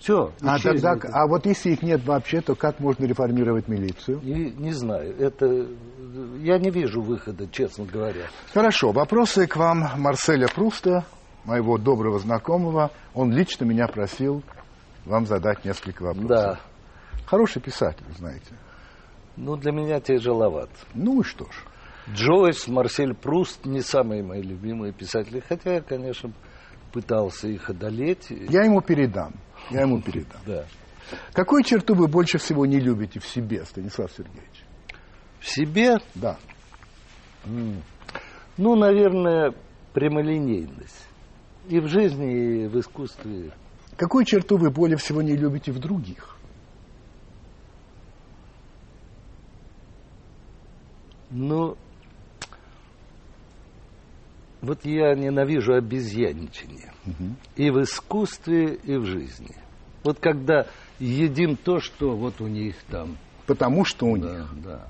Все. 0.01 0.33
А, 0.41 0.57
тогда, 0.57 0.97
а 1.13 1.27
вот 1.27 1.45
если 1.45 1.73
их 1.73 1.83
нет 1.83 2.03
вообще, 2.03 2.41
то 2.41 2.55
как 2.55 2.79
можно 2.79 3.05
реформировать 3.05 3.67
милицию? 3.67 4.19
Не, 4.23 4.49
не 4.49 4.71
знаю. 4.71 5.15
Это 5.19 5.67
я 6.39 6.57
не 6.57 6.71
вижу 6.71 7.01
выхода, 7.03 7.47
честно 7.47 7.85
говоря. 7.85 8.25
Хорошо, 8.51 8.91
вопросы 8.91 9.45
к 9.45 9.55
вам 9.55 9.87
Марселя 9.97 10.47
Пруста, 10.47 11.05
моего 11.45 11.77
доброго 11.77 12.17
знакомого. 12.17 12.89
Он 13.13 13.31
лично 13.31 13.65
меня 13.65 13.87
просил 13.87 14.41
вам 15.05 15.27
задать 15.27 15.63
несколько 15.65 16.01
вопросов. 16.01 16.29
Да. 16.29 16.59
Хороший 17.27 17.61
писатель, 17.61 18.05
знаете. 18.17 18.55
Ну, 19.37 19.55
для 19.55 19.71
меня 19.71 19.99
тяжеловат. 19.99 20.71
Ну 20.95 21.21
и 21.21 21.23
что 21.23 21.45
ж. 21.45 21.65
Джойс, 22.09 22.67
Марсель 22.67 23.13
Пруст 23.13 23.67
не 23.67 23.81
самые 23.81 24.23
мои 24.23 24.41
любимые 24.41 24.93
писатели, 24.93 25.43
хотя 25.47 25.75
я, 25.75 25.81
конечно, 25.81 26.31
пытался 26.91 27.47
их 27.47 27.69
одолеть. 27.69 28.31
Я 28.31 28.63
ему 28.63 28.81
передам. 28.81 29.33
Я 29.69 29.81
ему 29.81 30.01
передам. 30.01 30.41
Да. 30.45 30.65
Какую 31.33 31.63
черту 31.63 31.93
вы 31.93 32.07
больше 32.07 32.37
всего 32.37 32.65
не 32.65 32.79
любите 32.79 33.19
в 33.19 33.25
себе, 33.25 33.65
Станислав 33.65 34.11
Сергеевич? 34.11 34.63
В 35.39 35.47
себе, 35.47 35.97
Да. 36.15 36.37
ну, 38.57 38.75
наверное, 38.75 39.53
прямолинейность. 39.93 41.07
И 41.67 41.79
в 41.79 41.87
жизни, 41.87 42.63
и 42.63 42.67
в 42.67 42.79
искусстве. 42.79 43.51
Какую 43.97 44.25
черту 44.25 44.57
вы 44.57 44.71
более 44.71 44.97
всего 44.97 45.21
не 45.21 45.35
любите 45.35 45.71
в 45.71 45.79
других? 45.79 46.37
Ну, 51.29 51.77
вот 54.61 54.85
я 54.85 55.13
ненавижу 55.15 55.73
обезьяничание. 55.73 56.93
И 57.55 57.69
в 57.69 57.81
искусстве, 57.81 58.75
и 58.75 58.95
в 58.95 59.05
жизни. 59.05 59.55
Вот 60.03 60.19
когда 60.19 60.65
едим 60.99 61.55
то, 61.55 61.79
что 61.79 62.15
вот 62.15 62.41
у 62.41 62.47
них 62.47 62.75
там. 62.89 63.17
Потому 63.45 63.85
что 63.85 64.05
у 64.07 64.17
Да, 64.17 64.29
них. 64.29 64.63
да. 64.63 64.87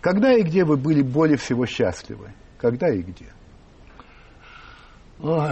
Когда 0.00 0.32
и 0.34 0.42
где 0.42 0.64
вы 0.64 0.76
были 0.76 1.02
более 1.02 1.36
всего 1.36 1.66
счастливы? 1.66 2.32
Когда 2.58 2.88
и 2.92 3.02
где? 3.02 3.26
Ой, 5.20 5.50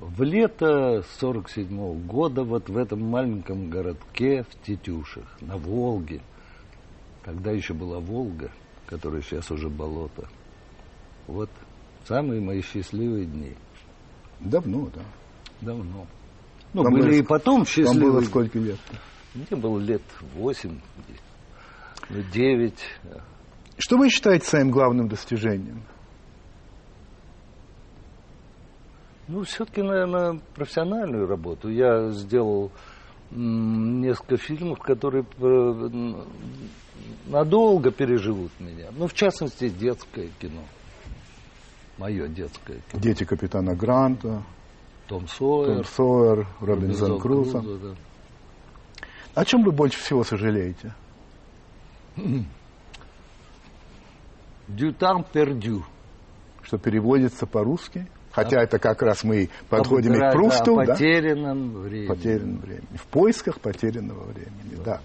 в 0.00 0.22
лето 0.22 1.02
47 1.18 1.68
-го 1.68 1.94
года 2.06 2.42
вот 2.42 2.68
в 2.68 2.76
этом 2.76 3.02
маленьком 3.02 3.70
городке 3.70 4.42
в 4.42 4.66
Тетюшах, 4.66 5.24
на 5.40 5.56
Волге, 5.56 6.20
когда 7.22 7.52
еще 7.52 7.74
была 7.74 8.00
Волга, 8.00 8.50
которая 8.86 9.22
сейчас 9.22 9.50
уже 9.50 9.68
болото, 9.68 10.28
вот 11.26 11.50
самые 12.04 12.40
мои 12.40 12.62
счастливые 12.62 13.26
дни. 13.26 13.54
Давно, 14.40 14.88
да. 14.94 15.02
Давно. 15.60 16.06
Ну, 16.72 16.82
Вам 16.82 16.92
были 16.92 17.02
было 17.02 17.12
и 17.12 17.22
потом 17.22 17.56
Вам 17.58 17.66
счастливые. 17.66 18.12
было 18.12 18.20
сколько 18.22 18.58
лет? 18.58 18.78
Мне 19.34 19.60
было 19.60 19.78
лет 19.78 20.02
восемь. 20.34 20.78
ну, 22.10 22.22
девять. 22.32 22.82
Что 23.78 23.96
вы 23.96 24.10
считаете 24.10 24.46
своим 24.46 24.70
главным 24.70 25.08
достижением? 25.08 25.82
Ну, 29.26 29.42
все-таки, 29.44 29.82
наверное, 29.82 30.40
профессиональную 30.54 31.26
работу. 31.26 31.70
Я 31.70 32.10
сделал 32.10 32.70
несколько 33.30 34.36
фильмов, 34.36 34.78
которые 34.80 35.24
э, 35.38 36.24
надолго 37.26 37.90
переживут 37.90 38.52
меня. 38.60 38.88
Ну, 38.92 39.08
в 39.08 39.14
частности, 39.14 39.68
детское 39.70 40.28
кино. 40.38 40.62
Мое 41.98 42.28
детское 42.28 42.80
кино. 42.90 43.00
Дети 43.00 43.24
капитана 43.24 43.74
Гранта. 43.74 44.42
Том 45.06 45.28
Сойер. 45.28 45.76
Том 45.76 45.84
Сойер, 45.84 46.46
Робинзон, 46.60 47.10
Робинзон 47.12 47.20
Крузо. 47.20 47.60
Крузо 47.60 47.78
да. 47.78 47.94
О 49.34 49.44
чем 49.44 49.62
вы 49.64 49.72
больше 49.72 49.98
всего 49.98 50.24
сожалеете? 50.24 50.94
Дютан 54.68 55.24
пердю. 55.24 55.84
Что 56.62 56.78
переводится 56.78 57.46
по-русски? 57.46 58.08
Хотя 58.30 58.60
а, 58.60 58.62
это 58.64 58.78
как 58.78 59.02
раз 59.02 59.22
мы 59.22 59.50
подходим 59.68 60.14
к 60.14 60.32
Прусту. 60.32 60.76
Да, 60.76 60.94
потерянном 60.94 61.74
да? 61.74 61.78
времени. 61.80 62.08
Потерянном 62.08 62.56
времени. 62.58 62.96
В 62.96 63.06
поисках 63.06 63.60
потерянного 63.60 64.24
времени, 64.24 64.74
да. 64.84 64.84
да. 64.84 65.00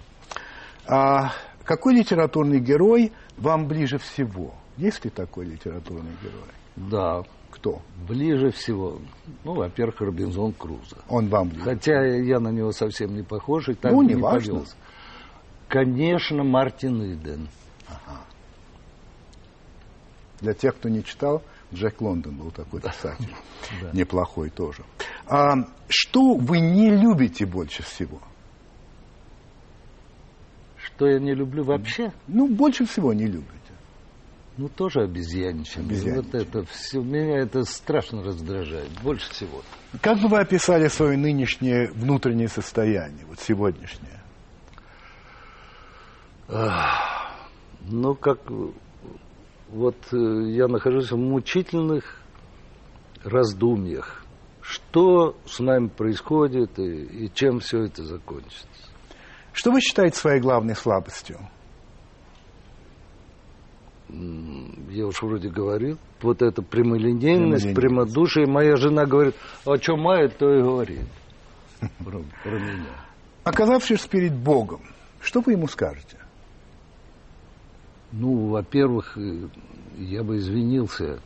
А, 0.86 1.32
какой 1.64 1.94
литературный 1.94 2.58
герой 2.58 3.12
вам 3.36 3.68
ближе 3.68 3.98
всего? 3.98 4.54
Есть 4.76 5.04
ли 5.04 5.10
такой 5.10 5.44
литературный 5.44 6.16
герой? 6.22 6.48
Да. 6.76 7.22
Кто? 7.50 7.82
Ближе 8.08 8.50
всего. 8.52 8.98
Ну, 9.44 9.54
во-первых, 9.54 10.00
Робинзон 10.00 10.52
Крузо. 10.52 10.98
Он 11.08 11.28
вам 11.28 11.48
ближе. 11.48 11.64
Хотя 11.64 12.04
я 12.04 12.38
на 12.38 12.48
него 12.48 12.72
совсем 12.72 13.14
не 13.14 13.22
похож 13.22 13.68
и 13.68 13.74
так 13.74 13.92
ну, 13.92 14.02
не, 14.02 14.14
не 14.14 14.20
важно. 14.20 14.52
повелся. 14.52 14.76
Конечно, 15.68 16.42
Мартин 16.44 17.14
Иден. 17.14 17.48
Ага. 17.86 18.20
Для 20.40 20.54
тех, 20.54 20.76
кто 20.76 20.88
не 20.88 21.04
читал, 21.04 21.42
Джек 21.72 22.00
Лондон 22.00 22.36
был 22.36 22.50
такой 22.50 22.80
писатель. 22.80 23.34
Неплохой 23.92 24.50
тоже. 24.50 24.84
А, 25.26 25.54
что 25.88 26.34
вы 26.34 26.60
не 26.60 26.90
любите 26.90 27.46
больше 27.46 27.82
всего? 27.82 28.20
Что 30.76 31.06
я 31.06 31.18
не 31.18 31.34
люблю 31.34 31.62
вообще? 31.64 32.12
Ну, 32.26 32.48
больше 32.48 32.86
всего 32.86 33.12
не 33.12 33.26
любите. 33.26 33.59
Ну, 34.56 34.68
тоже 34.68 35.02
обезьяничание. 35.02 36.14
Вот 36.16 36.34
это 36.34 36.64
все, 36.64 37.00
меня 37.00 37.38
это 37.38 37.62
страшно 37.62 38.22
раздражает, 38.22 38.90
больше 39.02 39.30
всего. 39.30 39.62
Как 40.02 40.18
бы 40.20 40.28
вы 40.28 40.38
описали 40.38 40.88
свое 40.88 41.16
нынешнее 41.16 41.90
внутреннее 41.92 42.48
состояние, 42.48 43.24
вот 43.26 43.40
сегодняшнее? 43.40 44.20
Ну, 47.82 48.14
как 48.14 48.38
вот 49.70 49.96
э, 50.12 50.16
я 50.50 50.66
нахожусь 50.66 51.12
в 51.12 51.16
мучительных 51.16 52.20
раздумьях. 53.22 54.24
Что 54.60 55.36
с 55.46 55.60
нами 55.60 55.88
происходит 55.88 56.78
и, 56.78 57.24
и 57.24 57.32
чем 57.32 57.60
все 57.60 57.84
это 57.84 58.04
закончится? 58.04 58.66
Что 59.52 59.70
вы 59.70 59.80
считаете 59.80 60.16
своей 60.16 60.40
главной 60.40 60.74
слабостью? 60.74 61.38
Я 64.90 65.06
уж 65.06 65.22
вроде 65.22 65.48
говорил. 65.48 65.98
Вот 66.20 66.42
это 66.42 66.62
прямолинейность, 66.62 67.74
прямодушие. 67.74 68.46
Моя 68.46 68.76
жена 68.76 69.06
говорит, 69.06 69.34
о 69.64 69.76
чем 69.76 70.00
мает, 70.00 70.36
то 70.36 70.52
и 70.52 70.62
говорит. 70.62 71.06
Про, 72.04 72.22
про 72.42 72.58
меня. 72.58 72.92
Оказавшись 73.44 74.06
перед 74.06 74.34
Богом, 74.34 74.80
что 75.20 75.40
вы 75.40 75.52
ему 75.52 75.66
скажете? 75.66 76.18
Ну, 78.12 78.48
во-первых, 78.48 79.16
э, 79.16 79.48
я 79.96 80.22
бы 80.22 80.36
извинился. 80.36 81.20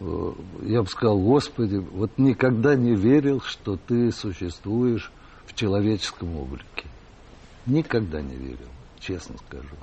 Э, 0.00 0.32
я 0.62 0.82
бы 0.82 0.88
сказал, 0.88 1.18
Господи, 1.18 1.76
вот 1.76 2.10
никогда 2.18 2.74
не 2.74 2.94
верил, 2.94 3.40
что 3.40 3.76
ты 3.76 4.12
существуешь 4.12 5.10
в 5.46 5.54
человеческом 5.54 6.36
облике. 6.36 6.86
Никогда 7.66 8.20
не 8.20 8.36
верил, 8.36 8.68
честно 8.98 9.36
скажу. 9.46 9.76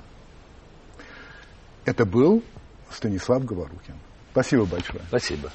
Это 1.86 2.04
был 2.04 2.42
Станислав 2.90 3.44
Говорухин. 3.44 3.94
Спасибо 4.32 4.66
большое. 4.66 5.00
Спасибо. 5.06 5.50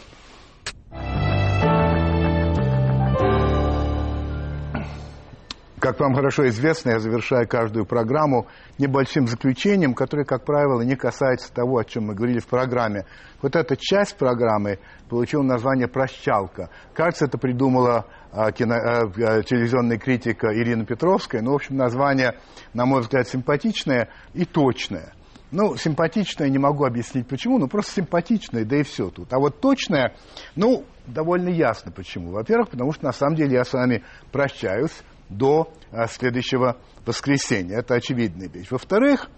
Как 5.77 5.99
вам 5.99 6.13
хорошо 6.13 6.47
известно, 6.47 6.91
я 6.91 6.99
завершаю 6.99 7.47
каждую 7.47 7.85
программу 7.85 8.47
небольшим 8.77 9.27
заключением, 9.27 9.93
которое, 9.93 10.23
как 10.23 10.45
правило, 10.45 10.81
не 10.81 10.95
касается 10.95 11.51
того, 11.51 11.79
о 11.79 11.83
чем 11.83 12.05
мы 12.05 12.13
говорили 12.13 12.39
в 12.39 12.47
программе. 12.47 13.05
Вот 13.41 13.55
эта 13.55 13.75
часть 13.75 14.15
программы 14.15 14.79
получила 15.09 15.41
название 15.41 15.87
«Прощалка». 15.87 16.69
Кажется, 16.93 17.25
это 17.25 17.39
придумала 17.39 18.05
а, 18.31 18.51
кино, 18.51 18.75
а, 18.75 19.41
телевизионная 19.41 19.97
критика 19.97 20.47
Ирина 20.53 20.85
Петровская. 20.85 21.41
Ну, 21.41 21.51
в 21.51 21.55
общем, 21.55 21.75
название, 21.75 22.35
на 22.73 22.85
мой 22.85 23.01
взгляд, 23.01 23.27
симпатичное 23.27 24.09
и 24.33 24.45
точное. 24.45 25.13
Ну, 25.51 25.75
симпатичное 25.75 26.49
не 26.49 26.57
могу 26.57 26.85
объяснить 26.85 27.27
почему, 27.27 27.59
но 27.59 27.67
просто 27.67 27.91
симпатичное, 27.93 28.63
да 28.63 28.77
и 28.77 28.83
все 28.83 29.09
тут. 29.09 29.33
А 29.33 29.39
вот 29.39 29.59
точное, 29.59 30.15
ну, 30.55 30.85
довольно 31.07 31.49
ясно 31.49 31.91
почему. 31.91 32.31
Во-первых, 32.31 32.69
потому 32.69 32.93
что 32.93 33.05
на 33.05 33.11
самом 33.11 33.35
деле 33.35 33.55
я 33.55 33.65
с 33.65 33.73
вами 33.73 34.03
прощаюсь 34.31 35.03
до 35.29 35.73
а, 35.91 36.07
следующего 36.07 36.77
воскресенья. 37.05 37.79
Это 37.79 37.95
очевидная 37.95 38.47
вещь. 38.47 38.71
Во-вторых, 38.71 39.29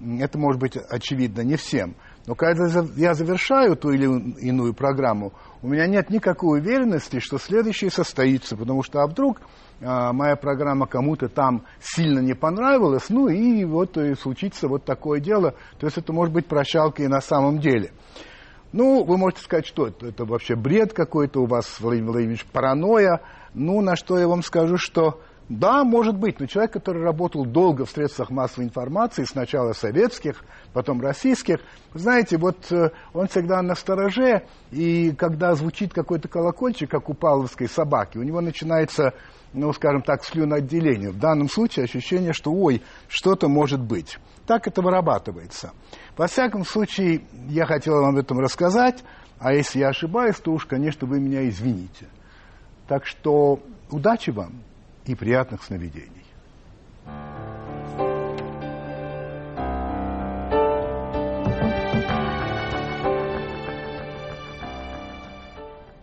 это 0.00 0.38
может 0.38 0.60
быть 0.60 0.76
очевидно 0.76 1.42
не 1.42 1.56
всем, 1.56 1.96
но 2.26 2.34
когда 2.34 2.66
я 2.96 3.14
завершаю 3.14 3.74
ту 3.74 3.90
или 3.90 4.04
иную 4.04 4.74
программу, 4.74 5.32
у 5.62 5.68
меня 5.68 5.86
нет 5.86 6.10
никакой 6.10 6.60
уверенности, 6.60 7.18
что 7.20 7.38
следующее 7.38 7.90
состоится, 7.90 8.56
потому 8.56 8.82
что 8.82 9.00
а 9.00 9.06
вдруг 9.06 9.40
моя 9.80 10.36
программа 10.36 10.86
кому-то 10.86 11.28
там 11.28 11.64
сильно 11.80 12.20
не 12.20 12.34
понравилась, 12.34 13.08
ну 13.08 13.28
и 13.28 13.64
вот 13.64 13.96
и 13.96 14.14
случится 14.14 14.68
вот 14.68 14.84
такое 14.84 15.20
дело. 15.20 15.54
То 15.78 15.86
есть 15.86 15.98
это 15.98 16.12
может 16.12 16.34
быть 16.34 16.46
прощалка 16.46 17.02
и 17.02 17.08
на 17.08 17.20
самом 17.20 17.58
деле. 17.58 17.92
Ну, 18.72 19.02
вы 19.02 19.16
можете 19.16 19.42
сказать, 19.42 19.66
что 19.66 19.86
это, 19.86 20.08
это 20.08 20.24
вообще 20.24 20.54
бред 20.54 20.92
какой-то 20.92 21.40
у 21.40 21.46
вас, 21.46 21.80
Владимир 21.80 22.10
Владимирович, 22.10 22.44
паранойя. 22.44 23.22
Ну, 23.54 23.80
на 23.80 23.96
что 23.96 24.18
я 24.18 24.28
вам 24.28 24.42
скажу, 24.42 24.76
что 24.76 25.20
да, 25.48 25.82
может 25.82 26.18
быть, 26.18 26.38
но 26.40 26.46
человек, 26.46 26.74
который 26.74 27.02
работал 27.02 27.46
долго 27.46 27.86
в 27.86 27.90
средствах 27.90 28.28
массовой 28.28 28.66
информации, 28.66 29.24
сначала 29.24 29.72
советских, 29.72 30.44
потом 30.74 31.00
российских, 31.00 31.60
знаете, 31.94 32.36
вот 32.36 32.70
э, 32.70 32.90
он 33.14 33.28
всегда 33.28 33.62
на 33.62 33.74
стороже, 33.74 34.42
и 34.70 35.12
когда 35.12 35.54
звучит 35.54 35.94
какой-то 35.94 36.28
колокольчик, 36.28 36.90
как 36.90 37.08
у 37.08 37.14
павловской 37.14 37.66
собаки, 37.66 38.18
у 38.18 38.22
него 38.22 38.42
начинается, 38.42 39.14
ну, 39.52 39.72
скажем 39.72 40.02
так, 40.02 40.24
слюноотделение. 40.24 41.10
В 41.10 41.18
данном 41.18 41.48
случае 41.48 41.84
ощущение, 41.84 42.32
что, 42.32 42.52
ой, 42.52 42.82
что-то 43.08 43.48
может 43.48 43.80
быть. 43.80 44.18
Так 44.46 44.66
это 44.66 44.82
вырабатывается. 44.82 45.72
Во 46.16 46.26
всяком 46.26 46.64
случае, 46.64 47.22
я 47.48 47.66
хотел 47.66 47.94
вам 47.94 48.14
об 48.14 48.16
этом 48.16 48.38
рассказать, 48.38 49.04
а 49.38 49.52
если 49.52 49.80
я 49.80 49.88
ошибаюсь, 49.88 50.36
то 50.36 50.52
уж, 50.52 50.66
конечно, 50.66 51.06
вы 51.06 51.20
меня 51.20 51.48
извините. 51.48 52.06
Так 52.86 53.06
что 53.06 53.60
удачи 53.90 54.30
вам! 54.30 54.62
и 55.08 55.14
приятных 55.14 55.62
сновидений. 55.64 56.24